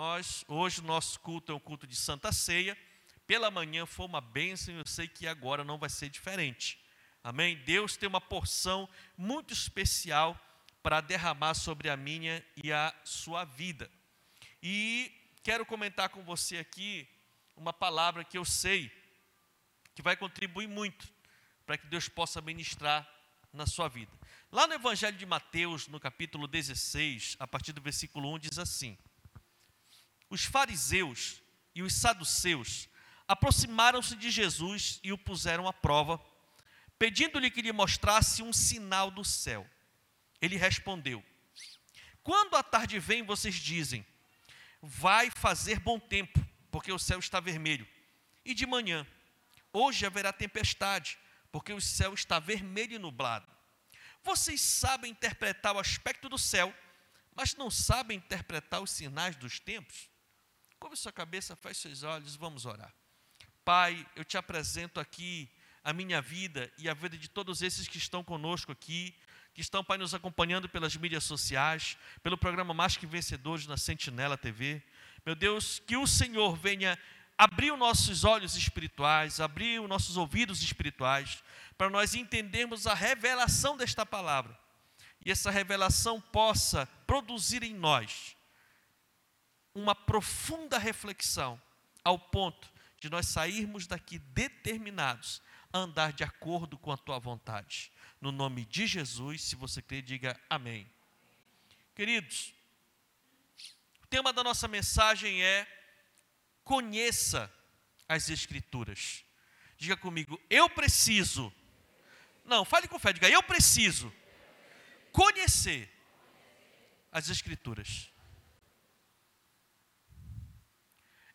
Nós, 0.00 0.44
hoje, 0.46 0.80
o 0.80 0.84
nosso 0.84 1.18
culto 1.18 1.50
é 1.50 1.54
um 1.56 1.58
culto 1.58 1.84
de 1.84 1.96
Santa 1.96 2.30
Ceia. 2.30 2.78
Pela 3.26 3.50
manhã 3.50 3.84
foi 3.84 4.06
uma 4.06 4.20
bênção 4.20 4.72
e 4.72 4.78
eu 4.78 4.86
sei 4.86 5.08
que 5.08 5.26
agora 5.26 5.64
não 5.64 5.76
vai 5.76 5.90
ser 5.90 6.08
diferente. 6.08 6.78
Amém? 7.20 7.56
Deus 7.64 7.96
tem 7.96 8.08
uma 8.08 8.20
porção 8.20 8.88
muito 9.16 9.52
especial 9.52 10.40
para 10.84 11.00
derramar 11.00 11.54
sobre 11.54 11.90
a 11.90 11.96
minha 11.96 12.46
e 12.62 12.72
a 12.72 12.94
sua 13.02 13.44
vida. 13.44 13.90
E 14.62 15.12
quero 15.42 15.66
comentar 15.66 16.10
com 16.10 16.22
você 16.22 16.58
aqui 16.58 17.08
uma 17.56 17.72
palavra 17.72 18.22
que 18.22 18.38
eu 18.38 18.44
sei 18.44 18.92
que 19.96 20.00
vai 20.00 20.16
contribuir 20.16 20.68
muito 20.68 21.12
para 21.66 21.76
que 21.76 21.88
Deus 21.88 22.08
possa 22.08 22.40
ministrar 22.40 23.04
na 23.52 23.66
sua 23.66 23.88
vida. 23.88 24.12
Lá 24.52 24.64
no 24.68 24.74
Evangelho 24.74 25.16
de 25.16 25.26
Mateus, 25.26 25.88
no 25.88 25.98
capítulo 25.98 26.46
16, 26.46 27.34
a 27.40 27.48
partir 27.48 27.72
do 27.72 27.80
versículo 27.80 28.32
1, 28.34 28.38
diz 28.38 28.58
assim: 28.60 28.96
Os 30.30 30.44
fariseus 30.44 31.42
e 31.74 31.82
os 31.82 31.94
saduceus 31.94 32.88
aproximaram-se 33.26 34.16
de 34.16 34.30
Jesus 34.30 34.98
e 35.02 35.12
o 35.12 35.18
puseram 35.18 35.68
à 35.68 35.72
prova, 35.72 36.20
pedindo-lhe 36.98 37.50
que 37.50 37.62
lhe 37.62 37.72
mostrasse 37.72 38.42
um 38.42 38.52
sinal 38.52 39.10
do 39.10 39.24
céu. 39.24 39.68
Ele 40.40 40.56
respondeu: 40.56 41.24
Quando 42.22 42.56
a 42.56 42.62
tarde 42.62 42.98
vem, 42.98 43.22
vocês 43.22 43.54
dizem: 43.54 44.04
Vai 44.80 45.30
fazer 45.30 45.78
bom 45.80 45.98
tempo, 45.98 46.44
porque 46.70 46.92
o 46.92 46.98
céu 46.98 47.18
está 47.18 47.40
vermelho. 47.40 47.86
E 48.44 48.54
de 48.54 48.66
manhã, 48.66 49.06
hoje 49.72 50.06
haverá 50.06 50.32
tempestade, 50.32 51.18
porque 51.52 51.72
o 51.72 51.80
céu 51.80 52.14
está 52.14 52.38
vermelho 52.38 52.94
e 52.94 52.98
nublado. 52.98 53.46
Vocês 54.22 54.60
sabem 54.60 55.10
interpretar 55.10 55.74
o 55.74 55.78
aspecto 55.78 56.28
do 56.28 56.38
céu, 56.38 56.74
mas 57.34 57.54
não 57.54 57.70
sabem 57.70 58.18
interpretar 58.18 58.80
os 58.80 58.90
sinais 58.90 59.36
dos 59.36 59.60
tempos? 59.60 60.07
Cobre 60.78 60.96
sua 60.96 61.10
cabeça, 61.10 61.56
feche 61.56 61.80
seus 61.80 62.02
olhos, 62.04 62.36
vamos 62.36 62.64
orar. 62.64 62.94
Pai, 63.64 64.06
eu 64.14 64.24
te 64.24 64.38
apresento 64.38 65.00
aqui 65.00 65.50
a 65.82 65.92
minha 65.92 66.22
vida 66.22 66.72
e 66.78 66.88
a 66.88 66.94
vida 66.94 67.18
de 67.18 67.28
todos 67.28 67.62
esses 67.62 67.88
que 67.88 67.98
estão 67.98 68.22
conosco 68.22 68.70
aqui, 68.70 69.12
que 69.52 69.60
estão, 69.60 69.82
Pai, 69.82 69.98
nos 69.98 70.14
acompanhando 70.14 70.68
pelas 70.68 70.94
mídias 70.96 71.24
sociais, 71.24 71.98
pelo 72.22 72.38
programa 72.38 72.72
Mais 72.72 72.96
Que 72.96 73.06
Vencedores 73.06 73.66
na 73.66 73.76
Sentinela 73.76 74.38
TV. 74.38 74.80
Meu 75.26 75.34
Deus, 75.34 75.80
que 75.84 75.96
o 75.96 76.06
Senhor 76.06 76.56
venha 76.56 76.96
abrir 77.36 77.72
os 77.72 77.78
nossos 77.78 78.22
olhos 78.22 78.56
espirituais, 78.56 79.40
abrir 79.40 79.80
os 79.80 79.88
nossos 79.88 80.16
ouvidos 80.16 80.62
espirituais, 80.62 81.42
para 81.76 81.90
nós 81.90 82.14
entendermos 82.14 82.86
a 82.86 82.94
revelação 82.94 83.76
desta 83.76 84.06
palavra. 84.06 84.56
E 85.26 85.30
essa 85.32 85.50
revelação 85.50 86.20
possa 86.20 86.86
produzir 87.04 87.64
em 87.64 87.74
nós 87.74 88.37
uma 89.74 89.94
profunda 89.94 90.78
reflexão, 90.78 91.60
ao 92.04 92.18
ponto 92.18 92.70
de 92.98 93.08
nós 93.08 93.26
sairmos 93.28 93.86
daqui 93.86 94.18
determinados 94.18 95.40
a 95.72 95.78
andar 95.78 96.12
de 96.12 96.24
acordo 96.24 96.76
com 96.78 96.90
a 96.90 96.96
tua 96.96 97.18
vontade. 97.18 97.92
No 98.20 98.32
nome 98.32 98.64
de 98.64 98.86
Jesus, 98.86 99.42
se 99.42 99.54
você 99.54 99.80
crê, 99.80 100.02
diga 100.02 100.38
amém. 100.50 100.90
Queridos, 101.94 102.52
o 104.02 104.06
tema 104.06 104.32
da 104.32 104.42
nossa 104.42 104.66
mensagem 104.66 105.42
é 105.42 105.66
conheça 106.64 107.52
as 108.08 108.28
Escrituras. 108.30 109.24
Diga 109.76 109.96
comigo, 109.96 110.40
eu 110.50 110.68
preciso. 110.68 111.52
Não, 112.44 112.64
fale 112.64 112.88
com 112.88 112.98
fé, 112.98 113.12
diga, 113.12 113.28
eu 113.28 113.42
preciso 113.42 114.12
conhecer 115.12 115.88
as 117.12 117.28
Escrituras. 117.28 118.10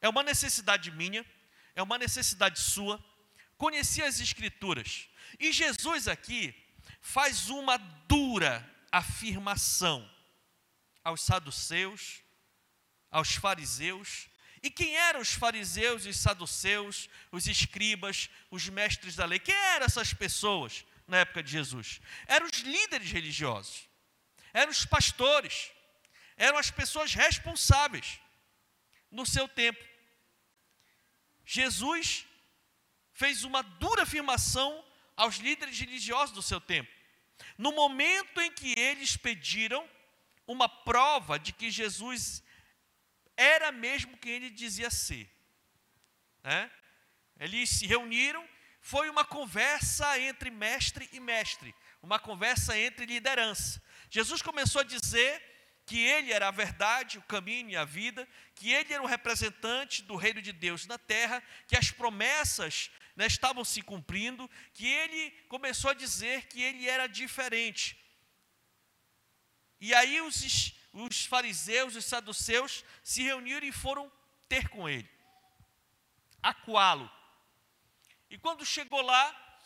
É 0.04 0.08
uma 0.08 0.22
necessidade 0.22 0.92
minha, 0.92 1.26
é 1.74 1.82
uma 1.82 1.98
necessidade 1.98 2.60
sua, 2.60 3.04
conhecer 3.58 4.04
as 4.04 4.20
Escrituras. 4.20 5.10
E 5.40 5.52
Jesus 5.52 6.08
aqui 6.08 6.54
faz 7.02 7.50
uma 7.50 7.78
dura 8.08 8.64
afirmação 8.92 10.08
aos 11.04 11.22
saduceus, 11.22 12.22
aos 13.10 13.34
fariseus 13.34 14.30
e 14.64 14.72
quem 14.72 14.96
eram 14.96 15.20
os 15.20 15.34
fariseus, 15.34 16.06
os 16.06 16.16
saduceus, 16.16 17.10
os 17.30 17.48
escribas, 17.48 18.30
os 18.50 18.70
mestres 18.70 19.14
da 19.14 19.26
lei? 19.26 19.38
Quem 19.38 19.54
eram 19.54 19.86
essas 19.86 20.14
pessoas 20.14 20.86
na 21.06 21.18
época 21.18 21.44
de 21.44 21.52
Jesus? 21.52 22.00
Eram 22.26 22.46
os 22.46 22.60
líderes 22.60 23.12
religiosos, 23.12 23.90
eram 24.54 24.72
os 24.72 24.86
pastores, 24.86 25.70
eram 26.38 26.58
as 26.58 26.72
pessoas 26.72 27.14
responsáveis 27.14 28.22
no 29.12 29.26
seu 29.26 29.50
tempo. 29.50 29.84
Jesus 31.46 32.26
fez 33.14 33.44
uma 33.44 33.62
dura 33.62 34.04
afirmação 34.04 34.84
aos 35.16 35.36
líderes 35.38 35.80
religiosos 35.80 36.34
do 36.34 36.42
seu 36.42 36.60
tempo. 36.60 36.92
No 37.58 37.72
momento 37.72 38.42
em 38.42 38.52
que 38.52 38.78
eles 38.80 39.16
pediram 39.18 39.88
uma 40.48 40.68
prova 40.68 41.38
de 41.38 41.54
que 41.54 41.70
Jesus 41.70 42.44
era 43.36 43.72
mesmo 43.72 44.18
quem 44.18 44.34
ele 44.34 44.50
dizia 44.50 44.90
ser. 44.90 45.30
Né? 46.44 46.72
Eles 47.40 47.70
se 47.70 47.88
reuniram, 47.88 48.48
foi 48.82 49.10
uma 49.10 49.24
conversa 49.24 50.20
entre 50.20 50.52
mestre 50.52 51.10
e 51.12 51.20
mestre, 51.20 51.74
uma 52.02 52.20
conversa 52.20 52.78
entre 52.78 53.06
liderança. 53.06 53.82
Jesus 54.10 54.42
começou 54.42 54.82
a 54.82 54.84
dizer 54.84 55.53
que 55.86 56.00
ele 56.00 56.32
era 56.32 56.48
a 56.48 56.52
verdade, 56.52 57.18
o 57.18 57.24
caminho 57.24 57.70
e 57.70 57.76
a 57.76 57.84
vida, 57.84 58.28
que 58.56 58.72
ele 58.72 58.94
era 58.94 59.04
o 59.04 59.08
representante 59.08 60.02
do 60.02 60.16
reino 60.16 60.42
de 60.42 60.52
Deus 60.52 60.86
na 60.86 60.98
terra, 60.98 61.44
que 61.68 61.76
as 61.76 61.92
promessas 61.92 62.90
né, 63.16 63.28
estavam 63.28 63.64
se 63.66 63.82
cumprindo, 63.82 64.50
que 64.74 64.88
ele 64.88 65.32
começou 65.48 65.92
a 65.92 65.94
dizer 65.94 66.48
que 66.48 66.62
ele 66.62 66.88
era 66.88 67.08
diferente. 67.08 67.98
E 69.80 69.94
aí 69.94 70.22
os 70.22 70.74
os 70.94 71.26
fariseus, 71.26 71.96
os 71.96 72.06
saduceus 72.06 72.86
se 73.04 73.24
reuniram 73.24 73.66
e 73.66 73.72
foram 73.72 74.12
ter 74.48 74.70
com 74.70 74.88
ele, 74.88 75.10
acuá-lo. 76.42 77.12
E 78.30 78.38
quando 78.38 78.66
chegou 78.66 79.02
lá, 79.02 79.60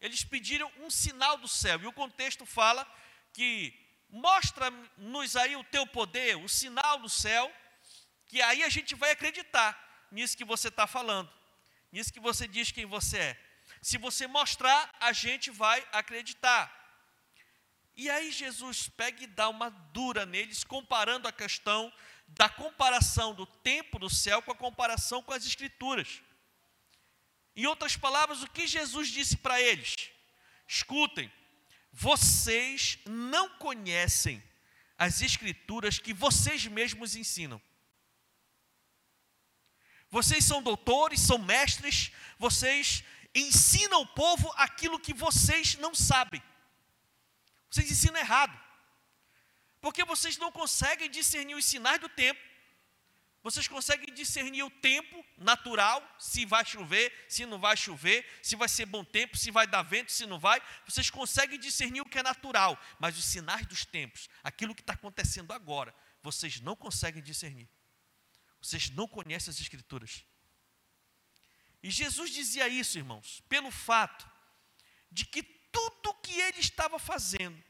eles 0.00 0.24
pediram 0.24 0.70
um 0.78 0.90
sinal 0.90 1.38
do 1.38 1.48
céu. 1.48 1.80
E 1.80 1.86
o 1.86 1.92
contexto 1.92 2.44
fala 2.44 2.84
que 3.32 3.83
mostra-nos 4.14 5.34
aí 5.34 5.56
o 5.56 5.64
teu 5.64 5.84
poder, 5.86 6.36
o 6.36 6.48
sinal 6.48 7.00
do 7.00 7.08
céu, 7.08 7.52
que 8.28 8.40
aí 8.40 8.62
a 8.62 8.68
gente 8.68 8.94
vai 8.94 9.10
acreditar 9.10 9.76
nisso 10.10 10.36
que 10.36 10.44
você 10.44 10.68
está 10.68 10.86
falando, 10.86 11.28
nisso 11.90 12.12
que 12.12 12.20
você 12.20 12.46
diz 12.46 12.70
quem 12.70 12.86
você 12.86 13.18
é. 13.18 13.40
Se 13.82 13.98
você 13.98 14.28
mostrar, 14.28 14.94
a 15.00 15.12
gente 15.12 15.50
vai 15.50 15.84
acreditar. 15.92 16.72
E 17.96 18.08
aí 18.08 18.30
Jesus 18.30 18.88
pega 18.88 19.24
e 19.24 19.26
dá 19.26 19.48
uma 19.48 19.70
dura 19.70 20.24
neles, 20.24 20.62
comparando 20.62 21.26
a 21.26 21.32
questão 21.32 21.92
da 22.28 22.48
comparação 22.48 23.34
do 23.34 23.46
tempo 23.46 23.98
do 23.98 24.08
céu 24.08 24.40
com 24.42 24.52
a 24.52 24.56
comparação 24.56 25.22
com 25.22 25.32
as 25.32 25.44
escrituras. 25.44 26.22
Em 27.56 27.66
outras 27.66 27.96
palavras, 27.96 28.42
o 28.42 28.50
que 28.50 28.66
Jesus 28.66 29.08
disse 29.08 29.36
para 29.36 29.60
eles? 29.60 29.94
Escutem, 30.68 31.30
vocês 31.96 32.98
não 33.06 33.48
conhecem 33.50 34.42
as 34.98 35.22
escrituras 35.22 35.96
que 35.96 36.12
vocês 36.12 36.66
mesmos 36.66 37.14
ensinam. 37.14 37.62
Vocês 40.10 40.44
são 40.44 40.60
doutores, 40.60 41.20
são 41.20 41.38
mestres, 41.38 42.10
vocês 42.36 43.04
ensinam 43.32 44.02
o 44.02 44.06
povo 44.08 44.52
aquilo 44.56 44.98
que 44.98 45.14
vocês 45.14 45.76
não 45.76 45.94
sabem. 45.94 46.42
Vocês 47.70 47.88
ensinam 47.88 48.18
errado. 48.18 48.60
Porque 49.80 50.04
vocês 50.04 50.36
não 50.36 50.50
conseguem 50.50 51.08
discernir 51.08 51.54
os 51.54 51.64
sinais 51.64 52.00
do 52.00 52.08
tempo. 52.08 52.40
Vocês 53.44 53.68
conseguem 53.68 54.12
discernir 54.14 54.62
o 54.62 54.70
tempo 54.70 55.22
natural, 55.36 56.02
se 56.18 56.46
vai 56.46 56.64
chover, 56.64 57.12
se 57.28 57.44
não 57.44 57.58
vai 57.58 57.76
chover, 57.76 58.26
se 58.42 58.56
vai 58.56 58.66
ser 58.66 58.86
bom 58.86 59.04
tempo, 59.04 59.36
se 59.36 59.50
vai 59.50 59.66
dar 59.66 59.82
vento, 59.82 60.10
se 60.10 60.24
não 60.24 60.38
vai. 60.40 60.62
Vocês 60.86 61.10
conseguem 61.10 61.60
discernir 61.60 62.00
o 62.00 62.06
que 62.06 62.18
é 62.18 62.22
natural, 62.22 62.80
mas 62.98 63.18
os 63.18 63.24
sinais 63.26 63.66
dos 63.66 63.84
tempos, 63.84 64.30
aquilo 64.42 64.74
que 64.74 64.80
está 64.80 64.94
acontecendo 64.94 65.52
agora, 65.52 65.94
vocês 66.22 66.58
não 66.58 66.74
conseguem 66.74 67.22
discernir. 67.22 67.68
Vocês 68.62 68.88
não 68.88 69.06
conhecem 69.06 69.50
as 69.50 69.60
Escrituras. 69.60 70.24
E 71.82 71.90
Jesus 71.90 72.30
dizia 72.30 72.66
isso, 72.66 72.96
irmãos, 72.96 73.42
pelo 73.46 73.70
fato 73.70 74.26
de 75.12 75.26
que 75.26 75.42
tudo 75.42 76.14
que 76.22 76.40
ele 76.40 76.60
estava 76.60 76.98
fazendo, 76.98 77.62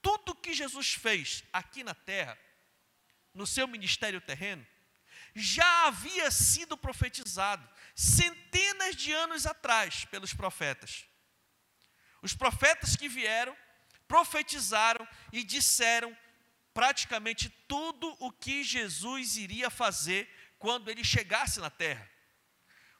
tudo 0.00 0.34
que 0.34 0.54
Jesus 0.54 0.94
fez 0.94 1.44
aqui 1.52 1.84
na 1.84 1.94
terra, 1.94 2.38
no 3.34 3.46
seu 3.46 3.68
ministério 3.68 4.22
terreno, 4.22 4.66
já 5.34 5.86
havia 5.86 6.30
sido 6.30 6.76
profetizado 6.76 7.68
centenas 7.94 8.96
de 8.96 9.12
anos 9.12 9.46
atrás 9.46 10.04
pelos 10.06 10.32
profetas. 10.34 11.04
Os 12.20 12.34
profetas 12.34 12.96
que 12.96 13.08
vieram 13.08 13.56
profetizaram 14.06 15.06
e 15.32 15.42
disseram 15.42 16.16
praticamente 16.74 17.48
tudo 17.68 18.16
o 18.18 18.30
que 18.30 18.62
Jesus 18.62 19.36
iria 19.36 19.70
fazer 19.70 20.28
quando 20.58 20.90
ele 20.90 21.04
chegasse 21.04 21.60
na 21.60 21.70
terra. 21.70 22.08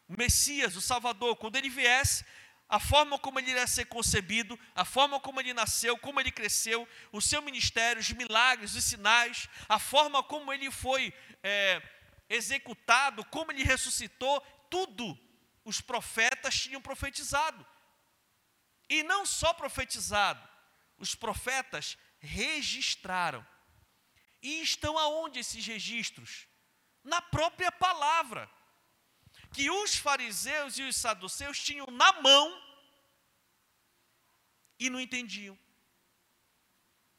O 0.08 0.14
Messias, 0.17 0.76
o 0.76 0.81
Salvador, 0.81 1.37
quando 1.37 1.56
ele 1.56 1.70
viesse, 1.70 2.25
a 2.69 2.81
forma 2.81 3.19
como 3.19 3.38
ele 3.38 3.50
iria 3.50 3.67
ser 3.67 3.84
concebido, 3.84 4.58
a 4.75 4.84
forma 4.84 5.20
como 5.20 5.40
ele 5.40 5.55
nasceu, 5.55 5.96
como 5.99 6.19
ele 6.19 6.31
cresceu, 6.31 6.88
o 7.12 7.20
seu 7.20 7.43
ministério, 7.43 8.00
os 8.00 8.11
milagres, 8.11 8.75
os 8.75 8.84
sinais, 8.84 9.49
a 9.69 9.79
forma 9.79 10.23
como 10.23 10.52
ele 10.52 10.70
foi 10.70 11.12
é, 11.43 11.82
executado, 12.32 13.25
como 13.26 13.52
ele 13.52 13.62
ressuscitou, 13.62 14.40
tudo 14.70 15.19
os 15.64 15.81
profetas 15.81 16.58
tinham 16.58 16.81
profetizado. 16.81 17.67
E 18.88 19.02
não 19.02 19.25
só 19.25 19.52
profetizado, 19.52 20.46
os 20.99 21.14
profetas 21.14 21.96
registraram. 22.19 23.46
E 24.43 24.61
estão 24.61 24.99
aonde 24.99 25.38
esses 25.38 25.64
registros? 25.64 26.49
Na 27.05 27.20
própria 27.20 27.70
palavra. 27.70 28.50
Que 29.52 29.70
os 29.70 29.94
fariseus 29.94 30.79
e 30.79 30.82
os 30.82 30.96
saduceus 30.96 31.58
tinham 31.58 31.87
na 31.87 32.12
mão 32.20 32.62
e 34.79 34.88
não 34.90 34.99
entendiam. 34.99 35.58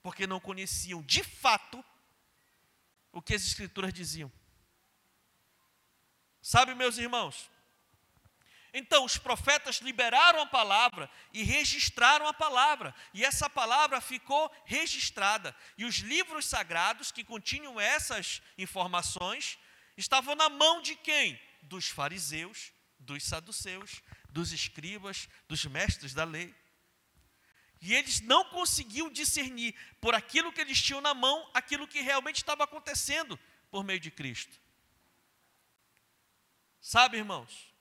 Porque 0.02 0.28
não 0.28 0.40
conheciam 0.40 1.02
de 1.04 1.24
fato 1.24 1.84
o 3.12 3.22
que 3.22 3.36
as 3.36 3.44
escrituras 3.44 3.94
diziam. 3.94 4.32
Sabe, 6.44 6.76
meus 6.76 6.98
irmãos? 6.98 7.50
Então, 8.74 9.06
os 9.06 9.18
profetas 9.18 9.78
liberaram 9.78 10.42
a 10.42 10.46
palavra 10.46 11.10
e 11.32 11.42
registraram 11.42 12.28
a 12.28 12.34
palavra, 12.34 12.94
e 13.14 13.24
essa 13.24 13.50
palavra 13.50 14.02
ficou 14.02 14.52
registrada. 14.66 15.56
E 15.78 15.86
os 15.86 16.00
livros 16.00 16.46
sagrados 16.46 17.14
que 17.14 17.24
continham 17.24 17.80
essas 17.80 18.42
informações 18.58 19.58
estavam 19.96 20.36
na 20.36 20.50
mão 20.50 20.82
de 20.82 20.96
quem? 20.96 21.40
Dos 21.62 21.88
fariseus, 21.88 22.74
dos 23.00 23.24
saduceus, 23.24 24.02
dos 24.30 24.52
escribas, 24.52 25.30
dos 25.48 25.64
mestres 25.64 26.14
da 26.14 26.26
lei. 26.26 26.54
E 27.80 27.94
eles 27.94 28.20
não 28.20 28.44
conseguiam 28.50 29.10
discernir, 29.10 29.74
por 30.02 30.14
aquilo 30.14 30.52
que 30.52 30.60
eles 30.60 30.82
tinham 30.82 31.00
na 31.00 31.14
mão, 31.14 31.50
aquilo 31.54 31.88
que 31.88 32.02
realmente 32.02 32.38
estava 32.38 32.66
acontecendo 32.66 33.40
por 33.72 33.82
meio 33.84 34.00
de 34.00 34.12
Cristo. 34.12 34.63
Sabe, 36.84 37.16
irmãos? 37.18 37.74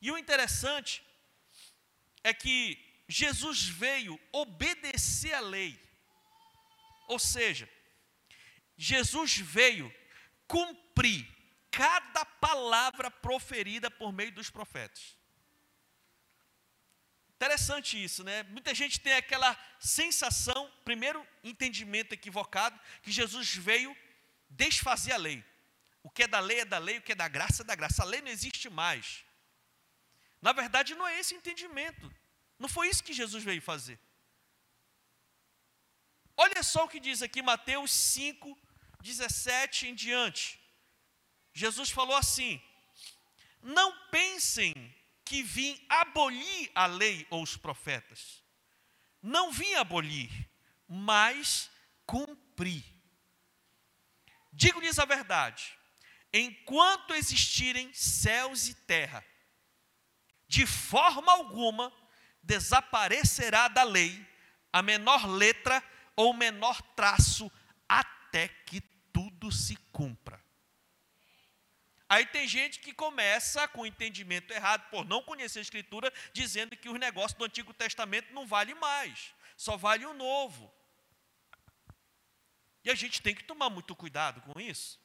E 0.00 0.10
o 0.10 0.16
interessante 0.16 1.02
é 2.24 2.32
que 2.32 2.82
Jesus 3.06 3.64
veio 3.64 4.18
obedecer 4.32 5.34
a 5.34 5.40
lei. 5.40 5.78
Ou 7.08 7.18
seja, 7.18 7.68
Jesus 8.74 9.36
veio 9.36 9.94
cumprir 10.46 11.28
cada 11.70 12.24
palavra 12.24 13.10
proferida 13.10 13.90
por 13.90 14.12
meio 14.12 14.32
dos 14.32 14.48
profetas. 14.48 15.14
Interessante 17.36 18.02
isso, 18.02 18.24
né? 18.24 18.44
Muita 18.44 18.74
gente 18.74 18.98
tem 18.98 19.12
aquela 19.12 19.54
sensação, 19.78 20.72
primeiro 20.86 21.24
entendimento 21.44 22.14
equivocado, 22.14 22.80
que 23.02 23.12
Jesus 23.12 23.54
veio 23.54 23.94
desfazer 24.48 25.12
a 25.12 25.18
lei. 25.18 25.44
O 26.08 26.10
que 26.10 26.22
é 26.22 26.26
da 26.26 26.40
lei 26.40 26.60
é 26.60 26.64
da 26.64 26.78
lei, 26.78 26.96
o 26.96 27.02
que 27.02 27.12
é 27.12 27.14
da 27.14 27.28
graça 27.28 27.60
é 27.62 27.66
da 27.66 27.74
graça. 27.74 28.02
A 28.02 28.06
lei 28.06 28.22
não 28.22 28.30
existe 28.30 28.70
mais. 28.70 29.22
Na 30.40 30.54
verdade, 30.54 30.94
não 30.94 31.06
é 31.06 31.20
esse 31.20 31.34
entendimento. 31.34 32.10
Não 32.58 32.66
foi 32.66 32.88
isso 32.88 33.04
que 33.04 33.12
Jesus 33.12 33.44
veio 33.44 33.60
fazer. 33.60 34.00
Olha 36.34 36.62
só 36.62 36.86
o 36.86 36.88
que 36.88 36.98
diz 36.98 37.20
aqui 37.20 37.42
Mateus 37.42 37.90
5, 37.92 38.58
17 39.02 39.88
em 39.88 39.94
diante. 39.94 40.58
Jesus 41.52 41.90
falou 41.90 42.16
assim: 42.16 42.58
Não 43.62 43.94
pensem 44.08 44.72
que 45.26 45.42
vim 45.42 45.78
abolir 45.90 46.70
a 46.74 46.86
lei 46.86 47.26
ou 47.28 47.42
os 47.42 47.54
profetas. 47.54 48.42
Não 49.22 49.52
vim 49.52 49.74
abolir, 49.74 50.30
mas 50.88 51.70
cumprir. 52.06 52.82
Digo-lhes 54.50 54.98
a 54.98 55.04
verdade: 55.04 55.77
enquanto 56.32 57.14
existirem 57.14 57.92
céus 57.92 58.68
e 58.68 58.74
terra, 58.74 59.24
de 60.46 60.66
forma 60.66 61.32
alguma 61.32 61.92
desaparecerá 62.42 63.68
da 63.68 63.82
lei 63.82 64.26
a 64.72 64.82
menor 64.82 65.26
letra 65.26 65.82
ou 66.16 66.32
menor 66.32 66.80
traço 66.94 67.50
até 67.88 68.48
que 68.48 68.80
tudo 69.12 69.50
se 69.52 69.76
cumpra. 69.92 70.42
Aí 72.08 72.24
tem 72.24 72.48
gente 72.48 72.80
que 72.80 72.94
começa 72.94 73.68
com 73.68 73.82
o 73.82 73.86
entendimento 73.86 74.50
errado, 74.50 74.88
por 74.88 75.04
não 75.04 75.22
conhecer 75.22 75.58
a 75.58 75.62
Escritura, 75.62 76.10
dizendo 76.32 76.74
que 76.74 76.88
os 76.88 76.98
negócios 76.98 77.36
do 77.38 77.44
Antigo 77.44 77.74
Testamento 77.74 78.32
não 78.32 78.46
valem 78.46 78.74
mais, 78.74 79.34
só 79.56 79.76
vale 79.76 80.06
o 80.06 80.14
Novo. 80.14 80.72
E 82.82 82.90
a 82.90 82.94
gente 82.94 83.20
tem 83.20 83.34
que 83.34 83.44
tomar 83.44 83.68
muito 83.68 83.94
cuidado 83.94 84.40
com 84.40 84.58
isso. 84.58 84.98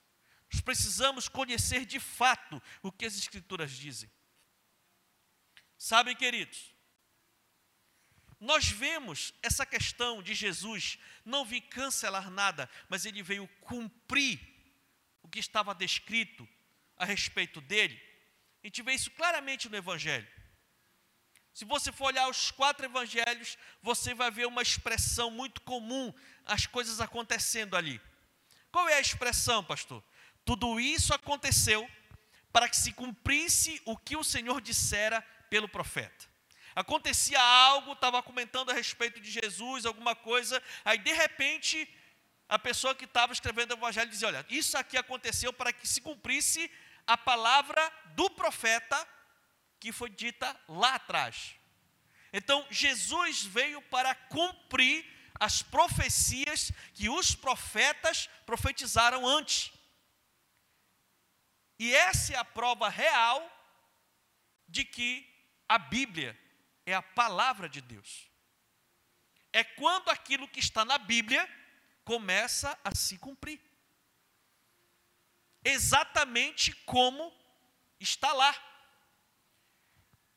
Nós 0.53 0.61
precisamos 0.61 1.27
conhecer 1.27 1.83
de 1.83 2.00
fato 2.00 2.61
o 2.83 2.91
que 2.91 3.05
as 3.05 3.17
Escrituras 3.17 3.71
dizem. 3.71 4.09
Sabem, 5.79 6.15
queridos, 6.15 6.71
nós 8.39 8.67
vemos 8.67 9.33
essa 9.41 9.65
questão 9.65 10.21
de 10.21 10.35
Jesus 10.35 11.00
não 11.25 11.44
vir 11.44 11.61
cancelar 11.61 12.29
nada, 12.29 12.69
mas 12.88 13.03
ele 13.03 13.23
veio 13.23 13.47
cumprir 13.61 14.39
o 15.23 15.27
que 15.27 15.39
estava 15.39 15.73
descrito 15.73 16.47
a 16.95 17.03
respeito 17.03 17.59
dele. 17.59 17.99
A 18.63 18.67
gente 18.67 18.83
vê 18.83 18.94
isso 18.94 19.09
claramente 19.09 19.67
no 19.67 19.75
Evangelho. 19.75 20.27
Se 21.51 21.65
você 21.65 21.91
for 21.91 22.06
olhar 22.06 22.27
os 22.29 22.51
quatro 22.51 22.83
evangelhos, 22.85 23.57
você 23.81 24.13
vai 24.15 24.31
ver 24.31 24.47
uma 24.47 24.63
expressão 24.63 25.29
muito 25.29 25.61
comum, 25.61 26.11
as 26.45 26.65
coisas 26.65 26.99
acontecendo 26.99 27.75
ali. 27.75 28.01
Qual 28.71 28.89
é 28.89 28.95
a 28.95 28.99
expressão, 28.99 29.63
pastor? 29.63 30.03
Tudo 30.45 30.80
isso 30.80 31.13
aconteceu 31.13 31.90
para 32.51 32.69
que 32.69 32.78
se 32.78 32.94
cumprisse 32.94 33.81
o 33.86 33.98
que 33.98 34.16
o 34.16 34.24
Senhor 34.24 34.62
dissera 34.62 35.22
pelo 35.50 35.68
profeta. 35.68 36.25
Acontecia 36.75 37.42
algo, 37.42 37.94
estava 37.94 38.22
comentando 38.22 38.69
a 38.69 38.74
respeito 38.74 39.19
de 39.19 39.30
Jesus, 39.30 39.86
alguma 39.86 40.16
coisa, 40.16 40.62
aí 40.84 40.98
de 40.98 41.13
repente 41.13 41.88
a 42.48 42.60
pessoa 42.60 42.94
que 42.94 43.06
estava 43.06 43.34
escrevendo 43.34 43.72
o 43.72 43.78
evangelho 43.78 44.10
dizia: 44.10 44.28
Olha, 44.28 44.45
isso 44.50 44.78
aqui 44.78 44.98
aconteceu 44.98 45.51
para 45.51 45.74
que 45.74 45.88
se 45.88 46.01
cumprisse 46.01 46.69
a 47.07 47.18
palavra 47.18 47.92
do 48.16 48.30
profeta 48.30 49.07
que 49.80 49.92
foi 49.92 50.09
dita 50.09 50.56
lá 50.68 50.95
atrás. 50.95 51.56
Então, 52.31 52.66
Jesus 52.69 53.44
veio 53.44 53.81
para 53.81 54.16
cumprir 54.16 55.06
as 55.40 55.62
profecias 55.62 56.71
que 56.94 57.09
os 57.09 57.35
profetas 57.35 58.30
profetizaram 58.45 59.28
antes. 59.28 59.72
E 61.83 61.94
essa 61.94 62.31
é 62.33 62.37
a 62.37 62.45
prova 62.45 62.87
real 62.87 63.37
de 64.69 64.85
que 64.85 65.30
a 65.68 65.78
Bíblia 65.78 66.31
é 66.85 66.94
a 66.94 67.02
palavra 67.02 67.68
de 67.68 67.81
Deus. 67.81 68.31
É 69.52 69.66
quando 69.66 70.07
aquilo 70.09 70.47
que 70.47 70.61
está 70.61 70.85
na 70.85 70.97
Bíblia 70.97 71.44
começa 72.06 72.80
a 72.85 72.95
se 72.95 73.18
cumprir. 73.18 73.59
Exatamente 75.61 76.71
como 76.85 77.33
está 77.99 78.31
lá. 78.31 78.56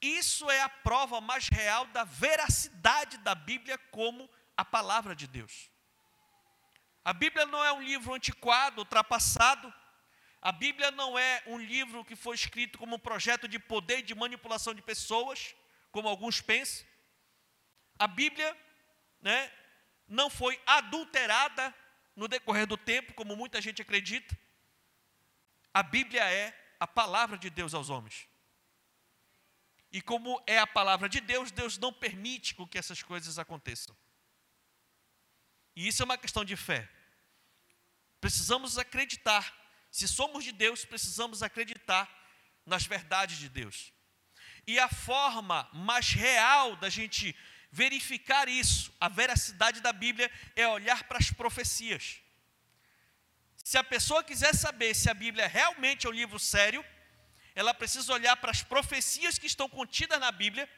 Isso 0.03 0.50
é 0.50 0.61
a 0.62 0.69
prova 0.69 1.21
mais 1.21 1.47
real 1.49 1.87
da 1.87 2.03
veracidade 2.03 3.19
da 3.19 3.37
Bíblia 3.37 3.79
como 3.93 4.29
a 4.57 4.65
palavra 4.65 5.15
de 5.15 5.29
Deus. 5.29 5.71
A 7.05 7.12
Bíblia 7.12 7.47
não 7.47 7.65
é 7.65 7.71
um 7.71 7.83
livro 7.83 8.15
antiquado, 8.15 8.81
ultrapassado, 8.81 9.73
a 10.47 10.53
Bíblia 10.53 10.93
não 10.93 11.19
é 11.19 11.43
um 11.49 11.59
livro 11.59 12.05
que 12.05 12.15
foi 12.15 12.37
escrito 12.37 12.79
como 12.79 12.95
um 12.95 13.00
projeto 13.00 13.49
de 13.49 13.59
poder 13.59 13.99
e 13.99 14.03
de 14.03 14.15
manipulação 14.15 14.73
de 14.73 14.81
pessoas, 14.81 15.57
como 15.91 16.07
alguns 16.07 16.41
pensam. 16.41 16.87
A 17.99 18.07
Bíblia 18.07 18.57
né, 19.21 19.53
não 20.07 20.31
foi 20.31 20.62
adulterada 20.65 21.75
no 22.15 22.29
decorrer 22.29 22.65
do 22.65 22.76
tempo, 22.76 23.12
como 23.15 23.35
muita 23.35 23.61
gente 23.61 23.83
acredita. 23.83 24.38
A 25.75 25.83
Bíblia 25.83 26.23
é 26.33 26.57
a 26.79 26.87
palavra 26.87 27.37
de 27.37 27.50
Deus 27.50 27.75
aos 27.75 27.91
homens. 27.91 28.29
E 29.91 30.00
como 30.00 30.41
é 30.47 30.61
a 30.61 30.67
palavra 30.67 31.09
de 31.09 31.21
Deus, 31.21 31.50
Deus 31.50 31.76
não 31.76 31.93
permite 31.93 32.55
que 32.55 32.79
essas 32.79 33.03
coisas 33.03 33.37
aconteçam. 33.37 33.97
E 35.75 35.88
isso 35.88 36.03
é 36.03 36.05
uma 36.05 36.17
questão 36.17 36.45
de 36.45 36.55
fé. 36.55 36.88
Precisamos 38.21 38.79
acreditar 38.79 39.66
se 39.97 40.07
somos 40.07 40.45
de 40.45 40.53
Deus, 40.53 40.85
precisamos 40.85 41.43
acreditar 41.43 42.07
nas 42.67 42.85
verdades 42.85 43.38
de 43.38 43.49
Deus. 43.49 43.95
E 44.67 44.79
a 44.79 44.91
forma 44.91 45.67
mais 45.73 46.11
real 46.11 46.76
da 46.76 46.91
gente 46.91 47.35
verificar 47.73 48.47
isso, 48.47 48.93
a 49.00 49.09
veracidade 49.09 49.81
da 49.81 49.95
Bíblia, 49.95 50.31
é 50.55 50.69
olhar 50.69 51.05
para 51.05 51.17
as 51.17 51.31
profecias. 51.31 52.21
Se 53.65 53.79
a 53.79 53.85
pessoa 53.85 54.23
quiser 54.23 54.55
saber 54.55 54.93
se 54.95 55.09
a 55.09 55.15
Bíblia 55.15 55.47
realmente 55.47 56.07
é 56.07 56.11
um 56.11 56.12
livro 56.12 56.38
sério, 56.38 56.85
ela 57.55 57.73
precisa 57.73 58.12
olhar 58.12 58.37
para 58.37 58.50
as 58.50 58.62
profecias 58.62 59.38
que 59.38 59.47
estão 59.47 59.67
contidas 59.67 60.21
na 60.21 60.31
Bíblia 60.31 60.69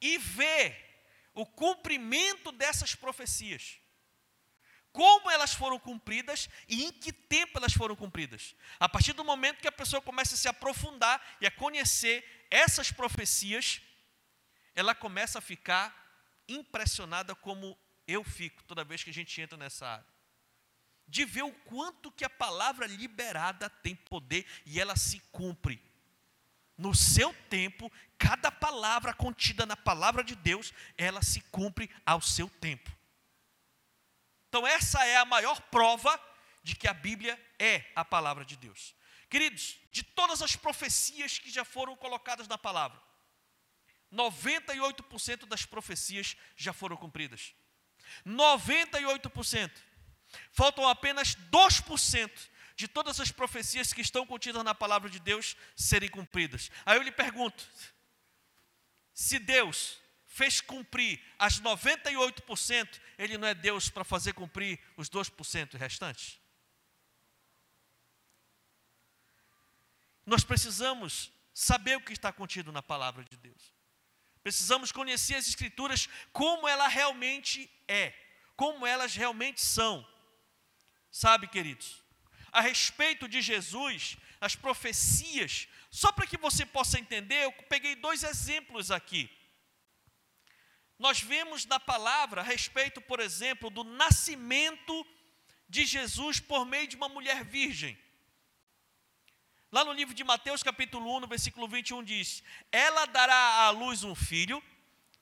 e 0.00 0.16
ver 0.16 0.66
o 1.34 1.44
cumprimento 1.44 2.52
dessas 2.52 2.94
profecias. 2.94 3.78
Como 4.92 5.30
elas 5.30 5.52
foram 5.54 5.78
cumpridas 5.78 6.48
e 6.68 6.84
em 6.84 6.92
que 6.92 7.12
tempo 7.12 7.58
elas 7.58 7.72
foram 7.72 7.94
cumpridas. 7.94 8.54
A 8.80 8.88
partir 8.88 9.12
do 9.12 9.24
momento 9.24 9.60
que 9.60 9.68
a 9.68 9.72
pessoa 9.72 10.02
começa 10.02 10.34
a 10.34 10.38
se 10.38 10.48
aprofundar 10.48 11.22
e 11.40 11.46
a 11.46 11.50
conhecer 11.50 12.24
essas 12.50 12.90
profecias, 12.90 13.80
ela 14.74 14.94
começa 14.94 15.38
a 15.38 15.42
ficar 15.42 15.94
impressionada 16.48 17.34
como 17.34 17.78
eu 18.06 18.24
fico 18.24 18.62
toda 18.64 18.84
vez 18.84 19.04
que 19.04 19.10
a 19.10 19.14
gente 19.14 19.40
entra 19.40 19.58
nessa 19.58 19.86
área. 19.86 20.06
De 21.06 21.24
ver 21.24 21.42
o 21.42 21.52
quanto 21.52 22.12
que 22.12 22.24
a 22.24 22.30
palavra 22.30 22.86
liberada 22.86 23.68
tem 23.68 23.94
poder 23.94 24.46
e 24.64 24.80
ela 24.80 24.96
se 24.96 25.20
cumpre 25.30 25.82
no 26.76 26.94
seu 26.94 27.34
tempo, 27.50 27.90
cada 28.16 28.52
palavra 28.52 29.12
contida 29.12 29.66
na 29.66 29.76
palavra 29.76 30.22
de 30.22 30.36
Deus, 30.36 30.72
ela 30.96 31.22
se 31.22 31.40
cumpre 31.50 31.90
ao 32.06 32.20
seu 32.20 32.48
tempo. 32.48 32.96
Então, 34.48 34.66
essa 34.66 35.04
é 35.04 35.16
a 35.16 35.24
maior 35.24 35.60
prova 35.62 36.18
de 36.62 36.74
que 36.74 36.88
a 36.88 36.94
Bíblia 36.94 37.38
é 37.58 37.84
a 37.94 38.04
palavra 38.04 38.44
de 38.44 38.56
Deus. 38.56 38.94
Queridos, 39.28 39.78
de 39.90 40.02
todas 40.02 40.40
as 40.40 40.56
profecias 40.56 41.38
que 41.38 41.50
já 41.50 41.64
foram 41.64 41.94
colocadas 41.96 42.48
na 42.48 42.56
palavra, 42.56 43.00
98% 44.12 45.46
das 45.46 45.66
profecias 45.66 46.36
já 46.56 46.72
foram 46.72 46.96
cumpridas. 46.96 47.54
98%. 48.26 49.70
Faltam 50.52 50.88
apenas 50.88 51.34
2% 51.50 52.30
de 52.74 52.88
todas 52.88 53.20
as 53.20 53.30
profecias 53.30 53.92
que 53.92 54.00
estão 54.00 54.26
contidas 54.26 54.62
na 54.64 54.74
palavra 54.74 55.10
de 55.10 55.18
Deus 55.18 55.56
serem 55.76 56.08
cumpridas. 56.08 56.70
Aí 56.86 56.96
eu 56.96 57.02
lhe 57.02 57.12
pergunto: 57.12 57.68
se 59.12 59.38
Deus 59.38 59.98
fez 60.38 60.60
cumprir 60.60 61.20
as 61.36 61.60
98%, 61.60 63.00
Ele 63.18 63.36
não 63.36 63.48
é 63.48 63.54
Deus 63.54 63.90
para 63.90 64.04
fazer 64.04 64.34
cumprir 64.34 64.78
os 64.96 65.10
2% 65.10 65.76
restantes? 65.76 66.38
Nós 70.24 70.44
precisamos 70.44 71.32
saber 71.52 71.96
o 71.96 72.00
que 72.00 72.12
está 72.12 72.32
contido 72.32 72.70
na 72.70 72.82
palavra 72.82 73.24
de 73.24 73.36
Deus. 73.36 73.74
Precisamos 74.44 74.92
conhecer 74.92 75.34
as 75.34 75.48
Escrituras 75.48 76.08
como 76.32 76.68
ela 76.68 76.86
realmente 76.86 77.68
é, 77.88 78.14
como 78.54 78.86
elas 78.86 79.16
realmente 79.16 79.60
são. 79.60 80.06
Sabe, 81.10 81.48
queridos, 81.48 82.00
a 82.52 82.60
respeito 82.60 83.26
de 83.26 83.42
Jesus, 83.42 84.16
as 84.40 84.54
profecias, 84.54 85.66
só 85.90 86.12
para 86.12 86.28
que 86.28 86.36
você 86.36 86.64
possa 86.64 87.00
entender, 87.00 87.42
eu 87.42 87.52
peguei 87.68 87.96
dois 87.96 88.22
exemplos 88.22 88.92
aqui. 88.92 89.28
Nós 90.98 91.20
vemos 91.20 91.64
na 91.64 91.78
palavra 91.78 92.40
a 92.40 92.44
respeito, 92.44 93.00
por 93.00 93.20
exemplo, 93.20 93.70
do 93.70 93.84
nascimento 93.84 95.06
de 95.68 95.84
Jesus 95.84 96.40
por 96.40 96.66
meio 96.66 96.88
de 96.88 96.96
uma 96.96 97.08
mulher 97.08 97.44
virgem. 97.44 97.96
Lá 99.70 99.84
no 99.84 99.92
livro 99.92 100.14
de 100.14 100.24
Mateus, 100.24 100.62
capítulo 100.62 101.14
1, 101.16 101.20
no 101.20 101.26
versículo 101.26 101.68
21, 101.68 102.02
diz: 102.02 102.42
Ela 102.72 103.04
dará 103.06 103.66
à 103.66 103.70
luz 103.70 104.02
um 104.02 104.14
filho, 104.14 104.62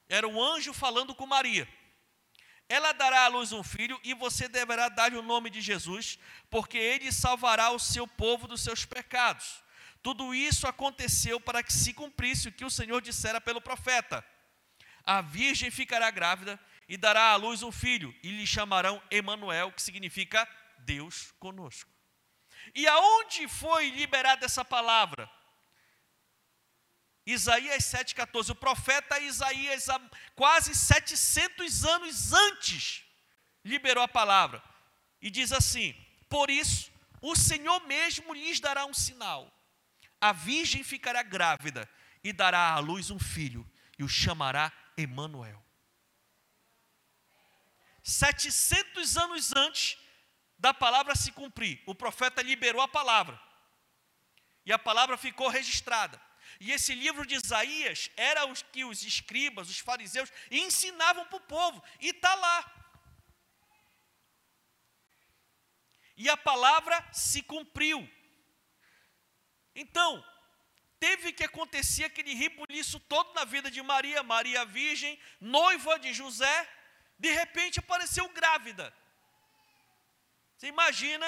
era 0.09 0.26
um 0.26 0.40
anjo 0.40 0.73
falando 0.73 1.14
com 1.14 1.26
Maria. 1.26 1.68
Ela 2.68 2.92
dará 2.92 3.25
à 3.25 3.28
luz 3.28 3.52
um 3.52 3.62
filho 3.62 4.00
e 4.02 4.14
você 4.14 4.49
deverá 4.49 4.88
dar-lhe 4.88 5.16
o 5.16 5.23
nome 5.23 5.50
de 5.50 5.61
Jesus, 5.61 6.18
porque 6.49 6.78
ele 6.78 7.12
salvará 7.12 7.71
o 7.71 7.78
seu 7.78 8.06
povo 8.09 8.49
dos 8.49 8.61
seus 8.61 8.85
pecados. 8.85 9.62
Tudo 10.02 10.35
isso 10.35 10.66
aconteceu 10.66 11.40
para 11.40 11.62
que 11.62 11.73
se 11.73 11.92
cumprisse 11.92 12.49
o 12.49 12.52
que 12.52 12.64
o 12.64 12.71
Senhor 12.71 13.02
dissera 13.02 13.40
pelo 13.40 13.61
profeta: 13.61 14.25
A 15.07 15.21
virgem 15.21 15.71
ficará 15.71 16.11
grávida 16.11 16.59
e 16.89 16.97
dará 16.97 17.31
à 17.31 17.37
luz 17.37 17.63
um 17.63 17.71
filho, 17.71 18.15
e 18.23 18.31
lhe 18.31 18.47
chamarão 18.47 19.01
Emanuel, 19.11 19.71
que 19.71 19.81
significa 19.81 20.49
Deus 20.79 21.33
conosco. 21.39 21.91
E 22.75 22.87
aonde 22.89 23.47
foi 23.47 23.91
liberada 23.91 24.45
essa 24.45 24.65
palavra? 24.65 25.31
Isaías 27.25 27.85
7,14. 27.85 28.51
O 28.51 28.55
profeta 28.55 29.19
Isaías, 29.21 29.87
quase 30.35 30.75
700 30.75 31.85
anos 31.85 32.33
antes, 32.33 33.05
liberou 33.65 34.03
a 34.03 34.09
palavra. 34.09 34.63
E 35.21 35.31
diz 35.31 35.53
assim: 35.53 35.95
Por 36.29 36.51
isso, 36.51 36.91
o 37.21 37.35
Senhor 37.35 37.81
mesmo 37.87 38.35
lhes 38.35 38.61
dará 38.61 38.87
um 38.87 38.95
sinal. 38.95 39.53
A 40.21 40.33
virgem 40.33 40.83
ficará 40.83 41.23
grávida 41.23 41.89
e 42.23 42.33
dará 42.33 42.73
à 42.73 42.79
luz 42.79 43.11
um 43.11 43.19
filho, 43.19 43.69
e 43.99 44.05
o 44.05 44.09
chamará 44.09 44.73
Emanuel. 44.97 45.62
700 48.03 49.17
anos 49.17 49.53
antes 49.55 49.99
da 50.59 50.73
palavra 50.73 51.15
se 51.15 51.33
cumprir, 51.33 51.83
o 51.87 51.95
profeta 51.95 52.43
liberou 52.43 52.81
a 52.81 52.88
palavra. 52.88 53.41
E 54.65 54.73
a 54.73 54.79
palavra 54.79 55.17
ficou 55.17 55.49
registrada. 55.49 56.21
E 56.61 56.73
esse 56.73 56.95
livro 56.95 57.26
de 57.26 57.35
Isaías 57.35 58.11
era 58.17 58.47
o 58.47 58.55
que 58.55 58.85
os 58.85 59.03
escribas, 59.03 59.69
os 59.69 59.79
fariseus, 59.79 60.33
ensinavam 60.50 61.26
para 61.26 61.37
o 61.37 61.41
povo, 61.41 61.83
e 62.00 62.09
está 62.09 62.35
lá. 62.35 62.73
E 66.17 66.31
a 66.31 66.37
palavra 66.37 67.07
se 67.12 67.43
cumpriu. 67.43 68.09
Então, 69.75 70.25
teve 70.99 71.33
que 71.33 71.45
acontecer 71.45 72.05
aquele 72.05 72.35
ribuliço 72.35 72.99
todo 73.00 73.35
na 73.35 73.45
vida 73.45 73.71
de 73.71 73.83
Maria, 73.83 74.23
Maria 74.23 74.65
Virgem, 74.65 75.19
noiva 75.41 75.99
de 75.99 76.12
José, 76.12 76.69
de 77.19 77.31
repente 77.31 77.79
apareceu 77.79 78.29
grávida. 78.31 78.93
Você 80.57 80.69
imagina 80.69 81.26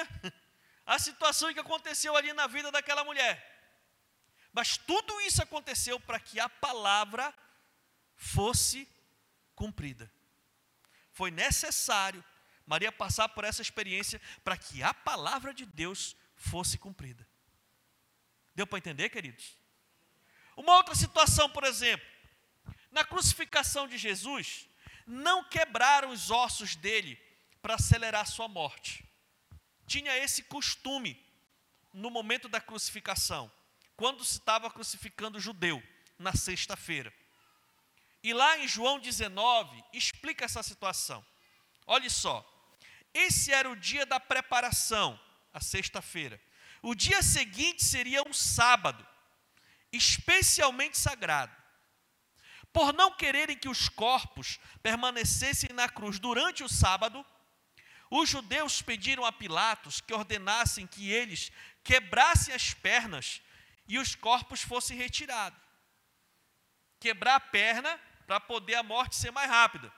a 0.87 0.99
situação 0.99 1.53
que 1.53 1.61
aconteceu 1.61 2.17
ali 2.17 2.33
na 2.33 2.47
vida 2.47 2.71
daquela 2.71 3.05
mulher. 3.05 3.45
Mas 4.53 4.79
tudo 4.79 5.21
isso 5.21 5.43
aconteceu 5.43 6.01
para 6.01 6.19
que 6.19 6.41
a 6.41 6.49
palavra 6.49 7.35
fosse 8.17 8.89
cumprida. 9.55 10.11
Foi 11.13 11.31
necessário 11.31 12.25
Maria 12.65 12.91
passar 12.91 13.29
por 13.29 13.45
essa 13.45 13.61
experiência 13.61 14.21
para 14.43 14.57
que 14.57 14.83
a 14.83 14.95
palavra 14.95 15.53
de 15.53 15.67
Deus 15.67 16.17
fosse 16.37 16.79
cumprida. 16.79 17.28
Deu 18.59 18.67
para 18.67 18.79
entender, 18.79 19.09
queridos? 19.09 19.57
Uma 20.57 20.75
outra 20.75 20.93
situação, 20.93 21.49
por 21.49 21.63
exemplo, 21.63 22.05
na 22.91 23.05
crucificação 23.05 23.87
de 23.87 23.97
Jesus, 23.97 24.69
não 25.07 25.45
quebraram 25.45 26.11
os 26.11 26.29
ossos 26.29 26.75
dele 26.75 27.17
para 27.63 27.77
acelerar 27.77 28.27
sua 28.27 28.49
morte. 28.49 29.09
Tinha 29.87 30.19
esse 30.19 30.43
costume 30.43 31.25
no 31.95 32.11
momento 32.11 32.49
da 32.49 32.61
crucificação 32.61 33.49
quando 33.97 34.25
se 34.25 34.39
estava 34.39 34.69
crucificando 34.69 35.39
o 35.39 35.41
judeu, 35.41 35.81
na 36.19 36.35
sexta-feira. 36.35 37.15
E 38.25 38.35
lá 38.35 38.59
em 38.59 38.67
João 38.67 38.99
19, 38.99 39.85
explica 39.93 40.45
essa 40.45 40.65
situação. 40.65 41.25
Olhe 41.87 42.11
só, 42.11 42.45
esse 43.15 43.53
era 43.53 43.71
o 43.71 43.77
dia 43.77 44.05
da 44.05 44.19
preparação, 44.19 45.17
a 45.53 45.61
sexta-feira. 45.61 46.41
O 46.83 46.95
dia 46.95 47.23
seguinte 47.23 47.85
seria 47.85 48.23
um 48.27 48.33
sábado, 48.33 49.07
especialmente 49.93 50.97
sagrado. 50.97 51.57
Por 52.73 52.93
não 52.93 53.11
quererem 53.13 53.57
que 53.57 53.69
os 53.69 53.89
corpos 53.89 54.59
permanecessem 54.83 55.71
na 55.73 55.89
cruz 55.89 56.19
durante 56.19 56.63
o 56.63 56.69
sábado, 56.69 57.25
os 58.11 58.29
judeus 58.29 58.81
pediram 58.81 59.25
a 59.25 59.33
Pilatos 59.33 60.01
que 60.01 60.15
ordenassem 60.15 60.87
que 60.87 61.11
eles 61.11 61.51
quebrassem 61.83 62.55
as 62.55 62.73
pernas 62.73 63.43
e 63.87 63.99
os 63.99 64.15
corpos 64.15 64.63
fossem 64.63 64.97
retirados. 64.97 65.59
Quebrar 67.01 67.37
a 67.37 67.41
perna 67.41 67.99
para 68.27 68.41
poder 68.41 68.75
a 68.77 68.83
morte 68.83 69.17
ser 69.17 69.31
mais 69.31 69.49
rápida. 69.49 69.93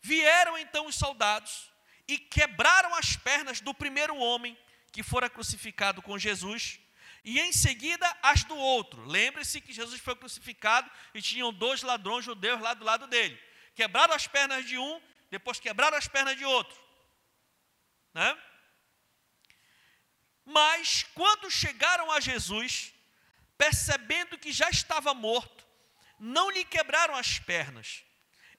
Vieram 0.00 0.56
então 0.56 0.86
os 0.86 0.94
soldados 0.94 1.70
e 2.08 2.18
quebraram 2.18 2.94
as 2.94 3.16
pernas 3.16 3.60
do 3.60 3.74
primeiro 3.74 4.16
homem 4.16 4.56
que 4.92 5.02
fora 5.02 5.28
crucificado 5.28 6.00
com 6.00 6.18
Jesus, 6.18 6.80
e 7.22 7.40
em 7.40 7.52
seguida 7.52 8.06
as 8.22 8.44
do 8.44 8.56
outro. 8.56 9.04
Lembre-se 9.04 9.60
que 9.60 9.72
Jesus 9.72 10.00
foi 10.00 10.14
crucificado 10.14 10.90
e 11.12 11.20
tinham 11.20 11.52
dois 11.52 11.82
ladrões 11.82 12.24
judeus 12.24 12.60
lá 12.60 12.72
do 12.72 12.84
lado 12.84 13.06
dele. 13.08 13.38
Quebraram 13.74 14.14
as 14.14 14.26
pernas 14.26 14.64
de 14.64 14.78
um, 14.78 15.02
depois 15.30 15.58
quebraram 15.58 15.98
as 15.98 16.08
pernas 16.08 16.36
de 16.36 16.44
outro. 16.44 16.80
Né? 18.14 18.38
Mas 20.44 21.02
quando 21.14 21.50
chegaram 21.50 22.10
a 22.12 22.20
Jesus, 22.20 22.94
percebendo 23.58 24.38
que 24.38 24.52
já 24.52 24.70
estava 24.70 25.12
morto, 25.12 25.66
não 26.18 26.48
lhe 26.50 26.64
quebraram 26.64 27.14
as 27.14 27.38
pernas. 27.40 28.04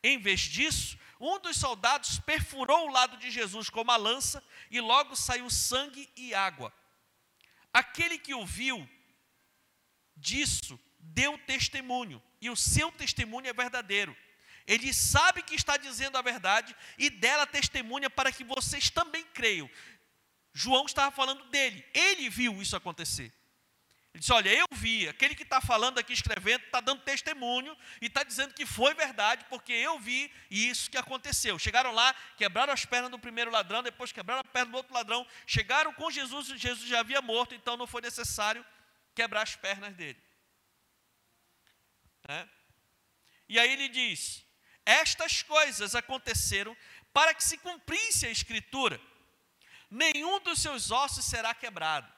Em 0.04 0.20
vez 0.20 0.42
disso, 0.42 1.00
um 1.20 1.40
dos 1.40 1.58
soldados 1.58 2.20
perfurou 2.20 2.88
o 2.88 2.92
lado 2.92 3.18
de 3.18 3.32
Jesus 3.32 3.70
com 3.70 3.82
uma 3.82 3.96
lança 3.96 4.44
e 4.70 4.80
logo 4.80 5.16
saiu 5.16 5.50
sangue 5.50 6.10
e 6.16 6.34
água. 6.34 6.74
Aquele 7.74 8.18
que 8.18 8.34
o 8.34 8.46
viu 8.46 8.88
disso 10.16 10.80
deu 11.00 11.38
testemunho, 11.40 12.22
e 12.42 12.50
o 12.50 12.56
seu 12.56 12.92
testemunho 12.92 13.48
é 13.48 13.54
verdadeiro. 13.54 14.16
Ele 14.66 14.94
sabe 14.94 15.42
que 15.42 15.56
está 15.56 15.78
dizendo 15.78 16.18
a 16.18 16.22
verdade 16.22 16.76
e 16.98 17.10
dela 17.10 17.48
testemunha 17.48 18.10
para 18.10 18.32
que 18.32 18.44
vocês 18.44 18.90
também 18.90 19.24
creiam. 19.26 19.70
João 20.54 20.86
estava 20.86 21.10
falando 21.12 21.46
dele, 21.46 21.86
ele 21.94 22.30
viu 22.30 22.62
isso 22.62 22.76
acontecer. 22.76 23.34
Ele 24.18 24.22
disse: 24.22 24.34
Olha, 24.34 24.50
eu 24.50 24.66
vi, 24.72 25.08
aquele 25.08 25.36
que 25.36 25.44
está 25.44 25.62
falando 25.62 26.00
aqui, 26.00 26.12
escrevendo, 26.12 26.64
está 26.66 26.82
dando 26.82 27.04
testemunho 27.04 27.78
e 28.02 28.08
está 28.08 28.24
dizendo 28.24 28.52
que 28.52 28.66
foi 28.66 28.96
verdade, 28.96 29.46
porque 29.48 29.72
eu 29.72 30.00
vi 30.00 30.34
isso 30.50 30.90
que 30.90 30.98
aconteceu. 30.98 31.60
Chegaram 31.60 31.92
lá, 31.92 32.16
quebraram 32.36 32.74
as 32.74 32.84
pernas 32.84 33.12
do 33.12 33.20
primeiro 33.20 33.52
ladrão, 33.52 33.84
depois 33.84 34.12
quebraram 34.12 34.42
a 34.42 34.44
perna 34.44 34.72
do 34.72 34.78
outro 34.78 34.92
ladrão, 34.92 35.26
chegaram 35.46 35.94
com 35.94 36.10
Jesus, 36.10 36.48
Jesus 36.48 36.90
já 36.90 37.02
havia 37.02 37.22
morto, 37.22 37.54
então 37.54 37.78
não 37.78 37.86
foi 37.86 38.02
necessário 38.02 38.66
quebrar 39.14 39.44
as 39.44 39.56
pernas 39.56 39.96
dele. 39.96 40.20
É? 42.28 42.48
E 43.48 43.60
aí 43.60 43.72
ele 43.72 43.88
diz: 43.88 44.44
Estas 44.84 45.44
coisas 45.44 45.94
aconteceram 45.94 46.76
para 47.14 47.36
que 47.36 47.44
se 47.44 47.60
cumprisse 47.60 48.26
a 48.26 48.32
Escritura, 48.32 49.00
nenhum 49.92 50.40
dos 50.40 50.60
seus 50.60 50.90
ossos 50.90 51.24
será 51.24 51.54
quebrado. 51.54 52.17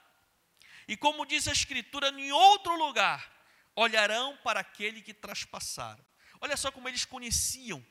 E 0.89 0.97
como 0.97 1.23
diz 1.23 1.47
a 1.47 1.51
Escritura, 1.51 2.09
em 2.09 2.31
outro 2.31 2.75
lugar, 2.75 3.31
olharão 3.75 4.35
para 4.37 4.61
aquele 4.61 5.03
que 5.03 5.13
traspassaram. 5.13 6.03
Olha 6.41 6.57
só 6.57 6.71
como 6.71 6.89
eles 6.89 7.05
conheciam 7.05 7.85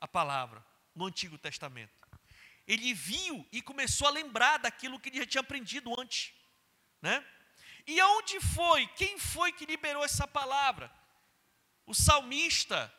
a 0.00 0.08
palavra 0.08 0.66
no 0.96 1.06
Antigo 1.06 1.38
Testamento. 1.38 1.94
Ele 2.66 2.92
viu 2.92 3.48
e 3.52 3.62
começou 3.62 4.08
a 4.08 4.10
lembrar 4.10 4.58
daquilo 4.58 4.98
que 4.98 5.10
ele 5.10 5.18
já 5.18 5.26
tinha 5.26 5.42
aprendido 5.42 5.94
antes, 5.96 6.34
né? 7.00 7.24
E 7.86 8.00
aonde 8.00 8.40
foi? 8.40 8.88
Quem 8.88 9.16
foi 9.16 9.52
que 9.52 9.64
liberou 9.64 10.04
essa 10.04 10.26
palavra? 10.26 10.92
O 11.86 11.94
salmista, 11.94 12.92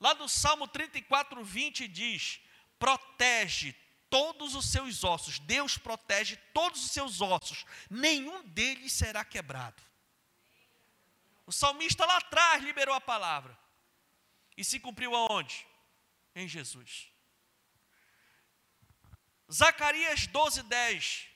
lá 0.00 0.14
no 0.14 0.30
Salmo 0.30 0.66
34, 0.66 1.44
20, 1.44 1.86
diz: 1.88 2.40
protege 2.78 3.76
todos 4.12 4.54
os 4.54 4.66
seus 4.66 5.02
ossos. 5.02 5.38
Deus 5.38 5.78
protege 5.78 6.36
todos 6.52 6.84
os 6.84 6.90
seus 6.90 7.22
ossos, 7.22 7.64
nenhum 7.88 8.44
deles 8.44 8.92
será 8.92 9.24
quebrado. 9.24 9.82
O 11.46 11.52
salmista 11.52 12.04
lá 12.04 12.18
atrás 12.18 12.62
liberou 12.62 12.94
a 12.94 13.00
palavra. 13.00 13.58
E 14.54 14.62
se 14.62 14.78
cumpriu 14.78 15.16
aonde? 15.16 15.66
Em 16.34 16.46
Jesus. 16.46 17.08
Zacarias 19.50 20.26
12, 20.26 20.62
10. 20.64 21.28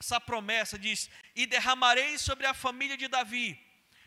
Essa 0.00 0.18
promessa 0.18 0.78
diz: 0.78 1.10
E 1.36 1.46
derramarei 1.46 2.16
sobre 2.16 2.46
a 2.46 2.54
família 2.54 2.96
de 2.96 3.06
Davi 3.06 3.60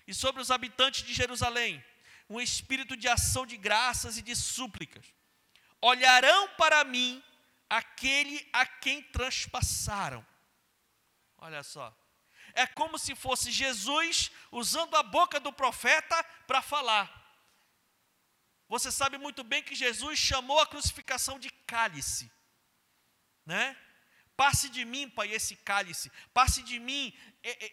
e 0.08 0.14
sobre 0.14 0.42
os 0.42 0.50
habitantes 0.50 1.04
de 1.04 1.14
Jerusalém 1.14 1.84
um 2.30 2.42
espírito 2.42 2.98
de 2.98 3.08
ação 3.08 3.46
de 3.46 3.58
graças 3.58 4.18
e 4.18 4.22
de 4.22 4.36
súplicas. 4.36 5.06
Olharão 5.80 6.50
para 6.58 6.84
mim 6.84 7.24
aquele 7.70 8.48
a 8.54 8.66
quem 8.66 9.02
transpassaram. 9.02 10.26
Olha 11.38 11.64
só. 11.64 11.96
É 12.54 12.66
como 12.66 12.98
se 12.98 13.16
fosse 13.16 13.52
Jesus 13.52 14.32
usando 14.52 14.96
a 14.96 15.04
boca 15.04 15.40
do 15.40 15.54
profeta 15.54 16.24
para 16.48 16.62
falar. 16.62 17.14
Você 18.68 18.92
sabe 18.92 19.18
muito 19.18 19.44
bem 19.44 19.64
que 19.64 19.76
Jesus 19.76 20.20
chamou 20.20 20.60
a 20.60 20.68
crucificação 20.68 21.40
de 21.40 21.50
cálice, 21.66 22.32
né? 23.46 23.78
Passe 24.36 24.70
de 24.70 24.86
mim, 24.86 25.10
Pai, 25.10 25.32
esse 25.32 25.56
cálice. 25.56 26.12
Passe 26.32 26.62
de 26.62 26.80
mim 26.80 27.12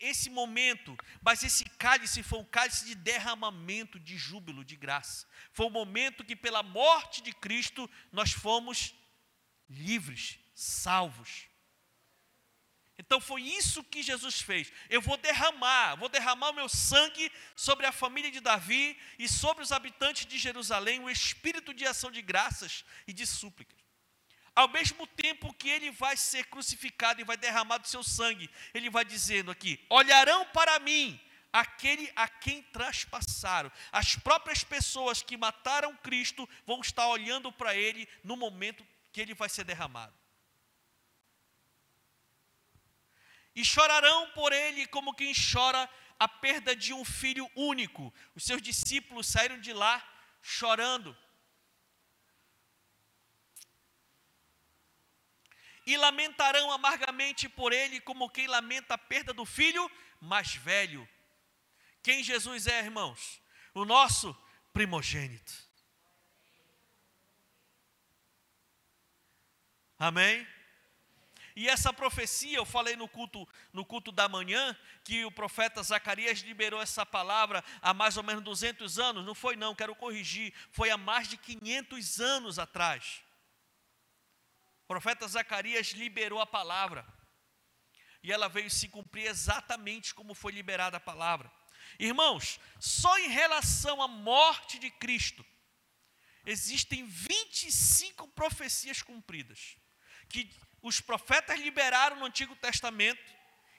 esse 0.01 0.31
momento. 0.31 0.97
Mas 1.21 1.43
esse 1.43 1.65
cálice 1.65 2.23
foi 2.23 2.39
um 2.39 2.45
cálice 2.45 2.87
de 2.87 2.95
derramamento, 2.95 4.01
de 4.01 4.17
júbilo, 4.17 4.65
de 4.65 4.75
graça. 4.75 5.27
Foi 5.53 5.67
o 5.67 5.71
momento 5.71 6.25
que, 6.25 6.35
pela 6.35 6.63
morte 6.63 7.21
de 7.21 7.35
Cristo, 7.35 7.91
nós 8.11 8.33
fomos 8.33 8.95
livres, 9.75 10.39
salvos. 10.55 11.47
Então 12.97 13.21
foi 13.21 13.43
isso 13.43 13.83
que 13.83 14.03
Jesus 14.03 14.41
fez. 14.41 14.73
Eu 14.89 15.01
vou 15.01 15.17
derramar, 15.17 15.97
vou 15.97 16.09
derramar 16.09 16.51
o 16.51 16.55
meu 16.55 16.69
sangue 16.69 17.31
sobre 17.57 17.87
a 17.87 17.93
família 17.93 18.31
de 18.31 18.41
Davi 18.41 18.97
e 19.19 19.29
sobre 19.29 19.65
os 19.65 19.73
habitantes 19.73 20.27
de 20.27 20.39
Jerusalém, 20.39 21.01
o 21.01 21.11
espírito 21.11 21.75
de 21.75 21.85
ação 21.85 22.11
de 22.11 22.23
graças 22.23 22.85
e 23.07 23.13
de 23.13 23.27
súplicas. 23.27 23.77
Ao 24.55 24.69
mesmo 24.69 25.05
tempo 25.09 25.53
que 25.55 25.69
ele 25.69 25.91
vai 25.91 26.17
ser 26.17 26.47
crucificado 26.47 27.21
e 27.21 27.25
vai 27.25 27.37
derramar 27.37 27.79
do 27.79 27.89
seu 27.89 28.05
sangue, 28.05 28.49
ele 28.73 28.89
vai 28.89 29.05
dizendo 29.05 29.51
aqui: 29.51 29.85
olharão 29.91 30.47
para 30.47 30.79
mim 30.79 31.21
aquele 31.53 32.11
a 32.15 32.29
quem 32.29 32.63
traspassaram. 32.63 33.71
As 33.91 34.15
próprias 34.15 34.63
pessoas 34.63 35.23
que 35.23 35.37
mataram 35.37 35.97
Cristo 35.97 36.49
vão 36.65 36.81
estar 36.81 37.09
olhando 37.09 37.51
para 37.51 37.75
ele 37.75 38.09
no 38.23 38.37
momento 38.37 38.87
que 39.15 39.21
ele 39.21 39.33
vai 39.33 39.49
ser 39.49 39.63
derramado. 39.63 40.13
E 43.55 43.65
chorarão 43.65 44.29
por 44.33 44.53
ele 44.53 44.89
como 44.89 45.15
quem 45.15 45.33
chora 45.33 45.89
a 46.19 46.27
perda 46.27 46.75
de 46.75 46.93
um 46.93 47.05
filho 47.05 47.49
único. 47.55 48.13
Os 48.35 48.43
seus 48.43 48.61
discípulos 48.61 49.29
saíram 49.29 49.61
de 49.61 49.73
lá 49.73 50.05
chorando. 50.43 51.17
E 55.87 55.97
lamentarão 55.97 56.73
amargamente 56.73 57.49
por 57.49 57.73
ele, 57.73 58.01
como 58.01 58.29
quem 58.29 58.49
lamenta 58.49 58.95
a 58.95 58.99
perda 58.99 59.33
do 59.33 59.45
filho 59.45 59.89
mais 60.21 60.57
velho. 60.57 61.09
Quem 62.03 62.25
Jesus 62.25 62.67
é, 62.67 62.81
irmãos? 62.81 63.41
O 63.75 63.85
nosso 63.85 64.37
primogênito. 64.73 65.64
Amém? 69.99 70.47
E 71.57 71.69
essa 71.69 71.93
profecia, 71.93 72.59
eu 72.59 72.65
falei 72.65 72.97
no 72.97 73.07
culto, 73.07 73.49
no 73.73 73.85
culto 73.85 74.11
da 74.11 74.29
manhã, 74.29 74.77
que 75.05 75.25
o 75.25 75.31
profeta 75.31 75.83
Zacarias 75.85 76.41
liberou 76.41 76.83
essa 76.83 77.07
palavra 77.07 77.65
há 77.81 77.95
mais 77.95 78.17
ou 78.17 78.25
menos 78.25 78.43
200 78.43 78.99
anos. 78.99 79.25
Não 79.25 79.37
foi 79.37 79.55
não, 79.55 79.75
quero 79.75 79.95
corrigir, 79.95 80.53
foi 80.73 80.91
há 80.91 80.97
mais 80.97 81.29
de 81.29 81.37
500 81.37 82.21
anos 82.21 82.59
atrás. 82.59 83.23
O 84.83 84.89
profeta 84.89 85.29
Zacarias 85.29 85.89
liberou 85.89 86.41
a 86.41 86.47
palavra. 86.47 87.07
E 88.21 88.33
ela 88.33 88.49
veio 88.49 88.71
se 88.71 88.89
cumprir 88.89 89.27
exatamente 89.27 90.13
como 90.13 90.35
foi 90.35 90.51
liberada 90.51 90.97
a 90.97 91.01
palavra. 91.01 91.53
Irmãos, 92.01 92.59
só 92.81 93.17
em 93.19 93.29
relação 93.29 94.03
à 94.03 94.09
morte 94.09 94.77
de 94.81 94.91
Cristo, 94.91 95.47
existem 96.45 97.05
25 97.05 98.27
profecias 98.29 99.01
cumpridas 99.03 99.77
que 100.35 100.51
os 100.83 101.01
profetas 101.01 101.61
liberaram 101.61 102.17
no 102.17 102.25
Antigo 102.25 102.57
Testamento 102.57 103.33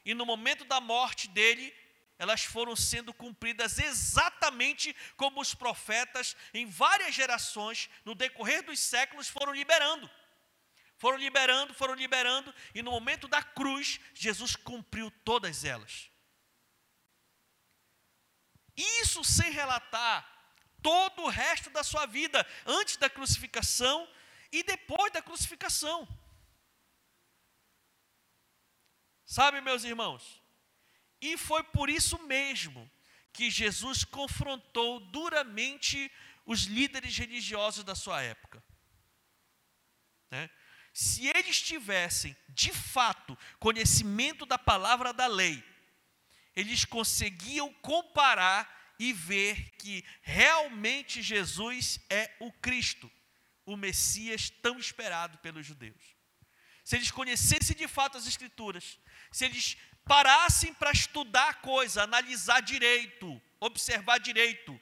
e 0.05 0.13
no 0.13 0.25
momento 0.25 0.63
da 0.63 0.79
morte 0.79 1.27
dele, 1.27 1.75
elas 2.17 2.45
foram 2.45 2.75
sendo 2.77 3.13
cumpridas 3.13 3.77
exatamente 3.77 4.95
como 5.17 5.41
os 5.41 5.53
profetas, 5.53 6.35
em 6.53 6.65
várias 6.65 7.13
gerações, 7.13 7.89
no 8.05 8.15
decorrer 8.15 8.63
dos 8.63 8.79
séculos, 8.79 9.27
foram 9.27 9.53
liberando. 9.53 10.09
Foram 10.97 11.17
liberando, 11.17 11.73
foram 11.73 11.93
liberando, 11.93 12.55
e 12.73 12.81
no 12.81 12.91
momento 12.91 13.27
da 13.27 13.43
cruz, 13.43 13.99
Jesus 14.13 14.55
cumpriu 14.55 15.11
todas 15.25 15.65
elas. 15.65 16.09
Isso 18.77 19.21
sem 19.25 19.51
relatar 19.51 20.25
todo 20.81 21.23
o 21.23 21.29
resto 21.29 21.69
da 21.69 21.83
sua 21.83 22.05
vida, 22.05 22.47
antes 22.65 22.95
da 22.95 23.09
crucificação 23.09 24.07
e 24.53 24.63
depois 24.63 25.11
da 25.11 25.21
crucificação. 25.21 26.07
Sabe, 29.25 29.59
meus 29.59 29.83
irmãos? 29.83 30.41
E 31.19 31.37
foi 31.37 31.63
por 31.63 31.89
isso 31.89 32.19
mesmo 32.23 32.89
que 33.33 33.49
Jesus 33.49 34.03
confrontou 34.03 34.99
duramente 34.99 36.11
os 36.45 36.63
líderes 36.63 37.17
religiosos 37.17 37.83
da 37.83 37.95
sua 37.95 38.21
época. 38.21 38.63
Né? 40.29 40.49
Se 40.93 41.27
eles 41.27 41.59
tivessem, 41.59 42.37
de 42.49 42.71
fato, 42.71 43.37
conhecimento 43.59 44.45
da 44.45 44.57
palavra 44.57 45.11
da 45.11 45.25
lei, 45.25 45.63
eles 46.55 46.85
conseguiam 46.85 47.73
comparar 47.81 48.95
e 48.97 49.11
ver 49.11 49.71
que 49.77 50.05
realmente 50.21 51.21
Jesus 51.21 51.99
é 52.09 52.33
o 52.39 52.51
Cristo, 52.51 53.11
o 53.65 53.75
Messias 53.75 54.49
tão 54.49 54.79
esperado 54.79 55.37
pelos 55.39 55.65
judeus 55.65 56.14
se 56.85 56.95
eles 56.95 57.09
conhecessem 57.09 57.75
de 57.75 57.87
fato 57.87 58.15
as 58.15 58.27
Escrituras, 58.27 58.99
se 59.31 59.43
eles 59.43 59.75
parassem 60.05 60.71
para 60.71 60.91
estudar 60.91 61.49
a 61.49 61.53
coisa, 61.55 62.03
analisar 62.03 62.61
direito, 62.61 63.41
observar 63.59 64.19
direito, 64.19 64.79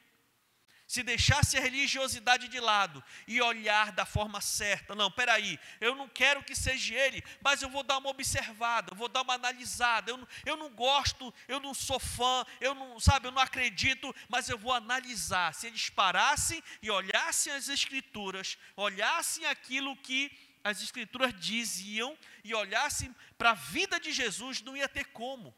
se 0.86 1.02
deixasse 1.02 1.56
a 1.56 1.60
religiosidade 1.62 2.46
de 2.48 2.60
lado 2.60 3.02
e 3.26 3.40
olhar 3.40 3.90
da 3.90 4.04
forma 4.04 4.38
certa, 4.42 4.94
não, 4.94 5.10
peraí, 5.10 5.58
eu 5.80 5.94
não 5.94 6.06
quero 6.06 6.44
que 6.44 6.54
seja 6.54 6.94
ele, 6.94 7.24
mas 7.40 7.62
eu 7.62 7.70
vou 7.70 7.82
dar 7.82 7.96
uma 7.96 8.10
observada, 8.10 8.92
eu 8.92 8.96
vou 8.96 9.08
dar 9.08 9.22
uma 9.22 9.32
analisada, 9.32 10.10
eu 10.10 10.18
não, 10.18 10.28
eu 10.44 10.56
não 10.58 10.68
gosto, 10.68 11.32
eu 11.48 11.58
não 11.58 11.72
sou 11.72 11.98
fã, 11.98 12.44
eu 12.60 12.74
não, 12.74 13.00
sabe, 13.00 13.28
eu 13.28 13.32
não 13.32 13.40
acredito, 13.40 14.14
mas 14.28 14.50
eu 14.50 14.58
vou 14.58 14.74
analisar. 14.74 15.54
Se 15.54 15.68
eles 15.68 15.88
parassem 15.88 16.62
e 16.82 16.90
olhassem 16.90 17.50
as 17.54 17.68
escrituras, 17.68 18.58
olhassem 18.76 19.46
aquilo 19.46 19.96
que 19.96 20.30
as 20.64 20.80
escrituras 20.80 21.38
diziam 21.38 22.18
e 22.42 22.54
olhassem 22.54 23.14
para 23.36 23.50
a 23.50 23.54
vida 23.54 24.00
de 24.00 24.10
Jesus, 24.10 24.62
não 24.62 24.74
ia 24.74 24.88
ter 24.88 25.04
como. 25.12 25.54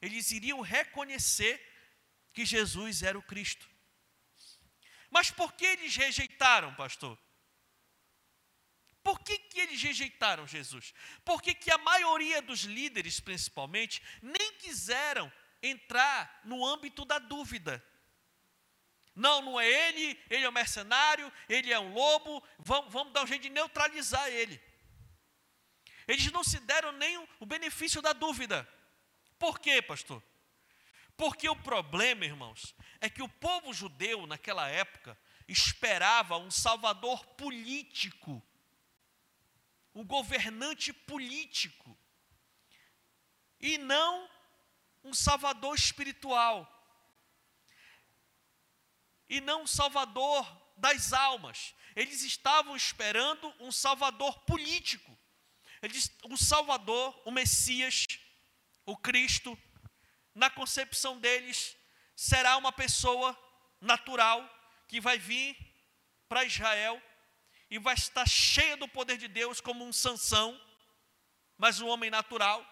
Eles 0.00 0.32
iriam 0.32 0.60
reconhecer 0.60 1.64
que 2.32 2.44
Jesus 2.44 3.04
era 3.04 3.16
o 3.16 3.22
Cristo. 3.22 3.70
Mas 5.08 5.30
por 5.30 5.52
que 5.52 5.64
eles 5.64 5.94
rejeitaram, 5.94 6.74
pastor? 6.74 7.16
Por 9.04 9.20
que, 9.20 9.38
que 9.38 9.60
eles 9.60 9.80
rejeitaram 9.80 10.46
Jesus? 10.46 10.92
Por 11.24 11.40
que, 11.40 11.54
que 11.54 11.70
a 11.70 11.78
maioria 11.78 12.42
dos 12.42 12.62
líderes, 12.62 13.20
principalmente, 13.20 14.02
nem 14.20 14.54
quiseram 14.54 15.32
entrar 15.62 16.40
no 16.44 16.64
âmbito 16.66 17.04
da 17.04 17.18
dúvida? 17.18 17.84
Não, 19.14 19.42
não 19.42 19.60
é 19.60 19.68
ele, 19.68 20.18
ele 20.30 20.44
é 20.44 20.48
um 20.48 20.52
mercenário, 20.52 21.30
ele 21.48 21.72
é 21.72 21.78
um 21.78 21.92
lobo, 21.92 22.42
vamos, 22.58 22.92
vamos 22.92 23.12
dar 23.12 23.24
um 23.24 23.26
jeito 23.26 23.42
de 23.42 23.50
neutralizar 23.50 24.28
ele. 24.28 24.60
Eles 26.08 26.30
não 26.32 26.42
se 26.42 26.58
deram 26.60 26.92
nem 26.92 27.18
o 27.38 27.46
benefício 27.46 28.00
da 28.00 28.12
dúvida. 28.12 28.68
Por 29.38 29.58
quê, 29.58 29.82
pastor? 29.82 30.22
Porque 31.16 31.48
o 31.48 31.56
problema, 31.56 32.24
irmãos, 32.24 32.74
é 33.00 33.10
que 33.10 33.22
o 33.22 33.28
povo 33.28 33.72
judeu 33.72 34.26
naquela 34.26 34.68
época 34.68 35.18
esperava 35.46 36.38
um 36.38 36.50
salvador 36.50 37.24
político, 37.26 38.42
um 39.94 40.04
governante 40.04 40.92
político, 40.92 41.98
e 43.60 43.78
não 43.78 44.28
um 45.04 45.12
salvador 45.12 45.74
espiritual, 45.76 46.71
e 49.32 49.40
não 49.40 49.62
um 49.62 49.66
salvador 49.66 50.44
das 50.76 51.14
almas. 51.14 51.74
Eles 51.96 52.22
estavam 52.22 52.76
esperando 52.76 53.50
um 53.58 53.72
salvador 53.72 54.38
político, 54.40 55.18
eles, 55.80 56.14
um 56.26 56.36
salvador, 56.36 57.18
o 57.24 57.30
Messias, 57.30 58.06
o 58.84 58.94
Cristo. 58.94 59.58
Na 60.34 60.50
concepção 60.50 61.18
deles, 61.18 61.74
será 62.14 62.58
uma 62.58 62.72
pessoa 62.72 63.36
natural 63.80 64.38
que 64.86 65.00
vai 65.00 65.18
vir 65.18 65.56
para 66.28 66.44
Israel 66.44 67.02
e 67.70 67.78
vai 67.78 67.94
estar 67.94 68.28
cheia 68.28 68.76
do 68.76 68.86
poder 68.86 69.16
de 69.16 69.28
Deus 69.28 69.62
como 69.62 69.82
um 69.82 69.94
Sansão, 69.94 70.60
mas 71.56 71.80
um 71.80 71.88
homem 71.88 72.10
natural, 72.10 72.62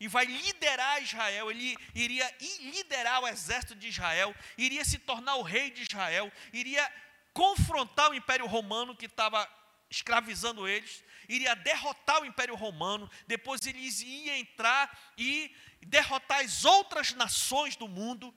e 0.00 0.06
vai 0.06 0.24
liderar 0.24 1.02
Israel, 1.02 1.50
ele 1.50 1.76
iria 1.94 2.36
liderar 2.60 3.20
o 3.20 3.28
exército 3.28 3.74
de 3.74 3.88
Israel, 3.88 4.34
iria 4.56 4.84
se 4.84 4.98
tornar 4.98 5.36
o 5.36 5.42
rei 5.42 5.70
de 5.70 5.82
Israel, 5.82 6.32
iria 6.52 6.92
confrontar 7.32 8.10
o 8.10 8.14
Império 8.14 8.46
Romano 8.46 8.96
que 8.96 9.06
estava 9.06 9.48
escravizando 9.90 10.68
eles, 10.68 11.02
iria 11.28 11.54
derrotar 11.56 12.22
o 12.22 12.26
Império 12.26 12.54
Romano, 12.54 13.10
depois 13.26 13.64
eles 13.66 14.00
iam 14.00 14.36
entrar 14.36 15.12
e 15.16 15.54
derrotar 15.80 16.40
as 16.40 16.64
outras 16.64 17.12
nações 17.12 17.74
do 17.74 17.88
mundo, 17.88 18.34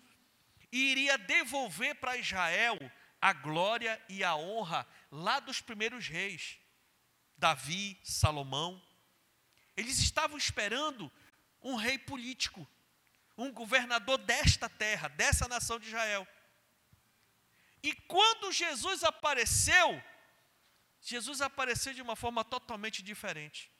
e 0.71 0.91
iria 0.91 1.17
devolver 1.17 1.95
para 1.95 2.17
Israel 2.17 2.77
a 3.21 3.33
glória 3.33 4.01
e 4.09 4.23
a 4.23 4.35
honra 4.35 4.87
lá 5.11 5.39
dos 5.39 5.61
primeiros 5.61 6.07
reis, 6.07 6.57
Davi, 7.37 7.99
Salomão. 8.03 8.81
Eles 9.75 9.99
estavam 9.99 10.37
esperando 10.37 11.11
um 11.61 11.75
rei 11.75 11.97
político, 11.97 12.67
um 13.37 13.51
governador 13.51 14.17
desta 14.17 14.69
terra, 14.69 15.07
dessa 15.09 15.47
nação 15.47 15.79
de 15.79 15.87
Israel. 15.87 16.27
E 17.83 17.93
quando 17.93 18.51
Jesus 18.51 19.03
apareceu, 19.03 20.03
Jesus 21.01 21.41
apareceu 21.41 21.93
de 21.93 22.01
uma 22.01 22.15
forma 22.15 22.43
totalmente 22.43 23.01
diferente. 23.01 23.71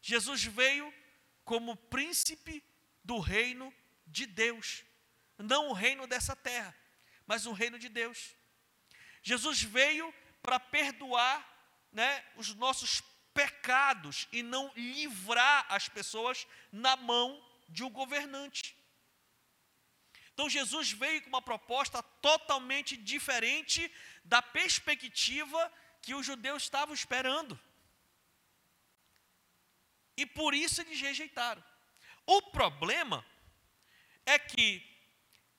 Jesus 0.00 0.44
veio 0.44 0.92
como 1.44 1.76
príncipe 1.76 2.62
do 3.02 3.18
reino 3.18 3.72
de 4.06 4.26
Deus, 4.26 4.84
não 5.38 5.68
o 5.68 5.72
reino 5.72 6.06
dessa 6.06 6.36
terra, 6.36 6.74
mas 7.26 7.46
o 7.46 7.52
reino 7.52 7.78
de 7.78 7.88
Deus. 7.88 8.34
Jesus 9.22 9.62
veio 9.62 10.12
para 10.42 10.60
perdoar 10.60 11.44
né, 11.90 12.24
os 12.36 12.54
nossos 12.54 13.02
pecados 13.36 14.26
e 14.32 14.42
não 14.42 14.72
livrar 14.74 15.66
as 15.68 15.88
pessoas 15.88 16.46
na 16.72 16.96
mão 16.96 17.28
de 17.68 17.84
um 17.84 17.90
governante. 17.90 18.74
Então 20.32 20.48
Jesus 20.48 20.90
veio 20.92 21.20
com 21.22 21.28
uma 21.28 21.42
proposta 21.42 22.02
totalmente 22.02 22.96
diferente 22.96 23.92
da 24.24 24.40
perspectiva 24.40 25.72
que 26.00 26.14
os 26.14 26.24
judeus 26.24 26.62
estavam 26.62 26.94
esperando. 26.94 27.58
E 30.16 30.24
por 30.24 30.54
isso 30.54 30.80
eles 30.80 31.00
rejeitaram. 31.00 31.62
O 32.24 32.40
problema 32.42 33.24
é 34.24 34.38
que 34.38 34.82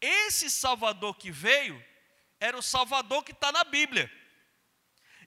esse 0.01 0.49
Salvador 0.49 1.15
que 1.15 1.31
veio 1.31 1.83
era 2.39 2.57
o 2.57 2.61
Salvador 2.61 3.23
que 3.23 3.31
está 3.31 3.51
na 3.51 3.63
Bíblia. 3.63 4.11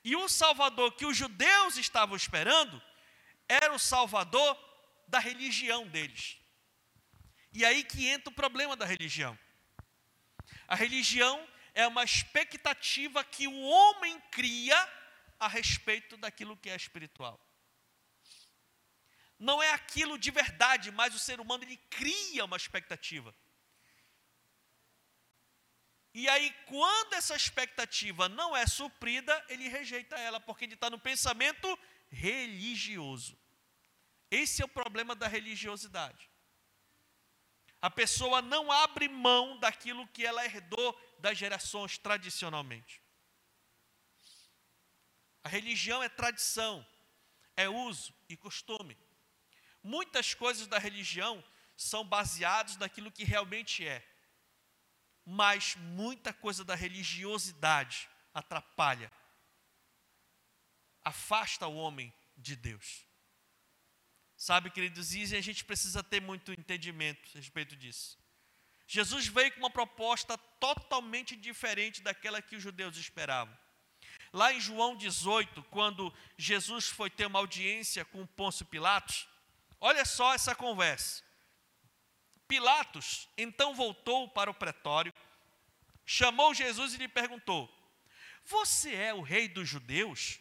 E 0.02 0.16
o 0.16 0.28
Salvador 0.28 0.92
que 0.92 1.06
os 1.06 1.16
judeus 1.16 1.76
estavam 1.76 2.16
esperando 2.16 2.82
era 3.48 3.72
o 3.72 3.78
Salvador 3.78 4.58
da 5.06 5.18
religião 5.18 5.86
deles. 5.86 6.38
E 7.52 7.64
aí 7.64 7.82
que 7.82 8.08
entra 8.08 8.30
o 8.30 8.34
problema 8.34 8.76
da 8.76 8.86
religião. 8.86 9.38
A 10.66 10.74
religião 10.74 11.46
é 11.74 11.86
uma 11.86 12.04
expectativa 12.04 13.24
que 13.24 13.46
o 13.46 13.60
homem 13.60 14.20
cria 14.30 14.76
a 15.38 15.48
respeito 15.48 16.16
daquilo 16.16 16.56
que 16.56 16.70
é 16.70 16.76
espiritual. 16.76 17.40
Não 19.38 19.62
é 19.62 19.72
aquilo 19.72 20.18
de 20.18 20.30
verdade, 20.30 20.90
mas 20.90 21.14
o 21.14 21.18
ser 21.18 21.40
humano 21.40 21.64
ele 21.64 21.78
cria 21.88 22.44
uma 22.44 22.56
expectativa. 22.56 23.34
E 26.12 26.28
aí, 26.28 26.50
quando 26.66 27.14
essa 27.14 27.36
expectativa 27.36 28.28
não 28.28 28.56
é 28.56 28.66
suprida, 28.66 29.44
ele 29.48 29.68
rejeita 29.68 30.16
ela, 30.16 30.40
porque 30.40 30.64
ele 30.64 30.74
está 30.74 30.90
no 30.90 30.98
pensamento 30.98 31.78
religioso. 32.10 33.38
Esse 34.30 34.62
é 34.62 34.64
o 34.64 34.68
problema 34.68 35.14
da 35.14 35.28
religiosidade. 35.28 36.28
A 37.80 37.90
pessoa 37.90 38.42
não 38.42 38.70
abre 38.70 39.08
mão 39.08 39.58
daquilo 39.58 40.06
que 40.08 40.26
ela 40.26 40.44
herdou 40.44 41.00
das 41.18 41.38
gerações 41.38 41.96
tradicionalmente. 41.96 43.00
A 45.42 45.48
religião 45.48 46.02
é 46.02 46.08
tradição, 46.08 46.86
é 47.56 47.68
uso 47.68 48.14
e 48.28 48.36
costume. 48.36 48.98
Muitas 49.82 50.34
coisas 50.34 50.66
da 50.66 50.78
religião 50.78 51.42
são 51.76 52.04
baseadas 52.04 52.76
naquilo 52.76 53.10
que 53.10 53.24
realmente 53.24 53.86
é. 53.86 54.06
Mas 55.32 55.76
muita 55.76 56.32
coisa 56.32 56.64
da 56.64 56.74
religiosidade 56.74 58.08
atrapalha, 58.34 59.12
afasta 61.04 61.68
o 61.68 61.76
homem 61.76 62.12
de 62.36 62.56
Deus. 62.56 63.06
Sabe, 64.36 64.70
queridos, 64.70 65.14
e 65.14 65.36
a 65.36 65.40
gente 65.40 65.64
precisa 65.64 66.02
ter 66.02 66.20
muito 66.20 66.50
entendimento 66.50 67.30
a 67.32 67.38
respeito 67.38 67.76
disso. 67.76 68.18
Jesus 68.88 69.28
veio 69.28 69.52
com 69.52 69.60
uma 69.60 69.70
proposta 69.70 70.36
totalmente 70.58 71.36
diferente 71.36 72.02
daquela 72.02 72.42
que 72.42 72.56
os 72.56 72.62
judeus 72.62 72.96
esperavam. 72.96 73.56
Lá 74.32 74.52
em 74.52 74.58
João 74.60 74.96
18, 74.96 75.62
quando 75.70 76.12
Jesus 76.36 76.88
foi 76.88 77.08
ter 77.08 77.26
uma 77.26 77.38
audiência 77.38 78.04
com 78.04 78.26
Pôncio 78.26 78.66
Pilatos, 78.66 79.28
olha 79.80 80.04
só 80.04 80.34
essa 80.34 80.56
conversa. 80.56 81.22
Pilatos 82.50 83.28
então 83.38 83.76
voltou 83.76 84.28
para 84.28 84.50
o 84.50 84.54
pretório, 84.54 85.14
chamou 86.10 86.52
Jesus 86.52 86.94
e 86.94 86.96
lhe 86.96 87.06
perguntou: 87.06 87.72
Você 88.44 88.92
é 88.92 89.14
o 89.14 89.20
rei 89.20 89.48
dos 89.48 89.68
judeus? 89.68 90.40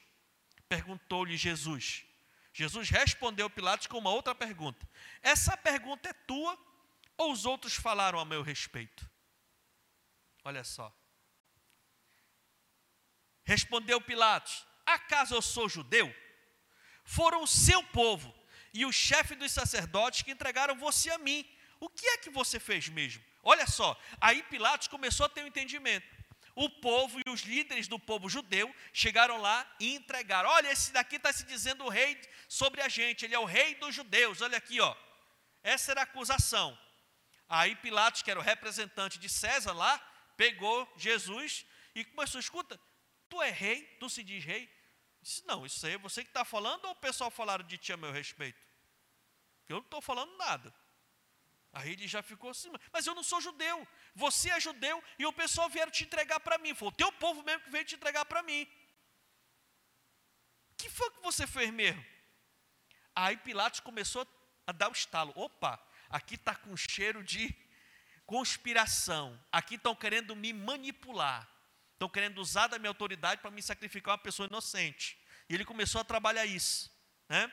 Perguntou-lhe 0.68 1.38
Jesus. 1.38 2.04
Jesus 2.52 2.90
respondeu 2.90 3.50
Pilatos 3.50 3.86
com 3.86 4.00
uma 4.00 4.10
outra 4.10 4.34
pergunta: 4.34 4.90
Essa 5.22 5.56
pergunta 5.56 6.10
é 6.10 6.14
tua 6.14 6.58
ou 7.16 7.32
os 7.32 7.46
outros 7.46 7.76
falaram 7.76 8.20
a 8.20 8.26
meu 8.26 8.42
respeito? 8.42 9.08
Olha 10.44 10.64
só. 10.64 10.92
Respondeu 13.44 14.02
Pilatos: 14.02 14.66
Acaso 14.88 15.36
eu 15.36 15.42
sou 15.42 15.70
judeu? 15.70 16.14
Foram 17.04 17.44
o 17.44 17.48
seu 17.48 17.84
povo 17.84 18.36
e 18.74 18.86
o 18.88 18.92
chefe 18.92 19.36
dos 19.36 19.52
sacerdotes 19.52 20.24
que 20.24 20.32
entregaram 20.32 20.76
você 20.76 21.12
a 21.12 21.20
mim. 21.20 21.48
O 21.80 21.90
que 21.90 22.08
é 22.08 22.18
que 22.18 22.32
você 22.32 22.60
fez 22.60 22.90
mesmo? 22.90 23.24
Olha 23.52 23.66
só, 23.66 24.00
aí 24.22 24.44
Pilatos 24.44 24.88
começou 24.88 25.26
a 25.26 25.30
ter 25.30 25.44
um 25.44 25.48
entendimento. 25.48 26.08
O 26.54 26.70
povo 26.70 27.20
e 27.20 27.28
os 27.32 27.42
líderes 27.42 27.88
do 27.88 27.98
povo 27.98 28.30
judeu 28.30 28.72
chegaram 28.94 29.42
lá 29.42 29.58
e 29.80 29.96
entregaram. 29.96 30.48
Olha, 30.52 30.72
esse 30.72 30.92
daqui 30.92 31.16
está 31.16 31.34
se 31.34 31.44
dizendo 31.46 31.84
o 31.84 31.90
rei 31.90 32.22
sobre 32.48 32.80
a 32.80 32.88
gente, 32.88 33.26
ele 33.26 33.34
é 33.34 33.40
o 33.40 33.46
rei 33.46 33.74
dos 33.74 33.96
judeus. 33.96 34.42
Olha 34.42 34.60
aqui, 34.60 34.80
ó. 34.80 34.96
Essa 35.64 35.94
era 35.94 36.02
a 36.02 36.04
acusação. 36.04 36.78
Aí 37.48 37.76
Pilatos, 37.78 38.22
que 38.22 38.30
era 38.30 38.40
o 38.40 38.44
representante 38.44 39.18
de 39.18 39.28
César 39.28 39.74
lá, 39.74 39.98
pegou 40.38 40.88
Jesus 40.96 41.66
e 41.96 42.06
começou: 42.06 42.40
escuta, 42.40 42.80
tu 43.28 43.42
é 43.42 43.50
rei, 43.50 43.84
tu 44.00 44.12
se 44.12 44.24
diz 44.24 44.46
rei? 44.46 44.70
Disse, 45.24 45.44
não, 45.48 45.66
isso 45.66 45.84
aí 45.88 45.94
é 45.94 45.98
você 45.98 46.24
que 46.24 46.30
está 46.30 46.46
falando 46.46 46.86
ou 46.86 46.92
o 46.92 46.96
pessoal 47.08 47.32
falaram 47.32 47.66
de 47.66 47.80
ti 47.80 47.92
a 47.92 47.98
meu 47.98 48.12
respeito? 48.12 48.62
Eu 49.68 49.78
não 49.78 49.84
estou 49.84 50.02
falando 50.02 50.38
nada. 50.38 50.72
Aí 51.72 51.92
ele 51.92 52.08
já 52.08 52.22
ficou 52.22 52.50
assim, 52.50 52.72
mas 52.92 53.06
eu 53.06 53.14
não 53.14 53.24
sou 53.24 53.40
judeu. 53.40 53.88
Você 54.16 54.50
é 54.50 54.60
judeu 54.60 55.04
e 55.18 55.26
o 55.26 55.34
pessoal 55.34 55.70
vieram 55.70 55.92
te 55.92 56.04
entregar 56.04 56.40
para 56.40 56.58
mim. 56.58 56.74
Foi 56.74 56.88
o 56.88 56.92
teu 56.92 57.12
povo 57.12 57.44
mesmo 57.44 57.64
que 57.64 57.70
veio 57.70 57.86
te 57.86 57.96
entregar 57.96 58.26
para 58.26 58.42
mim. 58.42 58.68
Que 60.78 60.90
foi 60.90 61.12
que 61.12 61.22
você 61.22 61.46
fez 61.46 61.72
mesmo? 61.72 62.04
Aí 63.16 63.38
Pilatos 63.38 63.82
começou 63.82 64.28
a 64.66 64.72
dar 64.72 64.90
o 64.90 64.94
estalo. 64.94 65.32
Opa, 65.36 65.80
aqui 66.10 66.36
está 66.36 66.56
com 66.56 66.76
cheiro 66.76 67.24
de 67.24 67.54
conspiração. 68.26 69.40
Aqui 69.52 69.76
estão 69.76 69.96
querendo 69.96 70.36
me 70.36 70.54
manipular. 70.54 71.48
Estão 71.94 72.10
querendo 72.10 72.40
usar 72.40 72.68
da 72.68 72.80
minha 72.80 72.90
autoridade 72.90 73.42
para 73.42 73.52
me 73.52 73.62
sacrificar 73.62 74.14
uma 74.14 74.24
pessoa 74.24 74.48
inocente. 74.48 75.20
E 75.50 75.54
ele 75.54 75.66
começou 75.66 76.00
a 76.00 76.04
trabalhar 76.04 76.46
isso. 76.46 76.92
Né? 77.28 77.52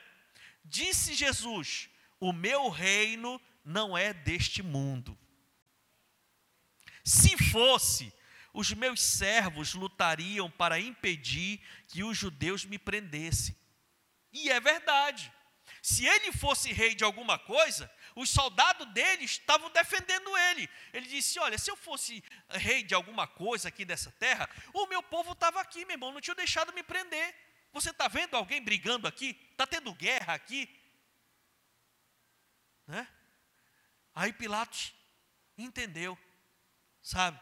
Disse 0.63 1.13
Jesus: 1.13 1.89
O 2.19 2.31
meu 2.31 2.69
reino 2.69 3.41
não 3.67 3.97
é 3.97 4.13
deste 4.13 4.63
mundo. 4.63 5.17
Se 7.03 7.37
fosse, 7.51 8.13
os 8.53 8.71
meus 8.71 9.01
servos 9.01 9.73
lutariam 9.73 10.49
para 10.49 10.79
impedir 10.79 11.61
que 11.89 12.01
os 12.01 12.17
judeus 12.17 12.63
me 12.63 12.79
prendessem. 12.79 13.55
E 14.31 14.49
é 14.49 14.59
verdade. 14.61 15.31
Se 15.81 16.05
ele 16.05 16.31
fosse 16.31 16.71
rei 16.71 16.95
de 16.95 17.03
alguma 17.03 17.37
coisa, 17.37 17.91
os 18.15 18.29
soldados 18.29 18.87
dele 18.93 19.25
estavam 19.25 19.69
defendendo 19.71 20.35
ele. 20.37 20.69
Ele 20.93 21.07
disse: 21.07 21.37
Olha, 21.37 21.57
se 21.57 21.69
eu 21.69 21.75
fosse 21.75 22.23
rei 22.49 22.83
de 22.83 22.95
alguma 22.95 23.27
coisa 23.27 23.67
aqui 23.67 23.83
dessa 23.83 24.11
terra, 24.13 24.49
o 24.73 24.87
meu 24.87 25.03
povo 25.03 25.33
estava 25.33 25.59
aqui, 25.59 25.83
meu 25.83 25.95
irmão, 25.95 26.13
não 26.13 26.21
tinha 26.21 26.35
deixado 26.35 26.71
me 26.71 26.83
prender. 26.83 27.35
Você 27.73 27.89
está 27.89 28.07
vendo 28.07 28.35
alguém 28.35 28.63
brigando 28.63 29.07
aqui? 29.07 29.37
Está 29.51 29.67
tendo 29.67 29.93
guerra 29.93 30.33
aqui? 30.33 30.73
Né? 32.87 33.05
Aí 34.17 34.33
Pilatos 34.33 34.95
entendeu, 35.55 36.17
sabe? 37.03 37.39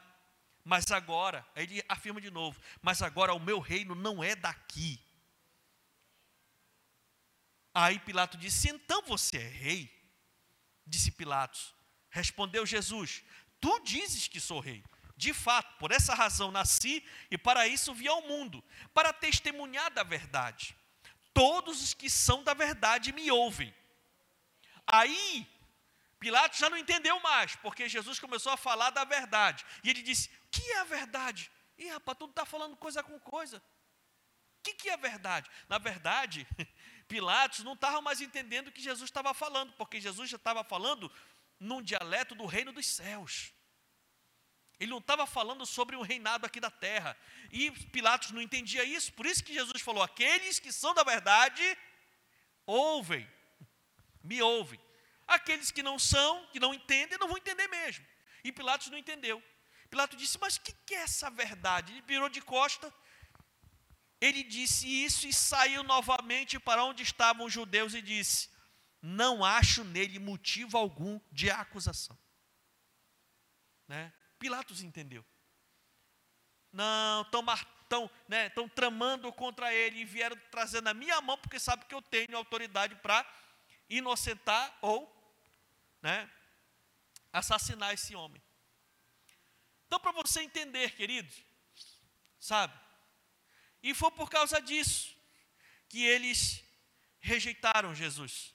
Mas 0.61 0.91
agora, 0.91 1.47
ele 1.55 1.81
afirma 1.87 2.19
de 2.19 2.29
novo: 2.29 2.59
Mas 2.81 3.01
agora 3.01 3.33
o 3.33 3.39
meu 3.39 3.61
reino 3.61 3.95
não 3.95 4.21
é 4.21 4.35
daqui. 4.35 5.01
Aí 7.73 7.97
Pilatos 7.99 8.37
disse: 8.37 8.67
Então 8.67 9.01
você 9.03 9.37
é 9.37 9.47
rei? 9.47 9.89
Disse 10.85 11.11
Pilatos. 11.11 11.73
Respondeu 12.09 12.65
Jesus: 12.65 13.23
Tu 13.61 13.79
dizes 13.79 14.27
que 14.27 14.41
sou 14.41 14.59
rei. 14.59 14.83
De 15.15 15.33
fato, 15.33 15.77
por 15.77 15.93
essa 15.93 16.13
razão 16.13 16.51
nasci 16.51 17.01
e 17.31 17.37
para 17.37 17.69
isso 17.69 17.93
vi 17.93 18.09
ao 18.09 18.21
mundo, 18.23 18.61
para 18.93 19.13
testemunhar 19.13 19.89
da 19.91 20.03
verdade. 20.03 20.75
Todos 21.33 21.81
os 21.81 21.93
que 21.93 22.09
são 22.09 22.43
da 22.43 22.53
verdade 22.53 23.13
me 23.13 23.31
ouvem. 23.31 23.73
Aí 24.85 25.47
Pilatos 26.25 26.57
já 26.57 26.71
não 26.71 26.77
entendeu 26.79 27.19
mais, 27.19 27.55
porque 27.57 27.87
Jesus 27.87 28.19
começou 28.19 28.51
a 28.51 28.57
falar 28.57 28.89
da 28.89 29.03
verdade. 29.03 29.63
E 29.83 29.91
ele 29.91 30.01
disse: 30.01 30.27
O 30.45 30.47
que 30.49 30.71
é 30.71 30.79
a 30.79 30.83
verdade? 30.83 31.51
Ih, 31.77 31.89
rapaz, 31.89 32.17
tu 32.17 32.25
está 32.25 32.43
falando 32.43 32.75
coisa 32.75 33.03
com 33.03 33.19
coisa. 33.19 33.57
O 33.57 34.63
que, 34.63 34.73
que 34.73 34.89
é 34.89 34.97
verdade? 34.97 35.47
Na 35.69 35.77
verdade, 35.77 36.47
Pilatos 37.07 37.59
não 37.59 37.73
estava 37.73 38.01
mais 38.01 38.21
entendendo 38.21 38.69
o 38.69 38.71
que 38.71 38.81
Jesus 38.81 39.07
estava 39.07 39.35
falando, 39.35 39.73
porque 39.73 40.01
Jesus 40.01 40.27
já 40.27 40.37
estava 40.37 40.63
falando 40.63 41.11
num 41.59 41.79
dialeto 41.79 42.33
do 42.33 42.47
reino 42.47 42.73
dos 42.73 42.87
céus. 42.87 43.53
Ele 44.79 44.89
não 44.89 44.97
estava 44.97 45.27
falando 45.27 45.63
sobre 45.63 45.95
um 45.95 46.01
reinado 46.01 46.43
aqui 46.43 46.59
da 46.59 46.71
terra. 46.71 47.15
E 47.51 47.69
Pilatos 47.69 48.31
não 48.31 48.41
entendia 48.41 48.83
isso, 48.83 49.13
por 49.13 49.27
isso 49.27 49.43
que 49.43 49.53
Jesus 49.53 49.79
falou: 49.79 50.01
aqueles 50.01 50.57
que 50.57 50.71
são 50.71 50.91
da 50.95 51.03
verdade, 51.03 51.61
ouvem, 52.65 53.31
me 54.23 54.41
ouvem. 54.41 54.83
Aqueles 55.27 55.71
que 55.71 55.81
não 55.81 55.97
são, 55.97 56.45
que 56.47 56.59
não 56.59 56.73
entendem, 56.73 57.17
não 57.17 57.27
vão 57.27 57.37
entender 57.37 57.67
mesmo. 57.67 58.05
E 58.43 58.51
Pilatos 58.51 58.87
não 58.87 58.97
entendeu. 58.97 59.43
Pilatos 59.89 60.17
disse: 60.17 60.37
Mas 60.39 60.55
o 60.55 60.61
que, 60.61 60.73
que 60.85 60.95
é 60.95 61.01
essa 61.01 61.29
verdade? 61.29 61.93
Ele 61.93 62.01
virou 62.01 62.29
de 62.29 62.41
costa. 62.41 62.93
Ele 64.21 64.43
disse 64.43 64.87
isso 64.87 65.27
e 65.27 65.33
saiu 65.33 65.83
novamente 65.83 66.59
para 66.59 66.83
onde 66.83 67.03
estavam 67.03 67.45
os 67.45 67.53
judeus 67.53 67.93
e 67.93 68.01
disse: 68.01 68.49
Não 69.01 69.43
acho 69.43 69.83
nele 69.83 70.19
motivo 70.19 70.77
algum 70.77 71.19
de 71.31 71.49
acusação. 71.49 72.17
Né? 73.87 74.13
Pilatos 74.39 74.81
entendeu. 74.81 75.25
Não, 76.71 77.21
estão 77.21 78.11
né, 78.27 78.49
tramando 78.75 79.31
contra 79.31 79.73
ele 79.73 79.99
e 79.99 80.05
vieram 80.05 80.37
trazer 80.51 80.81
na 80.81 80.93
minha 80.93 81.21
mão, 81.21 81.37
porque 81.37 81.59
sabe 81.59 81.85
que 81.85 81.95
eu 81.95 82.01
tenho 82.01 82.35
autoridade 82.35 82.95
para 82.95 83.25
inocentar 83.89 84.77
ou 84.81 85.14
né, 86.05 86.29
assassinar 87.33 87.95
esse 87.95 88.15
homem. 88.15 88.39
Então, 89.87 89.99
para 89.99 90.11
você 90.11 90.41
entender, 90.41 90.91
queridos, 90.91 91.35
sabe? 92.39 92.79
E 93.81 93.91
foi 93.91 94.11
por 94.11 94.29
causa 94.29 94.61
disso 94.61 95.17
que 95.89 96.05
eles 96.05 96.63
rejeitaram 97.19 97.95
Jesus. 97.95 98.53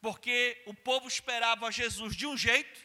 Porque 0.00 0.62
o 0.64 0.72
povo 0.72 1.08
esperava 1.08 1.72
Jesus 1.72 2.14
de 2.14 2.24
um 2.24 2.36
jeito 2.36 2.80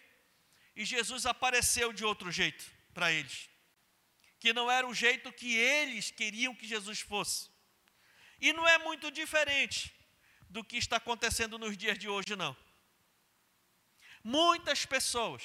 e 0.75 0.83
Jesus 0.83 1.27
apareceu 1.27 1.93
de 1.93 2.03
outro 2.03 2.31
jeito 2.31 2.65
para 2.91 3.11
eles. 3.11 3.47
Que 4.39 4.51
não 4.51 4.69
era 4.69 4.87
o 4.87 4.95
jeito 4.95 5.31
que 5.31 5.55
eles 5.55 6.09
queriam 6.09 6.55
que 6.55 6.67
Jesus 6.67 7.01
fosse. 7.01 7.51
E 8.41 8.51
não 8.51 8.67
é 8.67 8.79
muito 8.79 9.11
diferente 9.11 9.93
do 10.49 10.63
que 10.63 10.75
está 10.75 10.97
acontecendo 10.97 11.59
nos 11.59 11.77
dias 11.77 11.99
de 11.99 12.09
hoje, 12.09 12.35
não. 12.35 12.64
Muitas 14.27 14.87
pessoas 14.87 15.43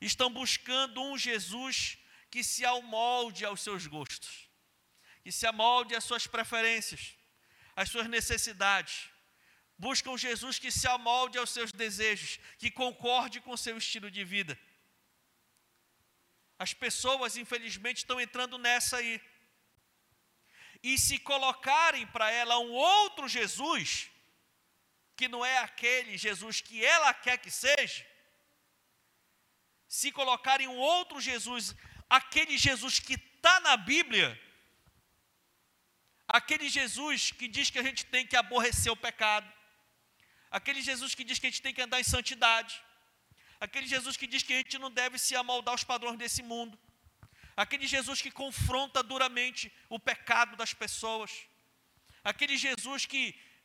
estão 0.00 0.30
buscando 0.30 1.02
um 1.02 1.18
Jesus 1.18 1.98
que 2.30 2.44
se 2.44 2.64
amolde 2.64 3.44
aos 3.44 3.60
seus 3.60 3.88
gostos, 3.88 4.48
que 5.24 5.32
se 5.32 5.44
amolde 5.44 5.96
às 5.96 6.04
suas 6.04 6.24
preferências, 6.24 7.16
às 7.74 7.90
suas 7.90 8.06
necessidades. 8.06 9.08
Buscam 9.76 10.16
Jesus 10.16 10.60
que 10.60 10.70
se 10.70 10.86
amolde 10.86 11.38
aos 11.38 11.50
seus 11.50 11.72
desejos, 11.72 12.38
que 12.56 12.70
concorde 12.70 13.40
com 13.40 13.50
o 13.50 13.58
seu 13.58 13.76
estilo 13.76 14.08
de 14.08 14.22
vida. 14.22 14.56
As 16.56 16.72
pessoas, 16.72 17.36
infelizmente, 17.36 17.96
estão 17.96 18.20
entrando 18.20 18.58
nessa 18.58 18.98
aí. 18.98 19.20
E 20.84 20.96
se 20.96 21.18
colocarem 21.18 22.06
para 22.06 22.30
ela 22.30 22.60
um 22.60 22.70
outro 22.70 23.26
Jesus, 23.26 24.08
que 25.18 25.26
não 25.34 25.44
é 25.44 25.58
aquele 25.58 26.16
Jesus 26.26 26.56
que 26.66 26.76
ela 26.94 27.12
quer 27.24 27.36
que 27.44 27.50
seja, 27.50 28.02
se 29.98 30.08
colocarem 30.18 30.68
um 30.68 30.80
outro 30.94 31.20
Jesus, 31.28 31.64
aquele 32.18 32.56
Jesus 32.56 33.00
que 33.06 33.14
está 33.14 33.58
na 33.66 33.76
Bíblia, 33.76 34.28
aquele 36.38 36.68
Jesus 36.78 37.32
que 37.38 37.48
diz 37.56 37.68
que 37.68 37.80
a 37.80 37.86
gente 37.88 38.04
tem 38.14 38.24
que 38.30 38.36
aborrecer 38.36 38.92
o 38.92 39.02
pecado, 39.08 39.50
aquele 40.58 40.82
Jesus 40.90 41.16
que 41.16 41.24
diz 41.24 41.38
que 41.40 41.48
a 41.48 41.50
gente 41.50 41.66
tem 41.66 41.74
que 41.74 41.82
andar 41.86 42.00
em 42.00 42.10
santidade, 42.14 42.80
aquele 43.66 43.88
Jesus 43.88 44.16
que 44.16 44.28
diz 44.32 44.44
que 44.44 44.52
a 44.52 44.58
gente 44.58 44.78
não 44.78 44.90
deve 45.00 45.18
se 45.18 45.34
amoldar 45.34 45.72
aos 45.72 45.82
padrões 45.92 46.18
desse 46.22 46.44
mundo, 46.52 46.78
aquele 47.56 47.88
Jesus 47.88 48.22
que 48.22 48.30
confronta 48.30 49.02
duramente 49.02 49.72
o 49.88 49.98
pecado 49.98 50.54
das 50.54 50.72
pessoas, 50.72 51.32
aquele 52.22 52.56
Jesus 52.56 53.04
que 53.04 53.24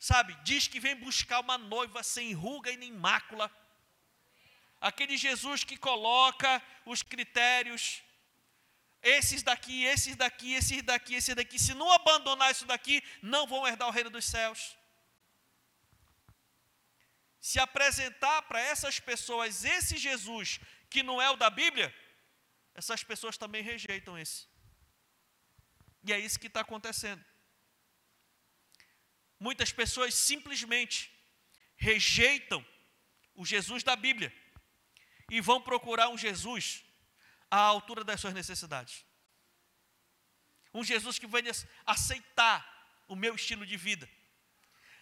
sabe, 0.10 0.36
diz 0.44 0.68
que 0.68 0.82
vem 0.82 0.96
buscar 0.98 1.40
uma 1.40 1.58
noiva 1.58 2.04
sem 2.04 2.34
ruga 2.34 2.70
e 2.70 2.76
nem 2.76 2.92
mácula. 2.92 3.50
Aquele 4.82 5.16
Jesus 5.16 5.64
que 5.64 5.78
coloca 5.78 6.62
os 6.86 7.02
critérios, 7.02 8.04
esses 9.02 9.42
daqui, 9.42 9.86
esses 9.86 10.18
daqui, 10.18 10.54
esses 10.54 10.84
daqui, 10.84 11.16
esses 11.16 11.34
daqui, 11.34 11.58
se 11.58 11.74
não 11.74 11.90
abandonar 11.90 12.52
isso 12.52 12.66
daqui, 12.66 13.02
não 13.22 13.48
vão 13.48 13.66
herdar 13.66 13.88
o 13.88 13.92
reino 13.92 14.10
dos 14.10 14.26
céus. 14.26 14.76
Se 17.40 17.58
apresentar 17.58 18.42
para 18.42 18.60
essas 18.60 19.00
pessoas 19.00 19.64
esse 19.64 19.96
Jesus 19.96 20.60
que 20.90 21.02
não 21.02 21.22
é 21.22 21.30
o 21.30 21.38
da 21.38 21.50
Bíblia, 21.50 21.96
essas 22.76 23.06
pessoas 23.06 23.38
também 23.38 23.64
rejeitam 23.64 24.18
esse. 24.18 24.48
E 26.04 26.12
é 26.12 26.20
isso 26.20 26.38
que 26.38 26.48
está 26.48 26.60
acontecendo. 26.60 27.24
Muitas 29.44 29.74
pessoas 29.74 30.14
simplesmente 30.16 31.12
rejeitam 31.76 32.66
o 33.36 33.46
Jesus 33.46 33.84
da 33.84 33.94
Bíblia 33.94 34.34
e 35.30 35.42
vão 35.42 35.60
procurar 35.60 36.08
um 36.08 36.18
Jesus 36.18 36.82
à 37.52 37.58
altura 37.58 38.06
das 38.06 38.22
suas 38.22 38.34
necessidades. 38.34 39.04
Um 40.74 40.82
Jesus 40.82 41.20
que 41.20 41.28
venha 41.28 41.52
aceitar 41.86 42.58
o 43.06 43.18
meu 43.18 43.36
estilo 43.36 43.66
de 43.66 43.76
vida. 43.76 44.10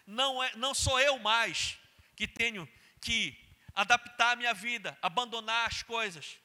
Não, 0.04 0.42
é, 0.42 0.56
não 0.56 0.74
sou 0.74 0.98
eu 0.98 1.20
mais 1.20 1.78
que 2.16 2.26
tenho 2.26 2.68
que 3.00 3.38
adaptar 3.72 4.32
a 4.32 4.36
minha 4.36 4.52
vida, 4.52 4.98
abandonar 5.00 5.68
as 5.68 5.84
coisas. 5.84 6.36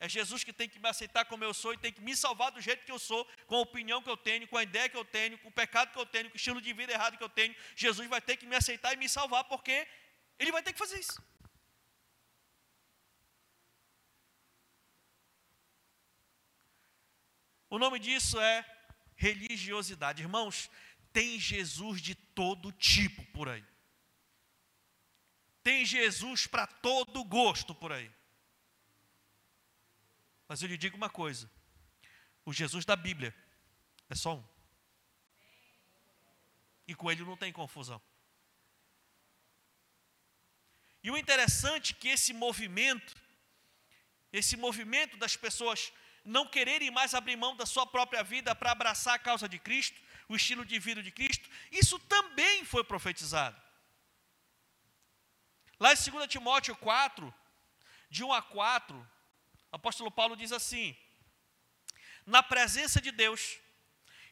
É 0.00 0.08
Jesus 0.08 0.44
que 0.44 0.52
tem 0.52 0.68
que 0.68 0.78
me 0.78 0.88
aceitar 0.88 1.24
como 1.24 1.44
eu 1.44 1.54
sou 1.54 1.72
e 1.72 1.78
tem 1.78 1.92
que 1.92 2.00
me 2.00 2.14
salvar 2.16 2.50
do 2.50 2.60
jeito 2.60 2.84
que 2.84 2.92
eu 2.92 2.98
sou, 2.98 3.24
com 3.46 3.56
a 3.56 3.60
opinião 3.60 4.02
que 4.02 4.10
eu 4.10 4.16
tenho, 4.16 4.46
com 4.48 4.56
a 4.56 4.62
ideia 4.62 4.88
que 4.88 4.96
eu 4.96 5.04
tenho, 5.04 5.38
com 5.38 5.48
o 5.48 5.52
pecado 5.52 5.92
que 5.92 5.98
eu 5.98 6.06
tenho, 6.06 6.28
com 6.28 6.34
o 6.34 6.36
estilo 6.36 6.60
de 6.60 6.72
vida 6.72 6.92
errado 6.92 7.16
que 7.16 7.24
eu 7.24 7.28
tenho. 7.28 7.54
Jesus 7.76 8.08
vai 8.08 8.20
ter 8.20 8.36
que 8.36 8.46
me 8.46 8.56
aceitar 8.56 8.92
e 8.92 8.96
me 8.96 9.08
salvar, 9.08 9.44
porque 9.44 9.86
Ele 10.38 10.52
vai 10.52 10.62
ter 10.62 10.72
que 10.72 10.78
fazer 10.78 10.98
isso. 10.98 11.22
O 17.70 17.78
nome 17.78 17.98
disso 17.98 18.38
é 18.38 18.64
religiosidade. 19.16 20.22
Irmãos, 20.22 20.70
tem 21.12 21.40
Jesus 21.40 22.00
de 22.00 22.14
todo 22.14 22.70
tipo 22.72 23.24
por 23.32 23.48
aí. 23.48 23.64
Tem 25.62 25.84
Jesus 25.84 26.46
para 26.46 26.66
todo 26.66 27.24
gosto 27.24 27.74
por 27.74 27.90
aí. 27.90 28.10
Mas 30.48 30.62
eu 30.62 30.68
lhe 30.68 30.76
digo 30.76 30.96
uma 30.96 31.10
coisa: 31.10 31.50
o 32.44 32.52
Jesus 32.52 32.84
da 32.84 32.96
Bíblia 32.96 33.34
é 34.08 34.14
só 34.14 34.36
um. 34.36 34.44
E 36.86 36.94
com 36.94 37.10
ele 37.10 37.24
não 37.24 37.36
tem 37.36 37.52
confusão. 37.52 38.00
E 41.02 41.10
o 41.10 41.18
interessante 41.18 41.92
é 41.92 41.96
que 42.00 42.08
esse 42.08 42.32
movimento, 42.32 43.14
esse 44.32 44.56
movimento 44.56 45.16
das 45.16 45.36
pessoas 45.36 45.92
não 46.24 46.48
quererem 46.48 46.90
mais 46.90 47.12
abrir 47.12 47.36
mão 47.36 47.54
da 47.54 47.66
sua 47.66 47.86
própria 47.86 48.24
vida 48.24 48.54
para 48.54 48.72
abraçar 48.72 49.14
a 49.14 49.18
causa 49.18 49.46
de 49.46 49.58
Cristo, 49.58 50.00
o 50.28 50.34
estilo 50.34 50.64
de 50.64 50.78
vida 50.78 51.02
de 51.02 51.10
Cristo, 51.10 51.48
isso 51.70 51.98
também 51.98 52.64
foi 52.64 52.82
profetizado. 52.82 53.60
Lá 55.78 55.92
em 55.92 55.96
2 55.96 56.26
Timóteo 56.26 56.74
4, 56.76 57.34
de 58.08 58.24
1 58.24 58.32
a 58.32 58.40
4, 58.40 58.96
o 58.96 59.06
apóstolo 59.74 60.10
Paulo 60.10 60.36
diz 60.36 60.52
assim: 60.52 60.96
Na 62.24 62.42
presença 62.42 63.00
de 63.00 63.10
Deus 63.10 63.58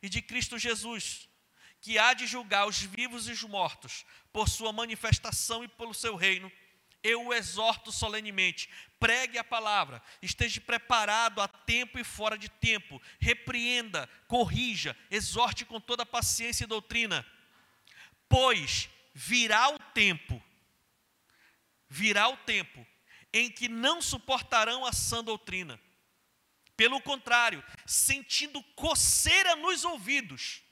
e 0.00 0.08
de 0.08 0.22
Cristo 0.22 0.58
Jesus, 0.58 1.28
que 1.80 1.98
há 1.98 2.14
de 2.14 2.26
julgar 2.26 2.66
os 2.66 2.80
vivos 2.80 3.28
e 3.28 3.32
os 3.32 3.42
mortos, 3.42 4.04
por 4.32 4.48
sua 4.48 4.72
manifestação 4.72 5.64
e 5.64 5.68
pelo 5.68 5.92
seu 5.92 6.14
reino, 6.14 6.50
eu 7.02 7.26
o 7.26 7.34
exorto 7.34 7.90
solenemente, 7.90 8.70
pregue 9.00 9.36
a 9.36 9.42
palavra, 9.42 10.00
esteja 10.22 10.60
preparado 10.60 11.40
a 11.40 11.48
tempo 11.48 11.98
e 11.98 12.04
fora 12.04 12.38
de 12.38 12.48
tempo, 12.48 13.02
repreenda, 13.18 14.08
corrija, 14.28 14.96
exorte 15.10 15.64
com 15.64 15.80
toda 15.80 16.06
paciência 16.06 16.62
e 16.62 16.68
doutrina, 16.68 17.26
pois 18.28 18.88
virá 19.12 19.70
o 19.70 19.78
tempo, 19.92 20.40
virá 21.88 22.28
o 22.28 22.36
tempo 22.36 22.86
em 23.32 23.50
que 23.50 23.68
não 23.68 24.02
suportarão 24.02 24.84
a 24.84 24.92
sã 24.92 25.22
doutrina. 25.22 25.80
Pelo 26.76 27.00
contrário, 27.00 27.62
sentindo 27.86 28.62
coceira 28.74 29.56
nos 29.56 29.84
ouvidos, 29.84 30.62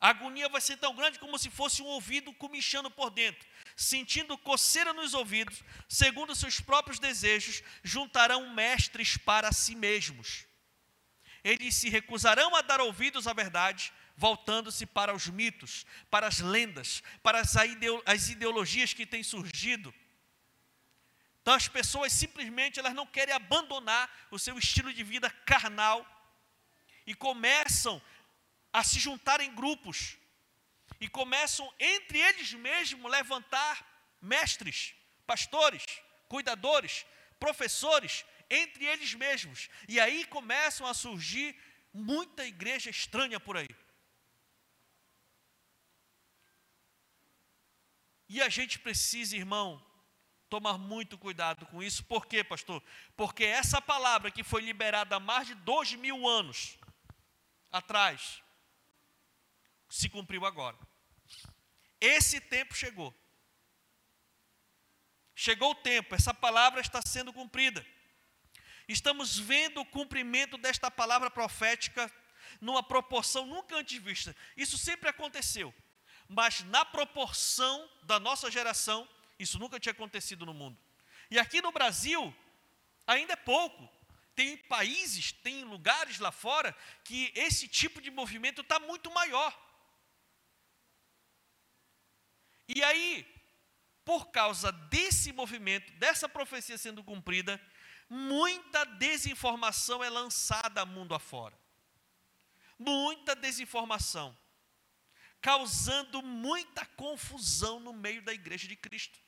a 0.00 0.08
agonia 0.08 0.48
vai 0.48 0.62
ser 0.62 0.78
tão 0.78 0.94
grande 0.96 1.18
como 1.18 1.38
se 1.38 1.50
fosse 1.50 1.82
um 1.82 1.86
ouvido 1.86 2.32
comichando 2.32 2.90
por 2.90 3.10
dentro. 3.10 3.46
Sentindo 3.76 4.38
coceira 4.38 4.94
nos 4.94 5.12
ouvidos, 5.12 5.62
segundo 5.86 6.34
seus 6.34 6.58
próprios 6.58 6.98
desejos, 6.98 7.62
juntarão 7.82 8.54
mestres 8.54 9.18
para 9.18 9.52
si 9.52 9.74
mesmos. 9.74 10.46
Eles 11.44 11.74
se 11.74 11.90
recusarão 11.90 12.56
a 12.56 12.62
dar 12.62 12.80
ouvidos 12.80 13.26
à 13.26 13.34
verdade, 13.34 13.92
voltando-se 14.16 14.86
para 14.86 15.14
os 15.14 15.26
mitos, 15.28 15.84
para 16.10 16.26
as 16.26 16.40
lendas, 16.40 17.02
para 17.22 17.42
as 17.42 18.28
ideologias 18.28 18.94
que 18.94 19.04
têm 19.04 19.22
surgido. 19.22 19.92
Então 21.42 21.54
as 21.54 21.68
pessoas 21.68 22.12
simplesmente 22.12 22.78
elas 22.78 22.94
não 22.94 23.06
querem 23.06 23.34
abandonar 23.34 24.10
o 24.30 24.38
seu 24.38 24.58
estilo 24.58 24.92
de 24.92 25.02
vida 25.02 25.30
carnal 25.46 26.06
e 27.06 27.14
começam 27.14 28.00
a 28.72 28.84
se 28.84 28.98
juntar 29.00 29.40
em 29.40 29.54
grupos 29.54 30.16
e 31.00 31.08
começam 31.08 31.72
entre 31.78 32.18
eles 32.18 32.52
mesmos 32.52 33.10
levantar 33.10 33.86
mestres, 34.20 34.94
pastores, 35.26 35.84
cuidadores, 36.28 37.06
professores, 37.38 38.24
entre 38.50 38.84
eles 38.84 39.14
mesmos. 39.14 39.70
E 39.88 39.98
aí 39.98 40.24
começam 40.26 40.86
a 40.86 40.92
surgir 40.92 41.56
muita 41.92 42.44
igreja 42.44 42.90
estranha 42.90 43.40
por 43.40 43.56
aí. 43.56 43.68
E 48.28 48.40
a 48.40 48.48
gente 48.48 48.78
precisa, 48.78 49.36
irmão, 49.36 49.84
tomar 50.50 50.76
muito 50.76 51.16
cuidado 51.16 51.64
com 51.66 51.82
isso. 51.82 52.04
Por 52.04 52.26
quê, 52.26 52.42
pastor? 52.42 52.82
Porque 53.16 53.44
essa 53.44 53.80
palavra 53.80 54.30
que 54.30 54.42
foi 54.42 54.60
liberada 54.60 55.16
há 55.16 55.20
mais 55.20 55.46
de 55.46 55.54
dois 55.54 55.94
mil 55.94 56.28
anos 56.28 56.76
atrás, 57.70 58.42
se 59.88 60.08
cumpriu 60.08 60.44
agora. 60.44 60.76
Esse 62.00 62.40
tempo 62.40 62.74
chegou. 62.74 63.14
Chegou 65.34 65.70
o 65.70 65.74
tempo, 65.76 66.14
essa 66.14 66.34
palavra 66.34 66.80
está 66.80 67.00
sendo 67.00 67.32
cumprida. 67.32 67.86
Estamos 68.88 69.38
vendo 69.38 69.80
o 69.80 69.86
cumprimento 69.86 70.58
desta 70.58 70.90
palavra 70.90 71.30
profética 71.30 72.12
numa 72.60 72.82
proporção 72.82 73.46
nunca 73.46 73.76
antes 73.76 74.02
vista. 74.02 74.36
Isso 74.56 74.76
sempre 74.76 75.08
aconteceu, 75.08 75.72
mas 76.28 76.62
na 76.64 76.84
proporção 76.84 77.88
da 78.02 78.18
nossa 78.18 78.50
geração, 78.50 79.08
isso 79.42 79.58
nunca 79.58 79.80
tinha 79.80 79.92
acontecido 79.92 80.44
no 80.44 80.52
mundo. 80.52 80.78
E 81.30 81.38
aqui 81.38 81.62
no 81.62 81.72
Brasil, 81.72 82.34
ainda 83.06 83.32
é 83.32 83.36
pouco. 83.36 83.88
Tem 84.34 84.56
países, 84.56 85.32
tem 85.32 85.64
lugares 85.64 86.18
lá 86.18 86.30
fora 86.30 86.76
que 87.04 87.32
esse 87.34 87.66
tipo 87.66 88.00
de 88.00 88.10
movimento 88.10 88.60
está 88.60 88.78
muito 88.78 89.10
maior. 89.10 89.58
E 92.68 92.82
aí, 92.84 93.26
por 94.04 94.30
causa 94.30 94.70
desse 94.70 95.32
movimento, 95.32 95.90
dessa 95.94 96.28
profecia 96.28 96.76
sendo 96.76 97.02
cumprida, 97.02 97.60
muita 98.08 98.84
desinformação 98.84 100.04
é 100.04 100.10
lançada 100.10 100.84
mundo 100.84 101.14
afora. 101.14 101.58
Muita 102.78 103.34
desinformação, 103.34 104.36
causando 105.40 106.22
muita 106.22 106.86
confusão 106.86 107.78
no 107.80 107.92
meio 107.92 108.22
da 108.22 108.32
igreja 108.32 108.66
de 108.66 108.76
Cristo. 108.76 109.18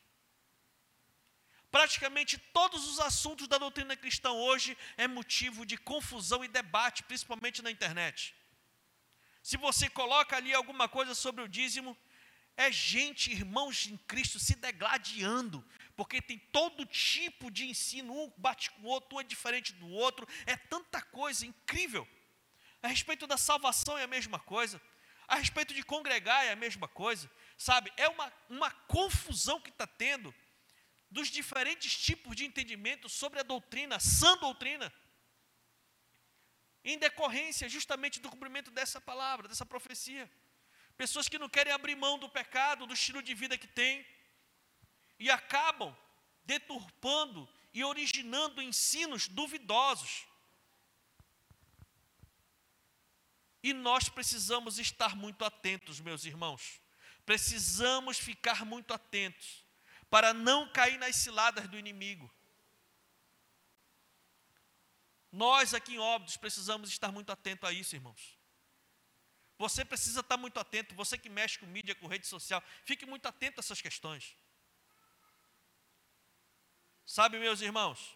Praticamente 1.72 2.36
todos 2.36 2.86
os 2.86 3.00
assuntos 3.00 3.48
da 3.48 3.56
doutrina 3.56 3.96
cristã 3.96 4.30
hoje 4.30 4.76
é 4.98 5.08
motivo 5.08 5.64
de 5.64 5.78
confusão 5.78 6.44
e 6.44 6.48
debate, 6.48 7.02
principalmente 7.02 7.62
na 7.62 7.70
internet. 7.70 8.34
Se 9.42 9.56
você 9.56 9.88
coloca 9.88 10.36
ali 10.36 10.52
alguma 10.52 10.86
coisa 10.86 11.14
sobre 11.14 11.42
o 11.42 11.48
dízimo, 11.48 11.96
é 12.58 12.70
gente, 12.70 13.32
irmãos 13.32 13.86
em 13.86 13.96
Cristo, 13.96 14.38
se 14.38 14.54
degladiando, 14.54 15.64
porque 15.96 16.20
tem 16.20 16.38
todo 16.38 16.84
tipo 16.84 17.50
de 17.50 17.66
ensino, 17.66 18.12
um 18.12 18.30
bate 18.36 18.70
com 18.72 18.82
o 18.82 18.86
outro, 18.88 19.16
um 19.16 19.20
é 19.20 19.24
diferente 19.24 19.72
do 19.72 19.88
outro, 19.88 20.28
é 20.44 20.54
tanta 20.54 21.00
coisa 21.00 21.46
incrível. 21.46 22.06
A 22.82 22.88
respeito 22.88 23.26
da 23.26 23.38
salvação 23.38 23.96
é 23.96 24.02
a 24.02 24.06
mesma 24.06 24.38
coisa, 24.38 24.78
a 25.26 25.36
respeito 25.36 25.72
de 25.72 25.82
congregar 25.82 26.44
é 26.44 26.52
a 26.52 26.56
mesma 26.56 26.86
coisa, 26.86 27.30
sabe? 27.56 27.90
É 27.96 28.08
uma, 28.08 28.30
uma 28.50 28.70
confusão 28.70 29.58
que 29.58 29.70
está 29.70 29.86
tendo 29.86 30.34
dos 31.12 31.28
diferentes 31.28 31.94
tipos 31.94 32.34
de 32.34 32.44
entendimento 32.46 33.06
sobre 33.08 33.38
a 33.38 33.42
doutrina, 33.42 34.00
sã 34.00 34.36
doutrina, 34.38 34.92
em 36.82 36.98
decorrência 36.98 37.68
justamente 37.68 38.18
do 38.18 38.30
cumprimento 38.30 38.70
dessa 38.70 39.00
palavra, 39.00 39.46
dessa 39.46 39.66
profecia. 39.66 40.30
Pessoas 40.96 41.28
que 41.28 41.38
não 41.38 41.50
querem 41.50 41.72
abrir 41.72 41.94
mão 41.94 42.18
do 42.18 42.30
pecado, 42.30 42.86
do 42.86 42.94
estilo 42.94 43.22
de 43.22 43.34
vida 43.34 43.58
que 43.58 43.66
têm, 43.66 44.04
e 45.18 45.30
acabam 45.30 45.94
deturpando 46.44 47.48
e 47.74 47.84
originando 47.84 48.62
ensinos 48.62 49.28
duvidosos. 49.28 50.26
E 53.62 53.72
nós 53.74 54.08
precisamos 54.08 54.78
estar 54.78 55.14
muito 55.14 55.44
atentos, 55.44 56.00
meus 56.00 56.24
irmãos. 56.24 56.80
Precisamos 57.24 58.18
ficar 58.18 58.64
muito 58.64 58.92
atentos 58.92 59.61
para 60.12 60.34
não 60.34 60.68
cair 60.68 60.98
nas 60.98 61.16
ciladas 61.16 61.66
do 61.70 61.78
inimigo. 61.78 62.30
Nós 65.32 65.72
aqui 65.72 65.94
em 65.94 65.98
Óbidos 65.98 66.36
precisamos 66.36 66.90
estar 66.90 67.10
muito 67.10 67.32
atentos 67.32 67.66
a 67.66 67.72
isso, 67.72 67.96
irmãos. 67.96 68.38
Você 69.56 69.86
precisa 69.86 70.20
estar 70.20 70.36
muito 70.36 70.60
atento, 70.60 70.94
você 70.94 71.16
que 71.16 71.30
mexe 71.30 71.58
com 71.58 71.64
mídia, 71.64 71.94
com 71.94 72.06
rede 72.06 72.26
social, 72.26 72.62
fique 72.84 73.06
muito 73.06 73.26
atento 73.26 73.58
a 73.58 73.62
essas 73.62 73.80
questões. 73.80 74.36
Sabe, 77.06 77.38
meus 77.38 77.62
irmãos? 77.62 78.14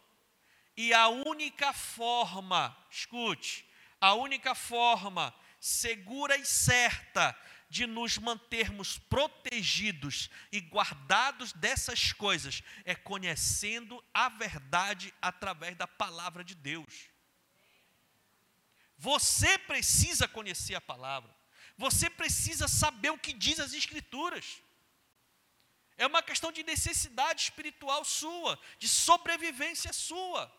E 0.76 0.92
a 0.92 1.08
única 1.08 1.72
forma, 1.72 2.76
escute, 2.90 3.66
a 3.98 4.12
única 4.12 4.54
forma 4.54 5.34
segura 5.58 6.36
e 6.36 6.44
certa 6.44 7.34
de 7.68 7.86
nos 7.86 8.18
mantermos 8.18 8.98
protegidos 8.98 10.30
e 10.52 10.60
guardados 10.60 11.52
dessas 11.52 12.12
coisas 12.12 12.62
é 12.84 12.94
conhecendo 12.94 14.02
a 14.14 14.28
verdade 14.28 15.12
através 15.20 15.76
da 15.76 15.86
palavra 15.86 16.44
de 16.44 16.54
Deus. 16.54 17.08
Você 18.96 19.58
precisa 19.58 20.26
conhecer 20.28 20.74
a 20.74 20.80
palavra. 20.80 21.34
Você 21.76 22.08
precisa 22.08 22.66
saber 22.66 23.10
o 23.10 23.18
que 23.18 23.32
diz 23.32 23.60
as 23.60 23.74
Escrituras. 23.74 24.62
É 25.98 26.06
uma 26.06 26.22
questão 26.22 26.52
de 26.52 26.62
necessidade 26.62 27.42
espiritual 27.42 28.04
sua, 28.04 28.58
de 28.78 28.88
sobrevivência 28.88 29.92
sua. 29.92 30.52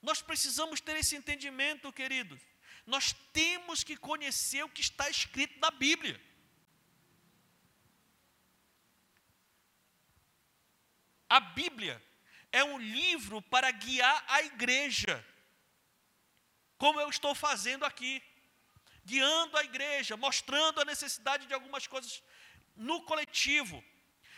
Nós 0.00 0.20
precisamos 0.20 0.80
ter 0.80 0.96
esse 0.96 1.16
entendimento, 1.16 1.92
queridos. 1.92 2.40
Nós 2.86 3.14
temos 3.32 3.82
que 3.82 3.96
conhecer 3.96 4.62
o 4.62 4.68
que 4.68 4.80
está 4.80 5.08
escrito 5.08 5.58
na 5.58 5.70
Bíblia. 5.70 6.20
A 11.28 11.40
Bíblia 11.40 12.02
é 12.52 12.62
um 12.62 12.78
livro 12.78 13.40
para 13.42 13.70
guiar 13.70 14.24
a 14.28 14.42
igreja, 14.42 15.24
como 16.76 17.00
eu 17.00 17.08
estou 17.08 17.34
fazendo 17.34 17.84
aqui, 17.84 18.22
guiando 19.04 19.56
a 19.56 19.64
igreja, 19.64 20.16
mostrando 20.16 20.80
a 20.80 20.84
necessidade 20.84 21.46
de 21.46 21.54
algumas 21.54 21.86
coisas 21.86 22.22
no 22.76 23.02
coletivo. 23.02 23.82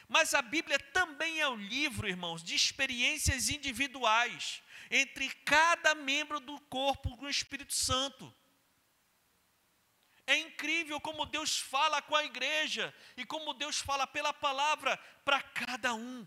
Mas 0.08 0.34
a 0.34 0.40
Bíblia 0.40 0.78
também 0.78 1.40
é 1.40 1.48
um 1.48 1.56
livro, 1.56 2.08
irmãos, 2.08 2.42
de 2.42 2.54
experiências 2.54 3.48
individuais 3.48 4.62
entre 4.90 5.28
cada 5.44 5.94
membro 5.94 6.40
do 6.40 6.60
corpo 6.62 7.16
com 7.16 7.26
o 7.26 7.30
Espírito 7.30 7.74
Santo. 7.74 8.34
É 10.26 10.36
incrível 10.36 11.00
como 11.00 11.24
Deus 11.24 11.58
fala 11.58 12.02
com 12.02 12.16
a 12.16 12.24
igreja 12.24 12.92
e 13.16 13.24
como 13.24 13.54
Deus 13.54 13.78
fala 13.78 14.06
pela 14.06 14.32
palavra 14.32 14.96
para 15.24 15.40
cada 15.40 15.94
um. 15.94 16.26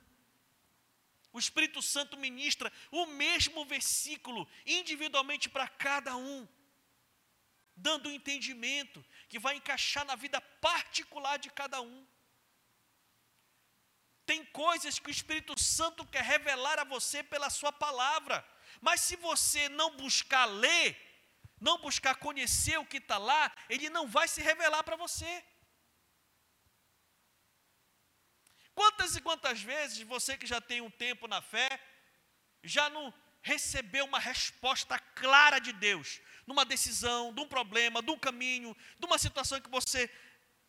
O 1.31 1.37
Espírito 1.37 1.81
Santo 1.81 2.17
ministra 2.17 2.71
o 2.91 3.05
mesmo 3.05 3.65
versículo 3.65 4.47
individualmente 4.65 5.49
para 5.49 5.67
cada 5.67 6.15
um, 6.15 6.47
dando 7.75 8.09
um 8.09 8.11
entendimento 8.11 9.05
que 9.27 9.37
vai 9.37 9.57
encaixar 9.57 10.05
na 10.05 10.15
vida 10.15 10.39
particular 10.39 11.37
de 11.37 11.51
cada 11.51 11.81
um. 11.81 12.07
Tem 14.29 14.45
coisas 14.45 14.99
que 14.99 15.09
o 15.09 15.15
Espírito 15.17 15.59
Santo 15.59 16.05
quer 16.05 16.23
revelar 16.23 16.77
a 16.77 16.83
você 16.83 17.23
pela 17.23 17.49
sua 17.49 17.71
palavra, 17.71 18.37
mas 18.79 19.01
se 19.01 19.15
você 19.15 19.67
não 19.69 19.97
buscar 19.97 20.45
ler, 20.45 20.87
não 21.59 21.79
buscar 21.79 22.13
conhecer 22.13 22.77
o 22.77 22.85
que 22.85 22.97
está 22.97 23.17
lá, 23.17 23.51
ele 23.67 23.89
não 23.89 24.07
vai 24.07 24.27
se 24.27 24.39
revelar 24.49 24.83
para 24.83 24.95
você. 24.95 25.31
Quantas 28.75 29.15
e 29.15 29.21
quantas 29.21 29.63
vezes 29.63 30.07
você 30.13 30.37
que 30.37 30.45
já 30.45 30.61
tem 30.61 30.79
um 30.79 30.91
tempo 30.91 31.27
na 31.27 31.41
fé, 31.41 31.67
já 32.63 32.87
não 32.87 33.11
recebeu 33.41 34.05
uma 34.05 34.19
resposta 34.19 34.99
clara 35.23 35.57
de 35.57 35.73
Deus, 35.73 36.21
numa 36.45 36.63
decisão, 36.63 37.33
de 37.33 37.41
um 37.41 37.47
problema, 37.47 37.99
de 38.03 38.11
um 38.11 38.19
caminho, 38.19 38.77
de 38.99 39.05
uma 39.07 39.17
situação 39.17 39.59
que 39.59 39.71
você 39.71 40.07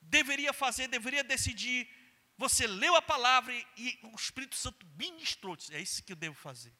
deveria 0.01 0.55
fazer, 0.55 0.89
deveria 0.89 1.23
decidir, 1.23 2.00
você 2.41 2.67
leu 2.67 2.97
a 2.97 3.03
palavra 3.03 3.53
e, 3.77 3.99
o 4.03 4.17
Espírito 4.17 4.57
Santo 4.57 4.87
ministrou. 4.97 5.55
Disse, 5.55 5.75
é 5.75 5.79
isso 5.79 6.03
que 6.03 6.11
eu 6.11 6.17
devo 6.17 6.35
fazer. 6.35 6.73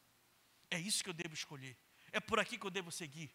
É 0.71 0.79
isso 0.79 1.03
que 1.03 1.09
eu 1.11 1.13
devo 1.13 1.35
escolher. 1.35 1.77
É 2.11 2.19
por 2.19 2.39
aqui 2.39 2.57
que 2.57 2.65
eu 2.65 2.71
devo 2.71 2.91
seguir. 2.91 3.31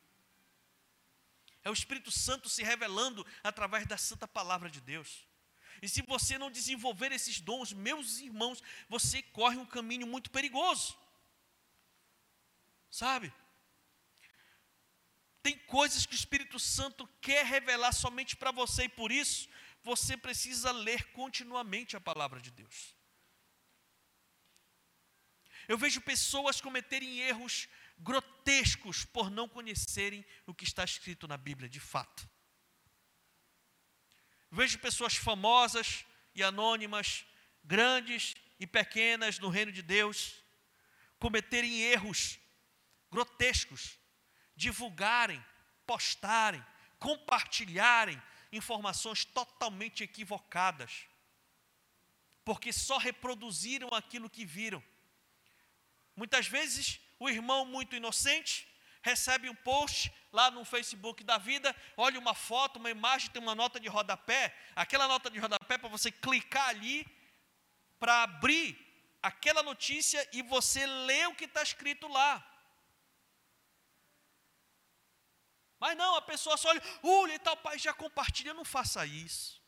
É 1.62 1.70
o 1.70 1.72
Espírito 1.72 2.10
Santo 2.10 2.48
se 2.48 2.64
revelando 2.64 3.24
através 3.44 3.86
da 3.86 3.96
santa 3.96 4.26
palavra 4.26 4.68
de 4.68 4.80
Deus. 4.80 5.24
E 5.80 5.88
se 5.88 6.02
você 6.02 6.36
não 6.36 6.50
desenvolver 6.50 7.12
esses 7.12 7.40
dons, 7.40 7.72
meus 7.72 8.18
irmãos, 8.18 8.60
você 8.88 9.22
corre 9.22 9.56
um 9.56 9.64
caminho 9.64 10.04
muito 10.04 10.28
perigoso. 10.28 10.98
Sabe? 12.90 13.32
Tem 15.44 15.56
coisas 15.58 16.04
que 16.04 16.14
o 16.14 16.22
Espírito 16.22 16.58
Santo 16.58 17.08
quer 17.20 17.46
revelar 17.46 17.92
somente 17.92 18.34
para 18.34 18.50
você 18.50 18.86
e 18.86 18.88
por 18.88 19.12
isso 19.12 19.48
você 19.86 20.16
precisa 20.16 20.72
ler 20.72 21.12
continuamente 21.12 21.96
a 21.96 22.00
palavra 22.00 22.40
de 22.40 22.50
Deus. 22.50 22.92
Eu 25.68 25.78
vejo 25.78 26.00
pessoas 26.00 26.60
cometerem 26.60 27.20
erros 27.20 27.68
grotescos 27.96 29.04
por 29.04 29.30
não 29.30 29.48
conhecerem 29.48 30.26
o 30.44 30.52
que 30.52 30.64
está 30.64 30.82
escrito 30.82 31.28
na 31.28 31.36
Bíblia, 31.36 31.68
de 31.68 31.78
fato. 31.78 32.28
Vejo 34.50 34.80
pessoas 34.80 35.14
famosas 35.14 36.04
e 36.34 36.42
anônimas, 36.42 37.24
grandes 37.62 38.34
e 38.58 38.66
pequenas 38.66 39.38
no 39.38 39.48
reino 39.48 39.70
de 39.70 39.82
Deus, 39.82 40.34
cometerem 41.16 41.82
erros 41.82 42.40
grotescos, 43.08 43.96
divulgarem, 44.56 45.40
postarem, 45.86 46.64
compartilharem 46.98 48.20
informações 48.52 49.24
totalmente 49.24 50.02
equivocadas, 50.02 51.06
porque 52.44 52.72
só 52.72 52.98
reproduziram 52.98 53.88
aquilo 53.92 54.30
que 54.30 54.44
viram. 54.44 54.82
Muitas 56.14 56.46
vezes, 56.46 57.00
o 57.18 57.28
irmão 57.28 57.64
muito 57.64 57.94
inocente 57.94 58.66
recebe 59.02 59.48
um 59.48 59.54
post 59.54 60.12
lá 60.32 60.50
no 60.50 60.64
Facebook 60.64 61.22
da 61.22 61.38
vida, 61.38 61.74
olha 61.96 62.18
uma 62.18 62.34
foto, 62.34 62.78
uma 62.78 62.90
imagem, 62.90 63.30
tem 63.30 63.40
uma 63.40 63.54
nota 63.54 63.78
de 63.78 63.88
rodapé, 63.88 64.54
aquela 64.74 65.06
nota 65.06 65.30
de 65.30 65.38
rodapé 65.38 65.78
para 65.78 65.88
você 65.88 66.10
clicar 66.10 66.68
ali, 66.68 67.06
para 67.98 68.22
abrir 68.24 68.76
aquela 69.22 69.62
notícia 69.62 70.28
e 70.32 70.42
você 70.42 70.86
ler 70.86 71.28
o 71.28 71.34
que 71.34 71.44
está 71.44 71.62
escrito 71.62 72.08
lá. 72.08 72.44
Mas 75.78 75.96
não, 75.96 76.16
a 76.16 76.22
pessoa 76.22 76.56
só 76.56 76.68
olha, 76.68 76.82
olha 77.02 77.34
e 77.34 77.38
tal, 77.38 77.56
pai 77.56 77.78
já 77.78 77.92
compartilha, 77.92 78.54
não 78.54 78.64
faça 78.64 79.04
isso. 79.06 79.62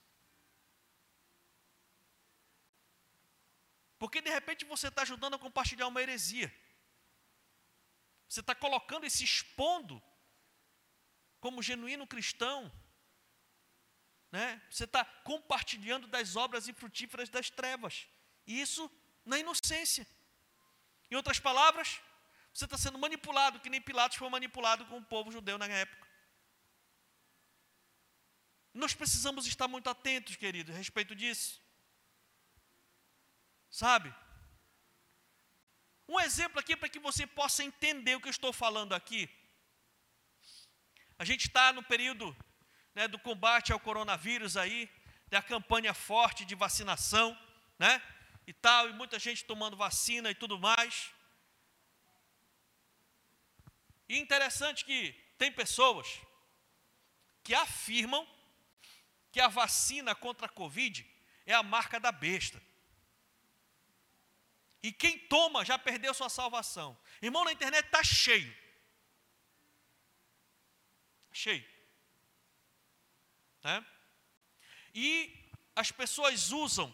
Porque 3.98 4.20
de 4.20 4.30
repente 4.30 4.64
você 4.64 4.88
está 4.88 5.02
ajudando 5.02 5.34
a 5.34 5.38
compartilhar 5.38 5.88
uma 5.88 6.00
heresia. 6.00 6.54
Você 8.28 8.40
está 8.40 8.54
colocando 8.54 9.04
e 9.04 9.10
se 9.10 9.24
expondo 9.24 10.02
como 11.40 11.62
genuíno 11.62 12.06
cristão. 12.06 12.72
Né? 14.30 14.62
Você 14.70 14.84
está 14.84 15.04
compartilhando 15.04 16.06
das 16.06 16.36
obras 16.36 16.68
infrutíferas 16.68 17.28
das 17.28 17.50
trevas. 17.50 18.06
E 18.46 18.60
isso 18.60 18.90
na 19.24 19.38
inocência. 19.38 20.06
Em 21.10 21.16
outras 21.16 21.40
palavras, 21.40 22.00
você 22.52 22.64
está 22.64 22.76
sendo 22.76 22.98
manipulado, 22.98 23.60
que 23.60 23.70
nem 23.70 23.80
Pilatos 23.80 24.16
foi 24.16 24.28
manipulado 24.28 24.84
com 24.86 24.98
o 24.98 25.04
povo 25.04 25.30
judeu 25.30 25.58
na 25.58 25.66
época. 25.66 26.08
Nós 28.74 28.94
precisamos 28.94 29.46
estar 29.46 29.68
muito 29.68 29.88
atentos, 29.90 30.36
querido, 30.36 30.72
a 30.72 30.74
respeito 30.74 31.14
disso. 31.14 31.60
Sabe? 33.70 34.14
Um 36.08 36.18
exemplo 36.20 36.58
aqui 36.58 36.76
para 36.76 36.88
que 36.88 36.98
você 36.98 37.26
possa 37.26 37.62
entender 37.62 38.14
o 38.14 38.20
que 38.20 38.28
eu 38.28 38.30
estou 38.38 38.52
falando 38.52 38.94
aqui. 38.94 39.28
A 41.18 41.24
gente 41.24 41.48
está 41.48 41.72
no 41.72 41.82
período 41.82 42.34
né, 42.94 43.06
do 43.06 43.18
combate 43.18 43.72
ao 43.72 43.80
coronavírus 43.80 44.56
aí, 44.56 44.90
da 45.28 45.42
campanha 45.42 45.92
forte 45.92 46.44
de 46.44 46.54
vacinação, 46.54 47.36
né? 47.78 48.00
E 48.46 48.52
tal, 48.52 48.88
e 48.88 48.92
muita 48.92 49.18
gente 49.18 49.44
tomando 49.44 49.76
vacina 49.76 50.30
e 50.30 50.34
tudo 50.34 50.58
mais. 50.58 51.12
E 54.08 54.18
interessante 54.18 54.84
que 54.84 55.12
tem 55.36 55.52
pessoas 55.52 56.20
que 57.42 57.54
afirmam 57.54 58.26
que 59.30 59.40
a 59.40 59.48
vacina 59.48 60.14
contra 60.14 60.46
a 60.46 60.50
Covid 60.50 61.06
é 61.44 61.54
a 61.54 61.62
marca 61.62 62.00
da 62.00 62.10
besta. 62.10 62.60
E 64.82 64.92
quem 64.92 65.18
toma 65.18 65.64
já 65.64 65.78
perdeu 65.78 66.14
sua 66.14 66.28
salvação. 66.28 66.98
Irmão, 67.20 67.44
na 67.44 67.52
internet 67.52 67.86
está 67.86 68.02
cheio. 68.02 68.54
Cheio. 71.32 71.66
Né? 73.62 73.84
E 74.94 75.50
as 75.74 75.90
pessoas 75.90 76.50
usam, 76.50 76.92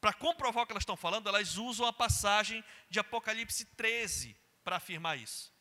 para 0.00 0.12
comprovar 0.12 0.64
o 0.64 0.66
que 0.66 0.72
elas 0.72 0.82
estão 0.82 0.96
falando, 0.96 1.28
elas 1.28 1.56
usam 1.56 1.86
a 1.86 1.92
passagem 1.92 2.64
de 2.88 2.98
Apocalipse 2.98 3.64
13 3.64 4.36
para 4.64 4.76
afirmar 4.76 5.18
isso. 5.18 5.52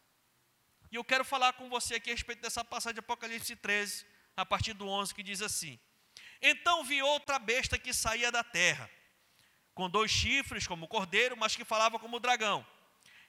E 0.91 0.95
eu 0.95 1.03
quero 1.03 1.23
falar 1.23 1.53
com 1.53 1.69
você 1.69 1.95
aqui 1.95 2.09
a 2.09 2.13
respeito 2.13 2.41
dessa 2.41 2.63
passagem 2.63 2.95
de 2.95 2.99
Apocalipse 2.99 3.55
13, 3.55 4.05
a 4.35 4.45
partir 4.45 4.73
do 4.73 4.87
11, 4.87 5.13
que 5.13 5.21
diz 5.21 5.41
assim: 5.41 5.79
Então 6.41 6.83
vi 6.83 7.01
outra 7.01 7.37
besta 7.37 7.77
que 7.77 7.93
saía 7.93 8.31
da 8.31 8.43
terra, 8.43 8.89
com 9.73 9.89
dois 9.89 10.09
chifres 10.09 10.65
como 10.65 10.85
o 10.85 10.87
cordeiro, 10.87 11.37
mas 11.37 11.55
que 11.55 11.63
falava 11.63 11.99
como 11.99 12.17
o 12.17 12.19
dragão. 12.19 12.65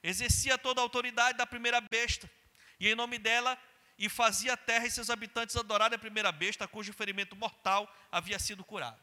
Exercia 0.03 0.57
toda 0.57 0.81
a 0.81 0.85
autoridade 0.85 1.37
da 1.37 1.47
primeira 1.47 1.81
besta, 1.81 2.31
e 2.79 2.89
em 2.89 2.95
nome 2.95 3.19
dela 3.19 3.59
e 3.99 4.09
fazia 4.09 4.55
a 4.55 4.57
terra 4.57 4.87
e 4.87 4.91
seus 4.91 5.11
habitantes 5.11 5.55
adorarem 5.57 5.95
a 5.95 5.99
primeira 5.99 6.33
besta, 6.33 6.67
cujo 6.67 6.91
ferimento 6.91 7.37
mortal 7.37 7.87
havia 8.11 8.39
sido 8.39 8.65
curado. 8.65 8.99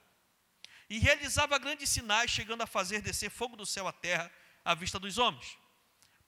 E 0.89 0.97
realizava 0.97 1.60
grandes 1.60 1.91
sinais, 1.91 2.32
chegando 2.32 2.64
a 2.64 2.68
fazer 2.68 3.01
descer 3.01 3.30
fogo 3.30 3.55
do 3.55 3.64
céu 3.64 3.88
à 3.88 3.93
terra 3.93 4.32
à 4.66 4.74
vista 4.74 4.97
dos 4.97 5.20
homens. 5.20 5.55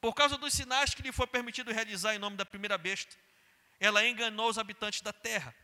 Por 0.02 0.14
causa 0.14 0.38
dos 0.38 0.54
sinais 0.54 0.93
que 0.93 1.02
lhe 1.02 1.12
foi 1.12 1.28
permitido 1.28 1.72
realizar 1.72 2.16
em 2.16 2.20
nome 2.20 2.38
da 2.38 2.45
primeira 2.45 2.78
besta, 2.78 3.16
ela 3.80 4.06
enganou 4.06 4.50
os 4.50 4.58
habitantes 4.58 5.02
da 5.02 5.14
terra. 5.14 5.56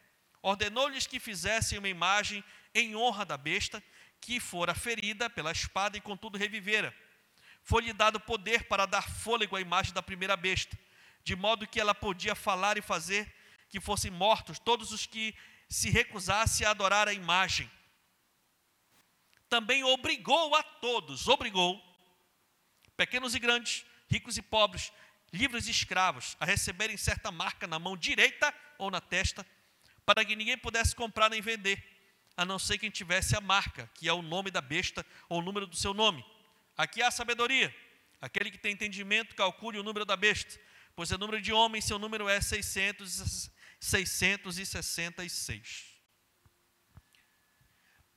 Ordenou-lhes 0.41 1.07
que 1.07 1.19
fizessem 1.19 1.79
uma 1.79 1.89
imagem 1.89 2.43
em 2.73 2.95
honra 2.95 3.25
da 3.25 3.37
besta, 3.37 3.83
que 4.21 4.39
fora 4.39 4.75
ferida 4.75 5.29
pela 5.29 5.51
espada 5.51 5.97
e 5.97 6.01
contudo 6.01 6.37
revivera. 6.37 6.95
Foi-lhe 7.63 7.93
dado 7.93 8.19
poder 8.19 8.67
para 8.67 8.85
dar 8.85 9.09
fôlego 9.09 9.55
à 9.55 9.61
imagem 9.61 9.93
da 9.93 10.01
primeira 10.01 10.35
besta 10.35 10.77
de 11.25 11.35
modo 11.35 11.67
que 11.67 11.81
ela 11.81 11.95
podia 11.95 12.35
falar 12.35 12.77
e 12.77 12.83
fazer 12.83 13.33
que 13.67 13.81
fossem 13.81 14.11
mortos 14.11 14.59
todos 14.59 14.91
os 14.91 15.07
que 15.07 15.35
se 15.67 15.89
recusassem 15.89 16.67
a 16.67 16.69
adorar 16.69 17.07
a 17.07 17.13
imagem. 17.13 17.69
Também 19.49 19.83
obrigou 19.83 20.53
a 20.53 20.61
todos, 20.61 21.27
obrigou, 21.27 21.81
pequenos 22.95 23.33
e 23.33 23.39
grandes, 23.39 23.83
ricos 24.07 24.37
e 24.37 24.41
pobres, 24.41 24.91
livres 25.31 25.67
e 25.67 25.71
escravos, 25.71 26.35
a 26.39 26.45
receberem 26.45 26.97
certa 26.97 27.31
marca 27.31 27.67
na 27.67 27.79
mão 27.79 27.97
direita 27.97 28.53
ou 28.77 28.89
na 28.89 29.01
testa, 29.01 29.45
para 30.05 30.23
que 30.23 30.35
ninguém 30.35 30.57
pudesse 30.57 30.95
comprar 30.95 31.29
nem 31.29 31.41
vender, 31.41 31.83
a 32.37 32.45
não 32.45 32.59
ser 32.59 32.77
quem 32.77 32.89
tivesse 32.89 33.35
a 33.35 33.41
marca, 33.41 33.89
que 33.95 34.07
é 34.07 34.13
o 34.13 34.21
nome 34.21 34.51
da 34.51 34.61
besta 34.61 35.05
ou 35.27 35.39
o 35.39 35.41
número 35.41 35.65
do 35.65 35.75
seu 35.75 35.93
nome. 35.93 36.23
Aqui 36.77 37.01
há 37.01 37.09
sabedoria. 37.09 37.75
Aquele 38.21 38.51
que 38.51 38.57
tem 38.57 38.73
entendimento, 38.73 39.35
calcule 39.35 39.77
o 39.77 39.83
número 39.83 40.05
da 40.05 40.15
besta, 40.15 40.59
pois 40.95 41.11
o 41.11 41.17
número 41.17 41.41
de 41.41 41.51
homens, 41.51 41.85
seu 41.85 41.99
número 41.99 42.27
é 42.27 42.41
600, 42.41 43.49
666. 43.79 45.95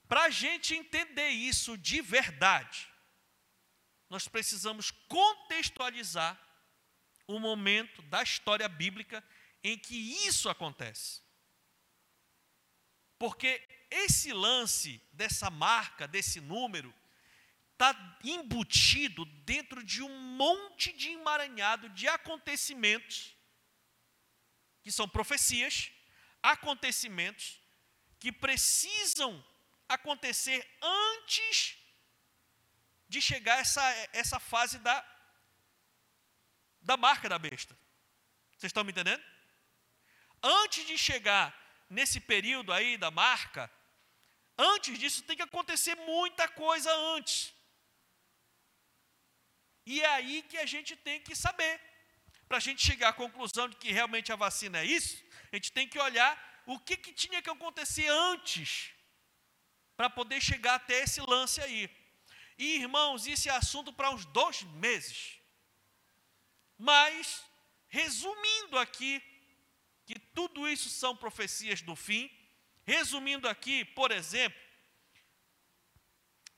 Para 0.09 0.25
a 0.25 0.31
gente 0.31 0.75
entender 0.75 1.29
isso 1.29 1.77
de 1.77 2.01
verdade, 2.01 2.89
nós 4.09 4.27
precisamos 4.27 4.91
contextualizar 4.91 6.39
o 7.27 7.39
momento 7.39 8.01
da 8.03 8.23
história 8.23 8.69
bíblica 8.69 9.23
em 9.63 9.79
que 9.79 10.27
isso 10.27 10.49
acontece. 10.49 11.21
Porque 13.19 13.67
esse 13.91 14.33
lance 14.33 15.03
dessa 15.13 15.51
marca, 15.51 16.07
desse 16.07 16.41
número, 16.41 16.95
está 17.73 18.19
embutido 18.25 19.25
dentro 19.45 19.85
de 19.85 20.03
um 20.03 20.19
monte 20.37 20.93
de 20.93 21.11
emaranhado 21.11 21.89
de 21.91 22.09
acontecimentos, 22.09 23.37
que 24.83 24.91
são 24.91 25.09
profecias, 25.09 25.93
acontecimentos 26.43 27.61
que 28.19 28.33
precisam 28.33 29.45
acontecer 29.89 30.67
antes 30.83 31.78
de 33.09 33.21
chegar 33.21 33.59
essa, 33.59 33.83
essa 34.13 34.39
fase 34.39 34.79
da, 34.79 34.97
da 36.83 36.97
marca 36.97 37.29
da 37.29 37.39
besta. 37.39 37.77
Vocês 38.57 38.71
estão 38.71 38.85
me 38.85 38.93
entendendo? 38.93 39.23
Antes 40.43 40.87
de 40.87 40.97
chegar 40.99 41.55
nesse 41.89 42.21
período 42.21 42.73
aí 42.73 42.97
da 42.97 43.11
marca, 43.11 43.71
antes 44.57 44.99
disso 44.99 45.23
tem 45.23 45.37
que 45.37 45.43
acontecer 45.43 45.95
muita 45.95 46.47
coisa 46.49 46.93
antes. 47.17 47.55
E 49.87 50.03
é 50.03 50.07
aí 50.07 50.43
que 50.43 50.59
a 50.59 50.67
gente 50.67 50.95
tem 50.97 51.21
que 51.21 51.35
saber. 51.35 51.81
Para 52.47 52.59
a 52.59 52.61
gente 52.61 52.85
chegar 52.85 53.09
à 53.11 53.13
conclusão 53.13 53.69
de 53.69 53.77
que 53.77 53.91
realmente 53.93 54.33
a 54.33 54.37
vacina 54.37 54.79
é 54.81 54.85
isso, 54.85 55.23
a 55.53 55.57
gente 55.57 55.71
tem 55.73 55.87
que 55.87 55.99
olhar 55.99 56.33
o 56.67 56.79
que, 56.79 56.97
que 56.97 57.13
tinha 57.13 57.41
que 57.43 57.51
acontecer 57.51 58.09
antes 58.09 58.91
para 59.97 60.11
poder 60.11 60.41
chegar 60.41 60.75
até 60.75 61.03
esse 61.03 61.21
lance 61.21 61.61
aí. 61.61 61.91
E, 62.59 62.81
irmãos, 62.81 63.27
isso 63.27 63.49
é 63.49 63.53
assunto 63.53 63.93
para 63.93 64.11
uns 64.11 64.25
dois 64.27 64.63
meses. 64.63 65.39
Mas, 66.77 67.45
resumindo 67.87 68.77
aqui, 68.79 69.23
que 70.05 70.19
tudo 70.19 70.67
isso 70.69 70.89
são 70.89 71.17
profecias 71.17 71.81
do 71.81 71.95
fim, 71.95 72.31
resumindo 72.85 73.49
aqui, 73.49 73.85
por 73.85 74.11
exemplo, 74.11 74.61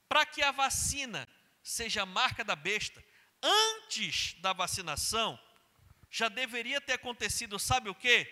para 0.08 0.24
que 0.24 0.42
a 0.42 0.50
vacina 0.50 1.28
seja 1.62 2.02
a 2.02 2.06
marca 2.06 2.42
da 2.42 2.56
besta, 2.56 3.04
antes 3.42 4.34
da 4.40 4.52
vacinação, 4.52 5.38
já 6.10 6.28
deveria 6.28 6.80
ter 6.80 6.94
acontecido, 6.94 7.58
sabe 7.58 7.90
o 7.90 7.94
quê? 7.94 8.26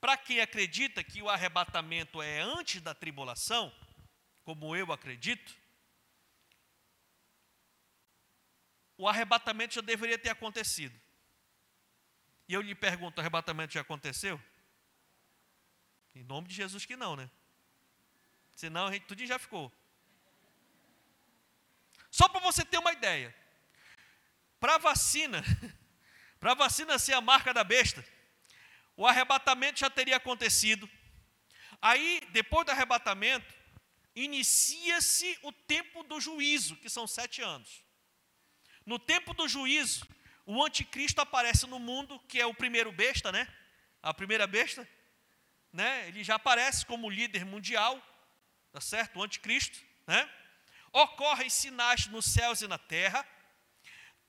Para 0.00 0.16
quem 0.16 0.40
acredita 0.40 1.02
que 1.02 1.20
o 1.20 1.28
arrebatamento 1.28 2.22
é 2.22 2.40
antes 2.40 2.80
da 2.80 2.94
tribulação, 2.94 3.74
como 4.44 4.76
eu 4.76 4.92
acredito, 4.92 5.56
o 8.96 9.08
arrebatamento 9.08 9.74
já 9.74 9.80
deveria 9.80 10.18
ter 10.18 10.30
acontecido. 10.30 10.98
E 12.48 12.54
eu 12.54 12.60
lhe 12.60 12.74
pergunto: 12.74 13.18
o 13.18 13.20
arrebatamento 13.20 13.72
já 13.74 13.80
aconteceu? 13.80 14.40
Em 16.14 16.22
nome 16.22 16.48
de 16.48 16.54
Jesus 16.54 16.86
que 16.86 16.96
não, 16.96 17.16
né? 17.16 17.28
Senão 18.54 18.86
a 18.86 18.92
gente 18.92 19.06
tudo 19.06 19.24
já 19.26 19.38
ficou. 19.38 19.72
Só 22.10 22.28
para 22.28 22.40
você 22.40 22.64
ter 22.64 22.78
uma 22.78 22.92
ideia. 22.92 23.34
Para 24.60 24.78
vacina, 24.78 25.42
para 26.38 26.54
vacina 26.54 26.98
ser 26.98 27.14
a 27.14 27.20
marca 27.20 27.52
da 27.52 27.64
besta, 27.64 28.06
o 28.96 29.06
arrebatamento 29.06 29.80
já 29.80 29.90
teria 29.90 30.16
acontecido. 30.16 30.88
Aí, 31.82 32.20
depois 32.30 32.64
do 32.64 32.70
arrebatamento, 32.70 33.52
inicia-se 34.14 35.36
o 35.42 35.52
tempo 35.52 36.04
do 36.04 36.20
juízo, 36.20 36.76
que 36.76 36.88
são 36.88 37.06
sete 37.06 37.42
anos. 37.42 37.83
No 38.86 38.98
tempo 38.98 39.32
do 39.32 39.48
juízo, 39.48 40.06
o 40.46 40.62
anticristo 40.64 41.20
aparece 41.20 41.66
no 41.66 41.78
mundo, 41.78 42.20
que 42.28 42.40
é 42.40 42.46
o 42.46 42.54
primeiro 42.54 42.92
besta, 42.92 43.32
né? 43.32 43.48
A 44.02 44.12
primeira 44.12 44.46
besta, 44.46 44.86
né? 45.72 46.08
Ele 46.08 46.22
já 46.22 46.34
aparece 46.34 46.84
como 46.84 47.08
líder 47.08 47.44
mundial, 47.44 48.00
tá 48.70 48.80
certo? 48.80 49.18
O 49.18 49.22
anticristo, 49.22 49.78
né? 50.06 50.28
Ocorrem 50.92 51.48
sinais 51.48 52.06
nos 52.06 52.26
céus 52.26 52.60
e 52.60 52.68
na 52.68 52.78
terra, 52.78 53.26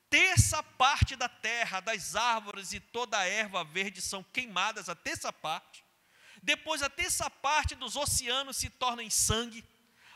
terça 0.08 0.62
parte 0.62 1.14
da 1.14 1.28
terra, 1.28 1.80
das 1.80 2.16
árvores 2.16 2.72
e 2.72 2.80
toda 2.80 3.18
a 3.18 3.26
erva 3.26 3.62
verde 3.62 4.00
são 4.00 4.22
queimadas, 4.22 4.88
a 4.88 4.94
terça 4.94 5.32
parte. 5.32 5.84
Depois, 6.42 6.82
a 6.82 6.88
terça 6.88 7.28
parte 7.28 7.74
dos 7.74 7.96
oceanos 7.96 8.56
se 8.56 8.70
torna 8.70 9.02
em 9.02 9.10
sangue. 9.10 9.64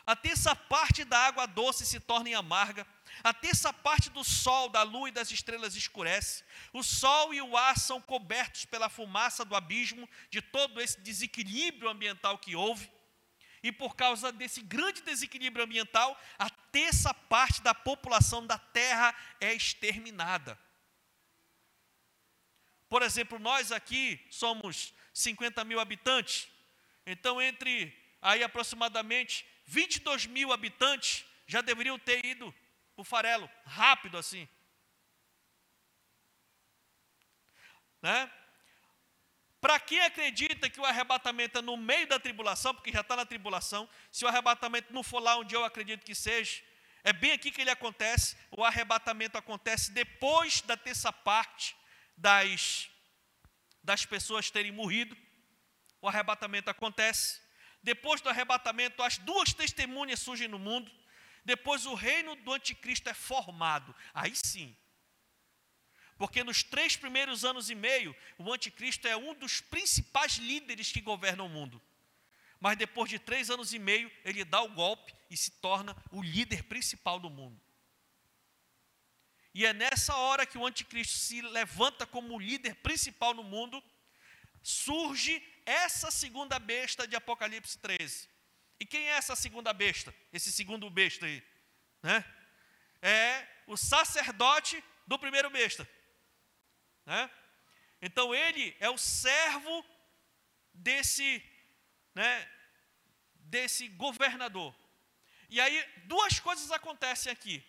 A 0.06 0.16
terça 0.16 0.54
parte 0.56 1.04
da 1.04 1.18
água 1.18 1.46
doce 1.46 1.84
se 1.84 2.00
torna 2.00 2.28
em 2.28 2.34
amarga. 2.34 2.86
A 3.22 3.34
terça 3.34 3.72
parte 3.72 4.08
do 4.10 4.24
sol, 4.24 4.68
da 4.68 4.82
lua 4.82 5.08
e 5.08 5.12
das 5.12 5.30
estrelas 5.30 5.76
escurece. 5.76 6.44
O 6.72 6.82
sol 6.82 7.34
e 7.34 7.42
o 7.42 7.56
ar 7.56 7.78
são 7.78 8.00
cobertos 8.00 8.64
pela 8.64 8.88
fumaça 8.88 9.44
do 9.44 9.54
abismo, 9.54 10.08
de 10.30 10.40
todo 10.40 10.80
esse 10.80 11.00
desequilíbrio 11.00 11.90
ambiental 11.90 12.38
que 12.38 12.56
houve. 12.56 12.90
E 13.62 13.70
por 13.70 13.94
causa 13.94 14.32
desse 14.32 14.62
grande 14.62 15.02
desequilíbrio 15.02 15.64
ambiental, 15.64 16.18
a 16.38 16.48
terça 16.48 17.12
parte 17.12 17.60
da 17.62 17.74
população 17.74 18.46
da 18.46 18.58
Terra 18.58 19.14
é 19.38 19.52
exterminada. 19.52 20.58
Por 22.88 23.02
exemplo, 23.02 23.38
nós 23.38 23.70
aqui 23.70 24.18
somos 24.30 24.92
50 25.12 25.62
mil 25.64 25.78
habitantes, 25.78 26.48
então 27.06 27.40
entre 27.40 27.96
aí 28.20 28.42
aproximadamente 28.42 29.46
22 29.66 30.26
mil 30.26 30.52
habitantes 30.52 31.24
já 31.46 31.60
deveriam 31.60 31.98
ter 31.98 32.24
ido 32.24 32.52
o 33.00 33.04
farelo, 33.04 33.48
rápido 33.64 34.18
assim. 34.18 34.48
Né? 38.02 38.30
Para 39.60 39.78
quem 39.78 40.00
acredita 40.00 40.70
que 40.70 40.80
o 40.80 40.84
arrebatamento 40.84 41.58
é 41.58 41.62
no 41.62 41.76
meio 41.76 42.06
da 42.06 42.18
tribulação, 42.18 42.74
porque 42.74 42.92
já 42.92 43.02
está 43.02 43.14
na 43.14 43.26
tribulação, 43.26 43.88
se 44.10 44.24
o 44.24 44.28
arrebatamento 44.28 44.92
não 44.92 45.02
for 45.02 45.20
lá 45.20 45.36
onde 45.36 45.54
eu 45.54 45.64
acredito 45.64 46.04
que 46.04 46.14
seja, 46.14 46.62
é 47.04 47.12
bem 47.12 47.32
aqui 47.32 47.50
que 47.50 47.60
ele 47.60 47.70
acontece. 47.70 48.36
O 48.50 48.64
arrebatamento 48.64 49.36
acontece 49.36 49.92
depois 49.92 50.60
da 50.62 50.76
terça 50.76 51.12
parte 51.12 51.76
das, 52.16 52.90
das 53.82 54.04
pessoas 54.04 54.50
terem 54.50 54.72
morrido. 54.72 55.16
O 56.00 56.08
arrebatamento 56.08 56.70
acontece. 56.70 57.40
Depois 57.82 58.20
do 58.20 58.28
arrebatamento, 58.28 59.02
as 59.02 59.16
duas 59.18 59.54
testemunhas 59.54 60.20
surgem 60.20 60.48
no 60.48 60.58
mundo. 60.58 60.90
Depois 61.44 61.86
o 61.86 61.94
reino 61.94 62.36
do 62.36 62.52
anticristo 62.52 63.08
é 63.08 63.14
formado. 63.14 63.94
Aí 64.14 64.34
sim, 64.34 64.76
porque 66.20 66.44
nos 66.44 66.62
três 66.62 66.98
primeiros 66.98 67.46
anos 67.46 67.70
e 67.70 67.74
meio, 67.74 68.14
o 68.36 68.52
anticristo 68.52 69.08
é 69.08 69.16
um 69.16 69.32
dos 69.32 69.62
principais 69.62 70.34
líderes 70.36 70.92
que 70.92 71.00
governam 71.00 71.46
o 71.46 71.48
mundo. 71.48 71.80
mas 72.60 72.76
depois 72.76 73.08
de 73.08 73.18
três 73.18 73.48
anos 73.48 73.72
e 73.72 73.78
meio, 73.78 74.12
ele 74.22 74.44
dá 74.44 74.60
o 74.60 74.68
golpe 74.68 75.14
e 75.30 75.36
se 75.36 75.50
torna 75.50 75.96
o 76.10 76.22
líder 76.22 76.64
principal 76.64 77.18
do 77.18 77.30
mundo. 77.30 77.58
E 79.54 79.64
é 79.64 79.72
nessa 79.72 80.14
hora 80.14 80.44
que 80.44 80.58
o 80.58 80.66
anticristo 80.66 81.14
se 81.14 81.40
levanta 81.40 82.06
como 82.06 82.38
líder 82.38 82.74
principal 82.76 83.32
no 83.32 83.42
mundo, 83.42 83.82
surge 84.62 85.42
essa 85.64 86.10
segunda 86.10 86.58
besta 86.58 87.08
de 87.08 87.16
Apocalipse 87.16 87.78
13. 87.78 88.28
E 88.80 88.86
quem 88.86 89.08
é 89.08 89.12
essa 89.12 89.36
segunda 89.36 89.72
besta? 89.72 90.14
Esse 90.32 90.50
segundo 90.50 90.88
besta 90.88 91.26
aí, 91.26 91.42
né? 92.02 92.24
É 93.02 93.46
o 93.66 93.76
sacerdote 93.76 94.82
do 95.06 95.18
primeiro 95.18 95.50
besta, 95.50 95.88
né? 97.04 97.30
Então 98.00 98.34
ele 98.34 98.74
é 98.80 98.88
o 98.88 98.96
servo 98.96 99.84
desse, 100.72 101.44
né, 102.14 102.48
desse 103.34 103.88
governador. 103.88 104.74
E 105.48 105.60
aí 105.60 105.84
duas 106.04 106.40
coisas 106.40 106.70
acontecem 106.70 107.30
aqui 107.30 107.62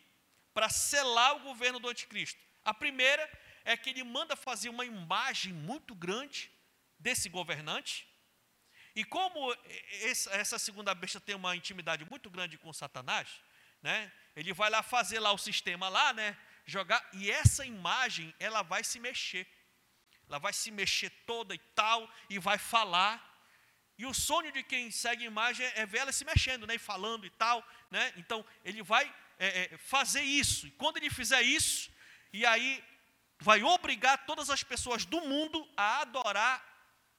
para 0.54 0.70
selar 0.70 1.36
o 1.36 1.42
governo 1.42 1.80
do 1.80 1.90
anticristo. 1.90 2.40
A 2.64 2.74
primeira 2.74 3.30
é 3.66 3.76
que 3.76 3.90
ele 3.90 4.04
manda 4.04 4.36
fazer 4.36 4.70
uma 4.70 4.86
imagem 4.86 5.52
muito 5.52 5.94
grande 5.94 6.52
desse 7.00 7.28
governante. 7.28 8.08
E 8.96 9.04
como 9.06 9.56
essa 10.32 10.60
segunda 10.60 10.94
besta 10.94 11.20
tem 11.20 11.36
uma 11.36 11.56
intimidade 11.56 12.06
muito 12.10 12.30
grande 12.30 12.58
com 12.58 12.74
Satanás, 12.74 13.30
né? 13.82 14.12
Ele 14.36 14.54
vai 14.54 14.70
lá 14.70 14.84
fazer 14.84 15.20
lá 15.20 15.32
o 15.32 15.38
sistema 15.38 15.88
lá, 15.90 16.14
né? 16.14 16.38
Jogar 16.66 17.08
e 17.14 17.32
essa 17.32 17.66
imagem 17.66 18.34
ela 18.40 18.62
vai 18.62 18.84
se 18.84 19.00
mexer. 19.00 19.48
Ela 20.28 20.40
vai 20.40 20.54
se 20.54 20.72
mexer 20.72 21.10
toda 21.26 21.56
e 21.56 21.60
tal 21.76 22.10
e 22.30 22.38
vai 22.38 22.58
falar. 22.58 23.30
E 23.98 24.06
o 24.06 24.14
sonho 24.14 24.52
de 24.52 24.64
quem 24.64 24.90
segue 24.92 25.24
a 25.24 25.28
imagem 25.28 25.66
é 25.76 25.86
ver 25.86 26.00
ela 26.00 26.12
se 26.12 26.26
mexendo, 26.26 26.68
né? 26.68 26.76
E 26.76 26.80
falando 26.80 27.26
e 27.26 27.30
tal, 27.30 27.66
né? 27.90 28.14
Então 28.18 28.46
ele 28.64 28.82
vai 28.82 29.14
é, 29.40 29.74
é, 29.74 29.78
fazer 29.78 30.22
isso. 30.22 30.68
E 30.68 30.72
quando 30.72 30.98
ele 30.98 31.10
fizer 31.10 31.42
isso, 31.42 31.92
e 32.34 32.46
aí 32.46 32.84
vai 33.40 33.64
obrigar 33.64 34.26
todas 34.26 34.50
as 34.50 34.64
pessoas 34.64 35.06
do 35.06 35.22
mundo 35.22 35.68
a 35.76 36.02
adorar 36.02 36.71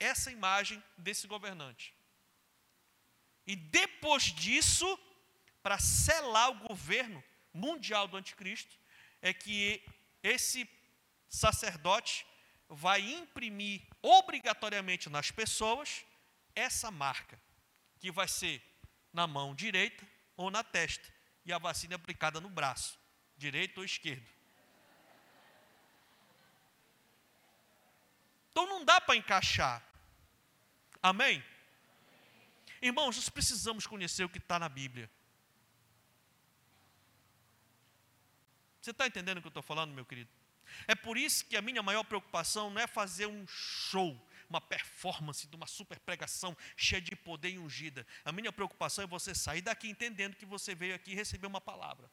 essa 0.03 0.30
imagem 0.30 0.82
desse 0.96 1.26
governante. 1.26 1.94
E 3.46 3.55
depois 3.57 4.24
disso, 4.24 4.98
para 5.62 5.78
selar 5.78 6.50
o 6.50 6.68
governo 6.68 7.22
mundial 7.53 8.09
do 8.09 8.16
anticristo, 8.16 8.76
é 9.20 9.32
que 9.32 9.82
esse 10.22 10.68
sacerdote 11.28 12.26
vai 12.68 13.00
imprimir 13.00 13.82
obrigatoriamente 14.00 15.09
nas 15.09 15.30
pessoas 15.30 16.05
essa 16.55 16.90
marca, 16.90 17.40
que 17.98 18.11
vai 18.11 18.28
ser 18.28 18.62
na 19.12 19.26
mão 19.26 19.55
direita 19.55 20.07
ou 20.36 20.50
na 20.50 20.64
testa, 20.64 21.09
e 21.44 21.53
a 21.53 21.59
vacina 21.59 21.96
aplicada 21.96 22.40
no 22.40 22.48
braço, 22.48 22.98
direito 23.36 23.78
ou 23.78 23.84
esquerdo. 23.84 24.26
Então 28.50 28.66
não 28.66 28.84
dá 28.84 29.00
para 29.00 29.16
encaixar. 29.16 29.82
Amém? 31.03 31.42
Irmãos, 32.80 33.16
nós 33.16 33.28
precisamos 33.28 33.86
conhecer 33.86 34.24
o 34.24 34.28
que 34.28 34.38
está 34.38 34.59
na 34.59 34.68
Bíblia. 34.68 35.11
Você 38.80 38.90
está 38.90 39.07
entendendo 39.07 39.38
o 39.38 39.40
que 39.40 39.46
eu 39.46 39.50
estou 39.50 39.62
falando, 39.62 39.92
meu 39.92 40.05
querido? 40.05 40.30
É 40.86 40.94
por 40.94 41.16
isso 41.16 41.44
que 41.44 41.57
a 41.57 41.62
minha 41.62 41.82
maior 41.82 42.05
preocupação 42.05 42.70
não 42.70 42.80
é 42.80 42.86
fazer 42.86 43.26
um 43.26 43.46
show, 43.46 44.20
uma 44.48 44.61
performance 44.61 45.46
de 45.46 45.55
uma 45.55 45.66
super 45.66 45.98
pregação 46.00 46.57
cheia 46.76 47.00
de 47.00 47.14
poder 47.14 47.50
e 47.50 47.59
ungida. 47.59 48.07
A 48.24 48.32
minha 48.32 48.53
preocupação 48.53 49.05
é 49.05 49.07
você 49.07 49.34
sair 49.34 49.61
daqui 49.61 49.88
entendendo 49.88 50.36
que 50.36 50.46
você 50.46 50.74
veio 50.74 50.94
aqui 50.94 51.14
receber 51.14 51.46
uma 51.46 51.61
palavra. 51.61 52.11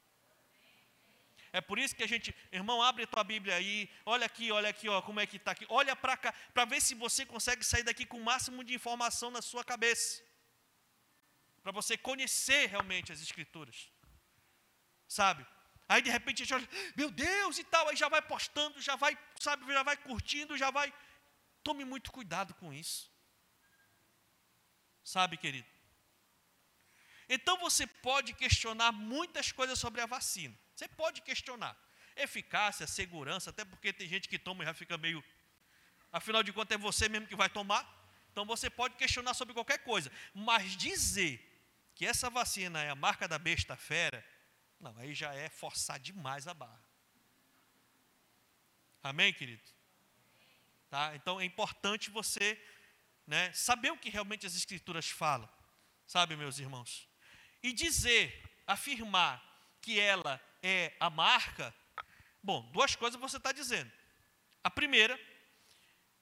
É 1.52 1.62
por 1.62 1.80
isso 1.80 1.95
que 1.95 2.04
a 2.04 2.08
gente, 2.08 2.36
irmão, 2.52 2.82
abre 2.82 3.04
a 3.04 3.08
tua 3.08 3.24
Bíblia 3.24 3.56
aí, 3.56 3.89
olha 4.06 4.26
aqui, 4.26 4.52
olha 4.52 4.70
aqui, 4.70 4.88
ó, 4.88 5.02
como 5.02 5.20
é 5.20 5.26
que 5.26 5.38
está 5.38 5.52
aqui, 5.52 5.66
olha 5.68 5.95
para 5.95 6.16
cá, 6.16 6.34
para 6.54 6.66
ver 6.66 6.80
se 6.80 6.93
você 6.93 7.26
consegue 7.26 7.64
sair 7.64 7.84
daqui 7.84 8.06
com 8.06 8.18
o 8.18 8.24
máximo 8.24 8.64
de 8.64 8.74
informação 8.76 9.32
na 9.32 9.41
sua 9.41 9.64
cabeça, 9.64 10.24
para 11.64 11.72
você 11.72 11.97
conhecer 11.97 12.68
realmente 12.68 13.12
as 13.12 13.22
Escrituras, 13.22 13.89
sabe? 15.08 15.45
Aí 15.88 16.04
de 16.04 16.12
repente 16.12 16.43
a 16.43 16.45
gente 16.45 16.54
olha, 16.54 16.70
meu 16.95 17.10
Deus 17.10 17.58
e 17.58 17.64
tal, 17.64 17.89
aí 17.89 17.95
já 17.95 18.08
vai 18.08 18.22
postando, 18.22 18.80
já 18.80 18.95
vai, 18.95 19.18
sabe, 19.39 19.66
já 19.74 19.82
vai 19.82 19.97
curtindo, 19.97 20.56
já 20.56 20.70
vai. 20.70 20.93
Tome 21.64 21.84
muito 21.84 22.12
cuidado 22.12 22.54
com 22.54 22.72
isso, 22.72 23.12
sabe, 25.04 25.36
querido? 25.36 25.68
Então 27.28 27.58
você 27.58 27.88
pode 27.88 28.34
questionar 28.34 28.91
muitas 28.91 29.52
coisas 29.52 29.80
sobre 29.80 30.02
a 30.02 30.06
vacina. 30.06 30.58
Você 30.80 30.88
pode 30.88 31.22
questionar 31.22 31.78
eficácia, 32.16 32.88
segurança, 32.88 33.50
até 33.50 33.66
porque 33.66 33.92
tem 33.92 34.08
gente 34.08 34.30
que 34.30 34.40
toma 34.40 34.64
e 34.64 34.66
já 34.66 34.74
fica 34.74 34.98
meio. 34.98 35.22
Afinal 36.10 36.42
de 36.42 36.54
contas, 36.54 36.76
é 36.76 36.78
você 36.78 37.10
mesmo 37.10 37.28
que 37.28 37.36
vai 37.36 37.50
tomar. 37.50 37.84
Então 38.32 38.46
você 38.46 38.70
pode 38.70 38.96
questionar 38.96 39.34
sobre 39.34 39.54
qualquer 39.54 39.80
coisa. 39.80 40.10
Mas 40.34 40.78
dizer 40.78 41.38
que 41.96 42.06
essa 42.06 42.30
vacina 42.30 42.82
é 42.82 42.90
a 42.90 42.96
marca 42.96 43.28
da 43.28 43.38
besta 43.38 43.76
fera, 43.76 44.26
não, 44.80 44.98
aí 45.00 45.14
já 45.14 45.34
é 45.34 45.50
forçar 45.50 46.00
demais 46.00 46.48
a 46.48 46.54
barra. 46.54 46.82
Amém, 49.04 49.34
querido? 49.34 49.64
Tá? 50.90 51.14
Então 51.14 51.42
é 51.42 51.44
importante 51.44 52.10
você 52.10 52.58
né, 53.28 53.52
saber 53.52 53.92
o 53.92 53.98
que 53.98 54.10
realmente 54.10 54.48
as 54.48 54.56
Escrituras 54.56 55.10
falam, 55.10 55.50
sabe, 56.08 56.38
meus 56.38 56.58
irmãos? 56.58 57.06
E 57.62 57.74
dizer, 57.74 58.42
afirmar 58.66 59.44
que 59.82 60.00
ela 60.00 60.42
é 60.62 60.95
a 60.99 61.10
marca, 61.10 61.74
bom, 62.41 62.62
duas 62.72 62.95
coisas 62.95 63.20
você 63.20 63.38
está 63.38 63.51
dizendo. 63.51 63.91
A 64.64 64.70
primeira 64.70 65.20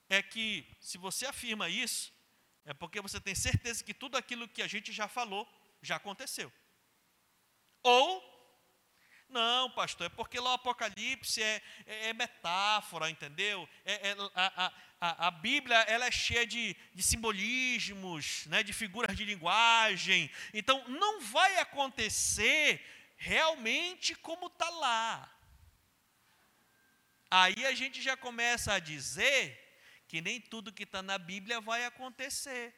é 0.10 0.22
que, 0.22 0.66
se 0.80 0.98
você 0.98 1.26
afirma 1.26 1.70
isso, 1.70 2.14
é 2.66 2.74
porque 2.74 3.02
você 3.02 3.20
tem 3.20 3.34
certeza 3.34 3.84
que 3.84 3.94
tudo 3.94 4.18
aquilo 4.18 4.48
que 4.48 4.62
a 4.62 4.68
gente 4.68 4.92
já 4.92 5.08
falou 5.08 5.48
já 5.82 5.96
aconteceu. 5.96 6.52
Ou, 7.84 8.22
não, 9.30 9.72
pastor, 9.72 10.08
é 10.08 10.10
porque 10.10 10.40
lá 10.40 10.52
o 10.52 10.54
Apocalipse 10.54 11.42
é, 11.42 11.62
é, 11.86 12.10
é 12.10 12.14
metáfora, 12.14 13.10
entendeu? 13.10 13.68
É, 13.86 14.10
é 14.10 14.16
a, 14.36 14.74
a, 15.00 15.28
a, 15.28 15.32
Bíblia 15.32 15.78
ela 15.84 16.06
é 16.06 16.12
cheia 16.12 16.46
de, 16.46 16.76
de 16.94 17.04
simbolismos, 17.04 18.46
né, 18.48 18.64
de 18.64 18.74
figuras 18.74 19.16
de 19.16 19.24
linguagem. 19.26 20.30
Então, 20.54 20.88
não 20.88 21.22
vai 21.22 21.60
acontecer 21.60 22.82
realmente 23.18 24.16
como 24.16 24.48
está 24.48 24.70
lá. 24.70 25.34
Aí 27.30 27.66
a 27.66 27.74
gente 27.74 28.02
já 28.02 28.16
começa 28.16 28.74
a 28.74 28.80
dizer 28.80 29.42
que 30.08 30.22
nem 30.22 30.40
tudo 30.40 30.72
que 30.72 30.84
está 30.84 31.02
na 31.02 31.18
Bíblia 31.18 31.60
vai 31.60 31.84
acontecer. 31.84 32.74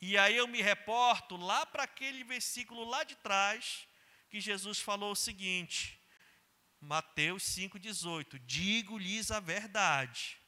E 0.00 0.16
aí 0.16 0.36
eu 0.36 0.46
me 0.46 0.62
reporto 0.62 1.36
lá 1.36 1.66
para 1.66 1.82
aquele 1.82 2.22
versículo 2.22 2.84
lá 2.84 3.02
de 3.02 3.16
trás, 3.16 3.88
que 4.30 4.40
Jesus 4.40 4.78
falou 4.78 5.12
o 5.12 5.16
seguinte, 5.16 5.98
Mateus 6.80 7.42
5,18: 7.42 8.38
Digo-lhes 8.46 9.32
a 9.32 9.40
verdade, 9.40 10.38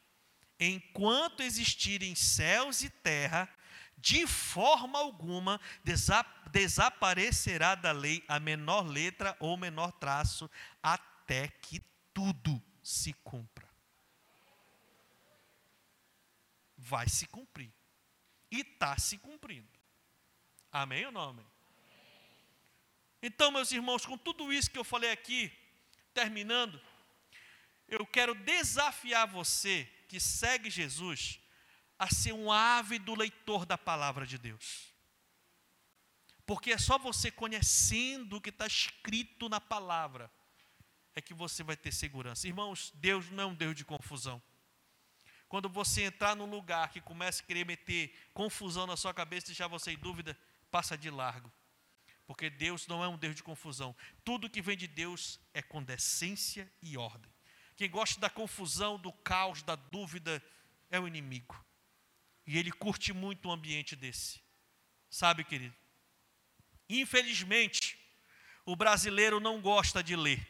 enquanto 0.60 1.42
existirem 1.42 2.14
céus 2.14 2.82
e 2.82 2.90
terra, 2.90 3.52
de 4.00 4.26
forma 4.26 4.98
alguma 4.98 5.60
desaparecerá 6.52 7.74
da 7.74 7.92
lei 7.92 8.24
a 8.26 8.40
menor 8.40 8.86
letra 8.86 9.36
ou 9.38 9.56
menor 9.56 9.92
traço, 9.92 10.50
até 10.82 11.48
que 11.48 11.80
tudo 12.12 12.62
se 12.82 13.12
cumpra. 13.12 13.68
Vai 16.76 17.08
se 17.08 17.26
cumprir. 17.26 17.72
E 18.50 18.60
está 18.60 18.98
se 18.98 19.18
cumprindo. 19.18 19.68
Amém 20.72 21.06
ou 21.06 21.12
não 21.12 21.30
amém? 21.30 21.46
Então, 23.22 23.50
meus 23.50 23.70
irmãos, 23.70 24.06
com 24.06 24.16
tudo 24.16 24.52
isso 24.52 24.70
que 24.70 24.78
eu 24.78 24.84
falei 24.84 25.10
aqui, 25.10 25.52
terminando, 26.14 26.80
eu 27.86 28.06
quero 28.06 28.34
desafiar 28.34 29.26
você 29.26 29.84
que 30.08 30.18
segue 30.18 30.70
Jesus 30.70 31.39
a 32.00 32.08
ser 32.08 32.32
um 32.32 32.50
ávido 32.50 33.14
leitor 33.14 33.66
da 33.66 33.76
palavra 33.76 34.26
de 34.26 34.38
Deus. 34.38 34.94
Porque 36.46 36.72
é 36.72 36.78
só 36.78 36.98
você 36.98 37.30
conhecendo 37.30 38.38
o 38.38 38.40
que 38.40 38.48
está 38.48 38.66
escrito 38.66 39.50
na 39.50 39.60
palavra 39.60 40.32
é 41.14 41.20
que 41.20 41.34
você 41.34 41.62
vai 41.62 41.76
ter 41.76 41.92
segurança. 41.92 42.48
Irmãos, 42.48 42.90
Deus 42.94 43.28
não 43.30 43.42
é 43.42 43.46
um 43.46 43.54
Deus 43.54 43.76
de 43.76 43.84
confusão. 43.84 44.42
Quando 45.46 45.68
você 45.68 46.04
entrar 46.04 46.34
num 46.34 46.48
lugar 46.48 46.88
que 46.88 47.02
começa 47.02 47.42
a 47.42 47.46
querer 47.46 47.66
meter 47.66 48.16
confusão 48.32 48.86
na 48.86 48.96
sua 48.96 49.12
cabeça, 49.12 49.48
deixar 49.48 49.66
você 49.66 49.92
em 49.92 49.98
dúvida, 49.98 50.34
passa 50.70 50.96
de 50.96 51.10
largo. 51.10 51.52
Porque 52.26 52.48
Deus 52.48 52.86
não 52.86 53.04
é 53.04 53.08
um 53.08 53.18
Deus 53.18 53.34
de 53.34 53.42
confusão. 53.42 53.94
Tudo 54.24 54.48
que 54.48 54.62
vem 54.62 54.76
de 54.76 54.86
Deus 54.86 55.38
é 55.52 55.60
com 55.60 55.82
decência 55.82 56.72
e 56.80 56.96
ordem. 56.96 57.30
Quem 57.76 57.90
gosta 57.90 58.18
da 58.18 58.30
confusão, 58.30 58.98
do 58.98 59.12
caos, 59.12 59.62
da 59.62 59.76
dúvida, 59.76 60.42
é 60.88 60.98
o 60.98 61.06
inimigo. 61.06 61.62
E 62.50 62.58
ele 62.58 62.72
curte 62.72 63.12
muito 63.12 63.48
um 63.48 63.52
ambiente 63.52 63.94
desse. 63.94 64.42
Sabe, 65.08 65.44
querido? 65.44 65.76
Infelizmente, 66.88 67.96
o 68.66 68.74
brasileiro 68.74 69.38
não 69.38 69.60
gosta 69.60 70.02
de 70.02 70.16
ler. 70.16 70.44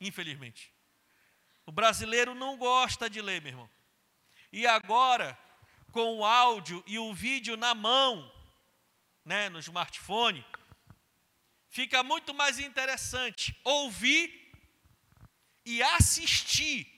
Infelizmente. 0.00 0.74
O 1.64 1.70
brasileiro 1.70 2.34
não 2.34 2.56
gosta 2.56 3.08
de 3.08 3.22
ler, 3.22 3.40
meu 3.40 3.52
irmão. 3.52 3.70
E 4.52 4.66
agora, 4.66 5.38
com 5.92 6.18
o 6.18 6.24
áudio 6.24 6.82
e 6.88 6.98
o 6.98 7.14
vídeo 7.14 7.56
na 7.56 7.72
mão, 7.72 8.28
né, 9.24 9.48
no 9.48 9.60
smartphone, 9.60 10.44
fica 11.68 12.02
muito 12.02 12.34
mais 12.34 12.58
interessante 12.58 13.56
ouvir 13.62 14.50
e 15.64 15.80
assistir 15.84 16.93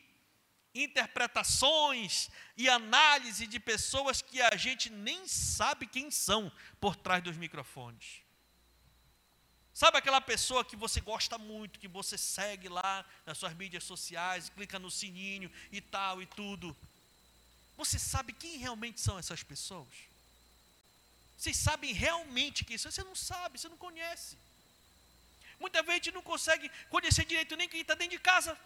interpretações 0.83 2.31
e 2.57 2.69
análise 2.69 3.47
de 3.47 3.59
pessoas 3.59 4.23
que 4.23 4.41
a 4.41 4.57
gente 4.57 4.91
nem 4.91 5.27
sabe 5.27 5.87
quem 5.87 6.11
são 6.11 6.51
por 6.81 6.97
trás 6.97 7.23
dos 7.23 7.37
microfones. 7.37 8.23
Sabe 9.73 9.99
aquela 9.99 10.21
pessoa 10.23 10.65
que 10.65 10.75
você 10.75 11.01
gosta 11.01 11.37
muito, 11.37 11.79
que 11.79 11.87
você 11.87 12.17
segue 12.17 12.69
lá 12.69 13.05
nas 13.27 13.37
suas 13.37 13.53
mídias 13.55 13.85
sociais, 13.85 14.49
clica 14.49 14.79
no 14.79 14.91
sininho 14.91 15.53
e 15.71 15.81
tal 15.83 16.23
e 16.23 16.27
tudo. 16.27 16.75
Você 17.77 17.99
sabe 17.99 18.33
quem 18.33 18.57
realmente 18.57 19.01
são 19.01 19.19
essas 19.19 19.43
pessoas? 19.43 19.95
Vocês 21.37 21.59
sabem 21.59 21.93
realmente 21.93 22.65
quem 22.65 22.79
são? 22.79 22.91
Você 22.91 23.05
não 23.05 23.15
sabe, 23.15 23.59
você 23.59 23.69
não 23.69 23.77
conhece. 23.77 24.39
Muita 25.61 25.83
gente 25.85 26.11
não 26.11 26.23
consegue 26.23 26.71
conhecer 26.89 27.25
direito 27.25 27.57
nem 27.57 27.69
quem 27.69 27.83
está 27.83 27.95
dentro 27.95 28.17
de 28.17 28.23
casa. 28.23 28.59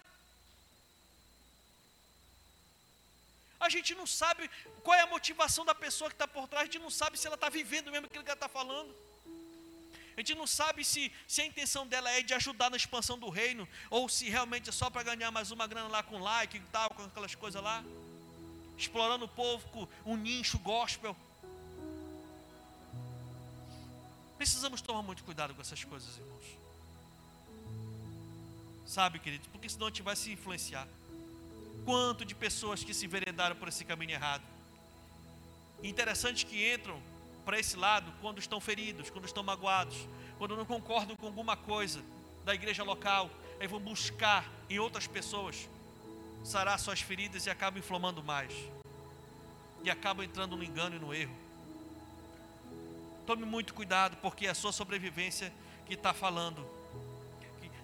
A 3.61 3.69
gente 3.69 3.93
não 3.93 4.07
sabe 4.07 4.49
qual 4.83 4.97
é 4.97 5.01
a 5.01 5.07
motivação 5.07 5.63
da 5.63 5.75
pessoa 5.75 6.09
que 6.09 6.15
está 6.15 6.27
por 6.27 6.47
trás, 6.47 6.63
a 6.63 6.65
gente 6.65 6.79
não 6.79 6.89
sabe 6.89 7.17
se 7.17 7.27
ela 7.27 7.35
está 7.35 7.47
vivendo 7.47 7.91
mesmo 7.91 8.07
aquilo 8.07 8.23
que 8.23 8.29
ela 8.31 8.35
está 8.35 8.49
falando. 8.49 8.91
A 10.17 10.19
gente 10.19 10.33
não 10.33 10.47
sabe 10.47 10.83
se, 10.83 11.11
se 11.27 11.41
a 11.41 11.45
intenção 11.45 11.85
dela 11.85 12.09
é 12.09 12.23
de 12.23 12.33
ajudar 12.33 12.71
na 12.71 12.75
expansão 12.75 13.19
do 13.19 13.29
reino, 13.29 13.69
ou 13.91 14.09
se 14.09 14.27
realmente 14.29 14.67
é 14.67 14.71
só 14.71 14.89
para 14.89 15.03
ganhar 15.03 15.29
mais 15.29 15.51
uma 15.51 15.67
grana 15.67 15.87
lá 15.87 16.01
com 16.01 16.17
like 16.17 16.57
e 16.57 16.59
tal, 16.71 16.89
com 16.89 17.03
aquelas 17.03 17.35
coisas 17.35 17.61
lá. 17.61 17.83
Explorando 18.75 19.25
o 19.25 19.29
povo 19.29 19.67
com 19.69 19.87
um 20.11 20.17
nicho 20.17 20.57
gospel. 20.57 21.15
Precisamos 24.39 24.81
tomar 24.81 25.03
muito 25.03 25.23
cuidado 25.23 25.53
com 25.53 25.61
essas 25.61 25.83
coisas, 25.83 26.17
irmãos. 26.17 26.45
Sabe, 28.87 29.19
queridos? 29.19 29.47
Porque 29.47 29.69
senão 29.69 29.85
a 29.85 29.89
gente 29.91 30.01
vai 30.01 30.15
se 30.15 30.31
influenciar. 30.31 30.87
Quanto 31.85 32.23
de 32.25 32.35
pessoas 32.35 32.83
que 32.83 32.93
se 32.93 33.07
veredaram 33.07 33.55
por 33.55 33.67
esse 33.67 33.83
caminho 33.83 34.11
errado. 34.11 34.43
Interessante 35.83 36.45
que 36.45 36.73
entram 36.73 37.01
para 37.43 37.59
esse 37.59 37.75
lado 37.75 38.13
quando 38.21 38.39
estão 38.39 38.59
feridos, 38.59 39.09
quando 39.09 39.25
estão 39.25 39.43
magoados, 39.43 39.97
quando 40.37 40.55
não 40.55 40.65
concordam 40.65 41.15
com 41.15 41.25
alguma 41.25 41.57
coisa 41.57 42.03
da 42.45 42.53
igreja 42.53 42.83
local, 42.83 43.29
aí 43.59 43.67
vão 43.67 43.79
buscar 43.79 44.45
em 44.69 44.79
outras 44.79 45.07
pessoas 45.07 45.67
sarar 46.43 46.79
suas 46.79 47.01
feridas 47.01 47.45
e 47.45 47.49
acabam 47.49 47.79
inflamando 47.79 48.23
mais. 48.23 48.53
E 49.83 49.89
acabam 49.89 50.23
entrando 50.23 50.55
no 50.55 50.63
engano 50.63 50.95
e 50.95 50.99
no 50.99 51.13
erro. 51.13 51.35
Tome 53.25 53.45
muito 53.45 53.73
cuidado, 53.73 54.17
porque 54.17 54.47
é 54.47 54.49
a 54.49 54.55
sua 54.55 54.71
sobrevivência 54.71 55.51
que 55.85 55.93
está 55.93 56.13
falando. 56.13 56.65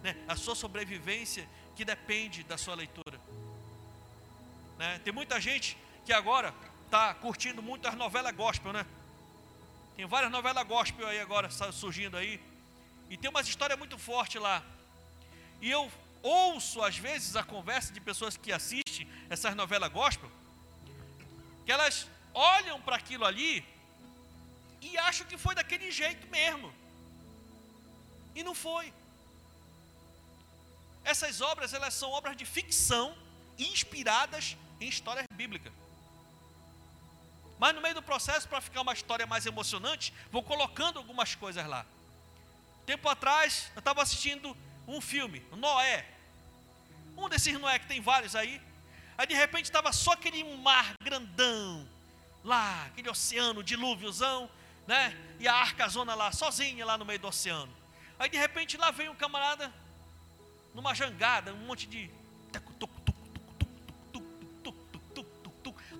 Né? 0.03 0.15
A 0.27 0.35
sua 0.35 0.55
sobrevivência 0.55 1.47
que 1.75 1.85
depende 1.85 2.43
da 2.43 2.57
sua 2.57 2.75
leitura. 2.75 3.06
Né? 4.78 4.99
Tem 5.03 5.13
muita 5.13 5.39
gente 5.41 5.78
que 6.05 6.13
agora 6.13 6.53
está 6.86 7.13
curtindo 7.13 7.61
muito 7.61 7.88
as 7.88 7.95
novelas 7.95 8.34
gospel, 8.36 8.71
né? 8.71 8.86
Tem 9.95 10.05
várias 10.05 10.32
novelas 10.32 10.65
gospel 10.67 11.07
aí 11.07 11.19
agora 11.19 11.49
surgindo 11.49 12.15
aí. 12.15 12.39
E 13.09 13.17
tem 13.17 13.30
umas 13.30 13.47
histórias 13.47 13.78
muito 13.78 13.97
fortes 13.97 14.41
lá. 14.41 14.63
E 15.61 15.69
eu 15.69 15.91
ouço 16.21 16.82
às 16.82 16.97
vezes 16.97 17.36
a 17.36 17.43
conversa 17.43 17.91
de 17.91 17.99
pessoas 17.99 18.38
que 18.38 18.51
assistem 18.51 19.07
essas 19.30 19.55
novelas 19.55 19.91
gospel, 19.91 20.30
que 21.65 21.71
elas 21.71 22.07
olham 22.34 22.80
para 22.82 22.95
aquilo 22.95 23.25
ali 23.25 23.65
e 24.82 24.97
acho 24.99 25.25
que 25.25 25.38
foi 25.38 25.55
daquele 25.55 25.91
jeito 25.91 26.28
mesmo. 26.28 26.71
E 28.36 28.43
não 28.43 28.53
foi. 28.53 28.93
Essas 31.03 31.41
obras, 31.41 31.73
elas 31.73 31.93
são 31.93 32.11
obras 32.11 32.36
de 32.38 32.45
ficção 32.45 33.17
inspiradas 33.57 34.55
em 34.80 34.88
histórias 34.88 35.25
bíblicas. 35.34 35.71
Mas 37.59 37.73
no 37.73 37.82
meio 37.82 37.95
do 37.95 38.01
processo, 38.01 38.47
para 38.47 38.61
ficar 38.61 38.82
uma 38.82 38.93
história 38.93 39.25
mais 39.25 39.45
emocionante, 39.45 40.13
vou 40.32 40.43
colocando 40.43 40.97
algumas 40.97 41.34
coisas 41.36 41.65
lá. 41.65 41.86
Tempo 42.86 43.09
atrás, 43.09 43.71
eu 43.75 43.80
estava 43.80 44.01
assistindo 44.01 44.55
um 44.88 45.01
filme, 45.01 45.43
Noé. 45.51 46.05
Um 47.17 47.28
desses 47.28 47.59
Noé 47.59 47.80
que 47.80 47.88
tem 47.88 47.99
vários 47.99 48.36
aí. 48.36 48.61
Aí 49.17 49.25
de 49.25 49.34
repente 49.34 49.65
estava 49.65 49.91
só 49.91 50.11
aquele 50.11 50.43
mar 50.57 50.93
grandão, 51.01 51.88
lá, 52.43 52.86
aquele 52.86 53.09
oceano, 53.09 53.63
dilúviozão 53.63 54.49
né? 54.88 55.15
E 55.39 55.47
a 55.47 55.53
arca 55.53 55.88
zona 55.89 56.15
lá, 56.15 56.32
sozinha 56.32 56.86
lá 56.86 56.97
no 56.97 57.05
meio 57.05 57.19
do 57.19 57.28
oceano. 57.28 57.71
Aí 58.17 58.30
de 58.30 58.38
repente 58.38 58.78
lá 58.78 58.89
vem 58.89 59.09
um 59.09 59.15
camarada, 59.15 59.71
numa 60.73 60.95
jangada, 60.95 61.53
um 61.53 61.65
monte 61.67 61.86
de. 61.86 62.09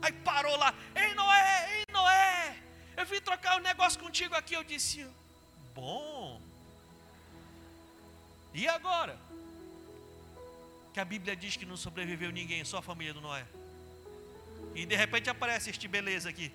Aí 0.02 0.12
parou 0.12 0.56
lá, 0.58 0.74
ei 0.96 1.14
Noé, 1.14 1.78
ei 1.78 1.84
Noé, 1.92 2.58
eu 2.96 3.06
vim 3.06 3.22
trocar 3.22 3.58
um 3.58 3.62
negócio 3.62 4.00
contigo 4.00 4.36
aqui. 4.36 4.54
Eu 4.54 4.64
disse, 4.64 5.06
bom. 5.74 6.42
E 8.54 8.68
agora? 8.68 9.18
Que 10.94 11.00
a 11.00 11.06
Bíblia 11.06 11.36
diz 11.36 11.56
que 11.56 11.66
não 11.66 11.78
sobreviveu 11.78 12.32
ninguém, 12.32 12.64
só 12.66 12.80
a 12.80 12.82
família 12.82 13.14
do 13.14 13.22
Noé. 13.22 13.46
E 14.74 14.86
de 14.86 14.96
repente 14.96 15.30
aparece 15.30 15.70
este 15.70 15.88
beleza 15.88 16.30
aqui. 16.30 16.52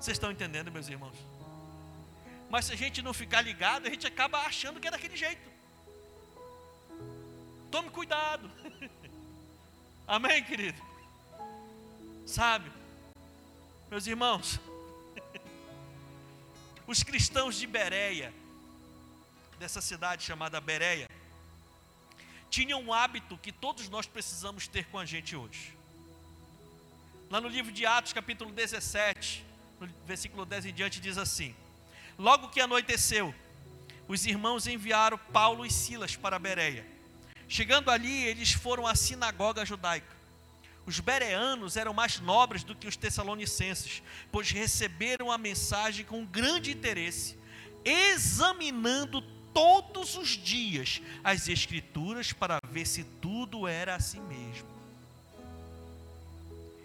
Vocês 0.00 0.16
estão 0.16 0.30
entendendo, 0.30 0.70
meus 0.70 0.88
irmãos? 0.88 1.16
Mas 2.48 2.66
se 2.66 2.72
a 2.72 2.76
gente 2.76 3.02
não 3.02 3.12
ficar 3.12 3.42
ligado, 3.42 3.86
a 3.86 3.90
gente 3.90 4.06
acaba 4.06 4.38
achando 4.42 4.80
que 4.80 4.88
é 4.88 4.90
daquele 4.90 5.16
jeito. 5.16 5.50
Tome 7.70 7.90
cuidado. 7.90 8.50
Amém, 10.08 10.42
querido? 10.42 10.80
Sabe, 12.24 12.72
meus 13.90 14.06
irmãos, 14.06 14.58
os 16.88 17.02
cristãos 17.02 17.56
de 17.56 17.66
Bereia, 17.66 18.32
dessa 19.58 19.82
cidade 19.82 20.24
chamada 20.24 20.62
Bereia, 20.62 21.10
tinham 22.48 22.80
um 22.80 22.90
hábito 22.90 23.36
que 23.36 23.52
todos 23.52 23.90
nós 23.90 24.06
precisamos 24.06 24.66
ter 24.66 24.86
com 24.86 24.98
a 24.98 25.04
gente 25.04 25.36
hoje. 25.36 25.76
Lá 27.28 27.38
no 27.38 27.48
livro 27.48 27.70
de 27.70 27.84
Atos, 27.84 28.14
capítulo 28.14 28.50
17, 28.50 29.44
no 29.78 29.86
versículo 30.06 30.46
10 30.46 30.64
em 30.64 30.72
diante, 30.72 31.02
diz 31.02 31.18
assim: 31.18 31.54
Logo 32.18 32.48
que 32.48 32.62
anoiteceu, 32.62 33.34
os 34.08 34.24
irmãos 34.24 34.66
enviaram 34.66 35.18
Paulo 35.18 35.66
e 35.66 35.70
Silas 35.70 36.16
para 36.16 36.38
Bereia. 36.38 36.97
Chegando 37.48 37.90
ali, 37.90 38.24
eles 38.24 38.52
foram 38.52 38.86
à 38.86 38.94
sinagoga 38.94 39.64
judaica. 39.64 40.18
Os 40.84 41.00
bereanos 41.00 41.76
eram 41.76 41.92
mais 41.92 42.20
nobres 42.20 42.62
do 42.62 42.74
que 42.74 42.86
os 42.86 42.96
tessalonicenses, 42.96 44.02
pois 44.30 44.50
receberam 44.50 45.30
a 45.30 45.38
mensagem 45.38 46.04
com 46.04 46.24
grande 46.24 46.70
interesse, 46.70 47.38
examinando 47.84 49.20
todos 49.52 50.16
os 50.16 50.28
dias 50.28 51.02
as 51.24 51.48
Escrituras 51.48 52.32
para 52.32 52.58
ver 52.70 52.86
se 52.86 53.04
tudo 53.04 53.66
era 53.66 53.94
assim 53.94 54.20
mesmo. 54.20 54.68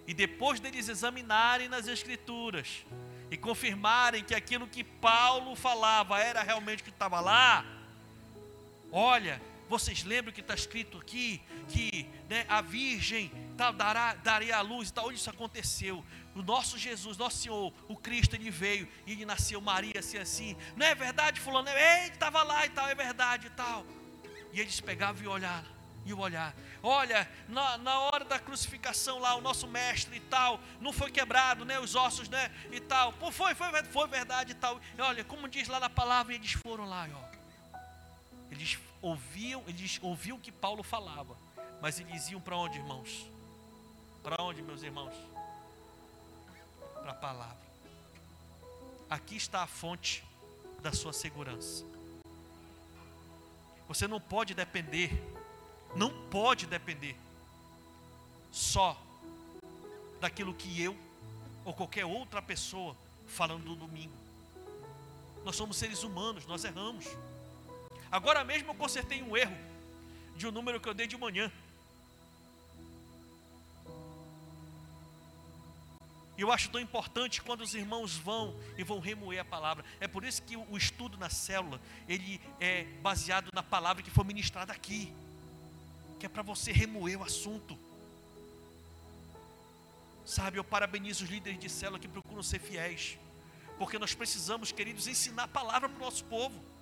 E 0.08 0.14
depois 0.14 0.60
deles 0.60 0.90
examinarem 0.90 1.70
nas 1.70 1.88
Escrituras 1.88 2.86
e 3.32 3.38
confirmarem 3.38 4.24
que 4.24 4.36
aquilo 4.36 4.68
que 4.68 4.84
Paulo 4.84 5.56
falava 5.56 6.20
era 6.20 6.42
realmente 6.44 6.82
o 6.82 6.84
que 6.84 6.90
estava 6.90 7.20
lá, 7.20 7.66
olha, 8.92 9.42
vocês 9.70 10.04
lembram 10.04 10.34
que 10.34 10.42
está 10.42 10.54
escrito 10.54 10.98
aqui 10.98 11.42
que 11.70 12.10
né, 12.30 12.46
a 12.48 12.62
Virgem 12.62 13.32
dará, 13.56 14.14
daria 14.16 14.58
a 14.58 14.62
luz 14.62 14.90
e 14.90 14.94
tal, 14.94 15.08
onde 15.08 15.16
isso 15.16 15.30
aconteceu? 15.30 16.04
O 16.36 16.42
nosso 16.42 16.78
Jesus, 16.78 17.18
nosso 17.18 17.38
Senhor, 17.38 17.74
o 17.88 17.96
Cristo, 17.96 18.36
ele 18.36 18.50
veio 18.50 18.88
e 19.06 19.14
ele 19.14 19.26
nasceu 19.26 19.62
Maria 19.62 20.00
assim 20.00 20.18
assim. 20.18 20.58
Não 20.76 20.86
é 20.86 20.94
verdade, 20.94 21.40
fulano? 21.40 21.70
Ei, 21.70 22.08
estava 22.08 22.44
lá 22.44 22.66
e 22.66 22.70
tal, 22.70 22.88
é 22.88 22.96
verdade 22.96 23.48
e 23.48 23.52
tal. 23.52 23.86
E 24.52 24.60
eles 24.60 24.80
pegavam 24.80 25.24
e 25.24 25.28
olharam 25.28 25.74
e 26.06 26.14
o 26.14 26.20
olhar. 26.20 26.54
Olha, 26.82 27.30
na, 27.48 27.78
na 27.78 28.00
hora 28.00 28.26
da 28.26 28.38
crucificação 28.38 29.20
lá, 29.20 29.36
o 29.36 29.42
nosso 29.42 29.68
mestre 29.68 30.18
e 30.18 30.20
tal, 30.20 30.60
não 30.80 30.92
foi 30.92 31.12
quebrado, 31.12 31.64
né? 31.64 31.80
Os 31.80 31.96
ossos, 31.96 32.28
né? 32.30 32.52
E 32.72 32.80
tal. 32.80 33.14
Pô, 33.14 33.32
foi, 33.32 33.56
foi, 33.56 33.72
foi 33.86 34.08
verdade 34.08 34.52
e 34.52 34.56
tal. 34.56 34.80
E 34.98 35.02
olha, 35.02 35.24
como 35.24 35.48
diz 35.48 35.68
lá 35.68 35.80
na 35.80 35.90
palavra, 35.90 36.34
eles 36.34 36.52
foram 36.52 36.86
lá, 36.86 37.08
ó. 37.14 37.34
Eles 38.52 38.78
ouviam, 39.04 39.62
eles 39.68 40.00
ouviam 40.02 40.38
o 40.38 40.40
que 40.40 40.52
Paulo 40.52 40.82
falava. 40.82 41.38
Mas 41.82 42.00
eles 42.00 42.30
iam 42.30 42.40
para 42.40 42.56
onde, 42.56 42.80
irmãos? 42.80 43.28
Para 44.24 44.42
onde, 44.42 44.62
meus 44.62 44.82
irmãos? 44.82 45.14
Para 47.02 47.12
a 47.12 47.16
palavra. 47.16 47.62
Aqui 49.10 49.36
está 49.36 49.62
a 49.62 49.68
fonte 49.68 50.24
da 50.82 50.94
sua 50.94 51.12
segurança. 51.12 51.86
Você 53.88 54.08
não 54.08 54.20
pode 54.20 54.54
depender, 54.54 55.12
não 55.96 56.10
pode 56.30 56.66
depender 56.66 57.16
só 58.52 58.98
daquilo 60.22 60.54
que 60.54 60.82
eu 60.82 60.98
ou 61.66 61.74
qualquer 61.74 62.06
outra 62.06 62.42
pessoa 62.42 62.96
falando 63.28 63.66
no 63.66 63.76
domingo. 63.76 64.14
Nós 65.44 65.58
somos 65.58 65.76
seres 65.76 66.02
humanos, 66.04 66.46
nós 66.46 66.64
erramos. 66.64 67.06
Agora 68.14 68.44
mesmo 68.44 68.70
eu 68.70 68.76
consertei 68.76 69.24
um 69.24 69.36
erro 69.36 69.58
de 70.38 70.46
um 70.46 70.52
número 70.52 70.80
que 70.80 70.88
eu 70.88 70.94
dei 70.94 71.08
de 71.08 71.18
manhã. 71.18 71.52
E 76.38 76.42
eu 76.44 76.52
acho 76.52 76.70
tão 76.70 76.80
importante 76.80 77.42
quando 77.42 77.62
os 77.62 77.74
irmãos 77.74 78.16
vão 78.16 78.56
e 78.78 78.84
vão 78.84 79.00
remoer 79.00 79.42
a 79.42 79.44
palavra. 79.46 79.84
É 80.00 80.08
por 80.08 80.24
isso 80.24 80.44
que 80.44 80.56
o 80.56 80.78
estudo 80.78 81.18
na 81.18 81.28
célula, 81.28 81.82
ele 82.08 82.40
é 82.60 82.84
baseado 83.02 83.50
na 83.52 83.64
palavra 83.64 84.04
que 84.04 84.12
foi 84.12 84.24
ministrada 84.26 84.72
aqui. 84.72 85.12
Que 86.20 86.28
é 86.28 86.30
para 86.30 86.44
você 86.44 86.72
remoer 86.72 87.20
o 87.20 87.24
assunto. 87.24 87.76
Sabe, 90.24 90.60
eu 90.60 90.64
parabenizo 90.64 91.24
os 91.24 91.32
líderes 91.32 91.60
de 91.60 91.68
célula 91.68 91.98
que 91.98 92.08
procuram 92.08 92.44
ser 92.44 92.60
fiéis. 92.60 93.18
Porque 93.80 93.98
nós 93.98 94.14
precisamos, 94.14 94.72
queridos, 94.72 95.08
ensinar 95.08 95.46
a 95.46 95.48
palavra 95.48 95.90
para 95.90 95.98
o 95.98 96.06
nosso 96.06 96.24
povo. 96.26 96.73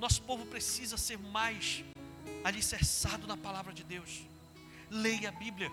Nosso 0.00 0.22
povo 0.22 0.46
precisa 0.46 0.96
ser 0.96 1.18
mais 1.18 1.84
alicerçado 2.42 3.26
na 3.26 3.36
palavra 3.36 3.70
de 3.70 3.84
Deus. 3.84 4.22
Leia 4.90 5.28
a 5.28 5.32
Bíblia. 5.32 5.70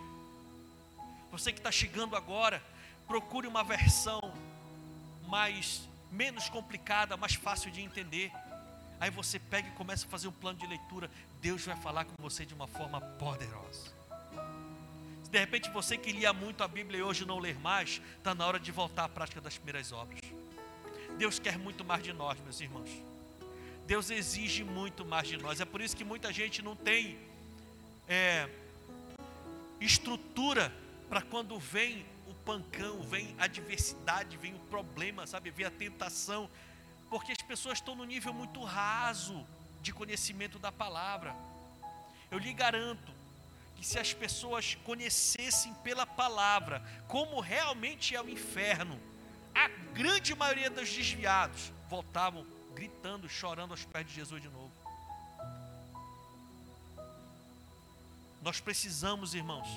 Você 1.31 1.53
que 1.53 1.59
está 1.59 1.71
chegando 1.71 2.13
agora, 2.13 2.61
procure 3.07 3.47
uma 3.47 3.63
versão 3.63 4.19
mais 5.29 5.87
menos 6.11 6.49
complicada, 6.49 7.15
mais 7.15 7.35
fácil 7.35 7.71
de 7.71 7.79
entender. 7.79 8.29
Aí 8.99 9.09
você 9.09 9.39
pega 9.39 9.69
e 9.69 9.71
começa 9.71 10.05
a 10.05 10.09
fazer 10.09 10.27
um 10.27 10.33
plano 10.33 10.59
de 10.59 10.67
leitura. 10.67 11.09
Deus 11.39 11.63
vai 11.63 11.77
falar 11.77 12.03
com 12.03 12.21
você 12.21 12.45
de 12.45 12.53
uma 12.53 12.67
forma 12.67 12.99
poderosa. 12.99 13.95
Se 15.23 15.31
de 15.31 15.39
repente 15.39 15.69
você 15.69 15.97
que 15.97 16.11
lia 16.11 16.33
muito 16.33 16.65
a 16.65 16.67
Bíblia 16.67 16.99
e 16.99 17.03
hoje 17.03 17.23
não 17.23 17.39
ler 17.39 17.57
mais, 17.59 18.01
está 18.17 18.35
na 18.35 18.45
hora 18.45 18.59
de 18.59 18.73
voltar 18.73 19.05
à 19.05 19.09
prática 19.09 19.39
das 19.39 19.55
primeiras 19.55 19.93
obras. 19.93 20.19
Deus 21.17 21.39
quer 21.39 21.57
muito 21.57 21.85
mais 21.85 22.03
de 22.03 22.11
nós, 22.11 22.37
meus 22.41 22.59
irmãos. 22.59 23.06
Deus 23.87 24.09
exige 24.09 24.65
muito 24.65 25.05
mais 25.05 25.29
de 25.29 25.37
nós. 25.37 25.61
É 25.61 25.65
por 25.65 25.79
isso 25.79 25.95
que 25.95 26.03
muita 26.03 26.31
gente 26.33 26.61
não 26.61 26.75
tem 26.75 27.17
é, 28.05 28.49
estrutura 29.79 30.73
para 31.07 31.21
quando 31.21 31.57
vem 31.57 32.05
o 32.27 32.33
pancão, 32.33 33.01
vem 33.01 33.33
a 33.39 33.45
adversidade, 33.45 34.35
vem 34.35 34.53
o 34.53 34.59
problema, 34.59 35.25
sabe, 35.25 35.51
vem 35.51 35.65
a 35.65 35.71
tentação, 35.71 36.49
porque 37.09 37.31
as 37.31 37.47
pessoas 37.47 37.77
estão 37.77 37.95
no 37.95 38.03
nível 38.03 38.33
muito 38.33 38.61
raso 38.61 39.47
de 39.81 39.93
conhecimento 39.93 40.59
da 40.59 40.69
palavra. 40.69 41.33
Eu 42.29 42.39
lhe 42.39 42.51
garanto 42.51 43.13
que 43.77 43.87
se 43.87 43.97
as 43.97 44.13
pessoas 44.13 44.75
conhecessem 44.83 45.73
pela 45.75 46.05
palavra 46.05 46.83
como 47.07 47.39
realmente 47.39 48.13
é 48.13 48.21
o 48.21 48.27
inferno, 48.27 48.99
a 49.55 49.69
grande 49.93 50.35
maioria 50.35 50.69
dos 50.69 50.91
desviados 50.91 51.71
voltavam 51.89 52.45
gritando, 52.77 53.27
chorando 53.27 53.71
aos 53.71 53.83
pés 53.83 54.05
de 54.05 54.13
Jesus 54.13 54.39
de 54.39 54.47
novo. 54.49 54.71
Nós 58.43 58.61
precisamos, 58.61 59.33
irmãos, 59.33 59.67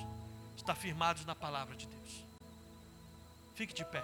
estar 0.55 0.75
firmados 0.75 1.25
na 1.25 1.33
palavra 1.33 1.75
de 1.75 1.87
Deus. 1.87 2.23
Fique 3.55 3.73
de 3.73 3.83
pé. 3.83 4.03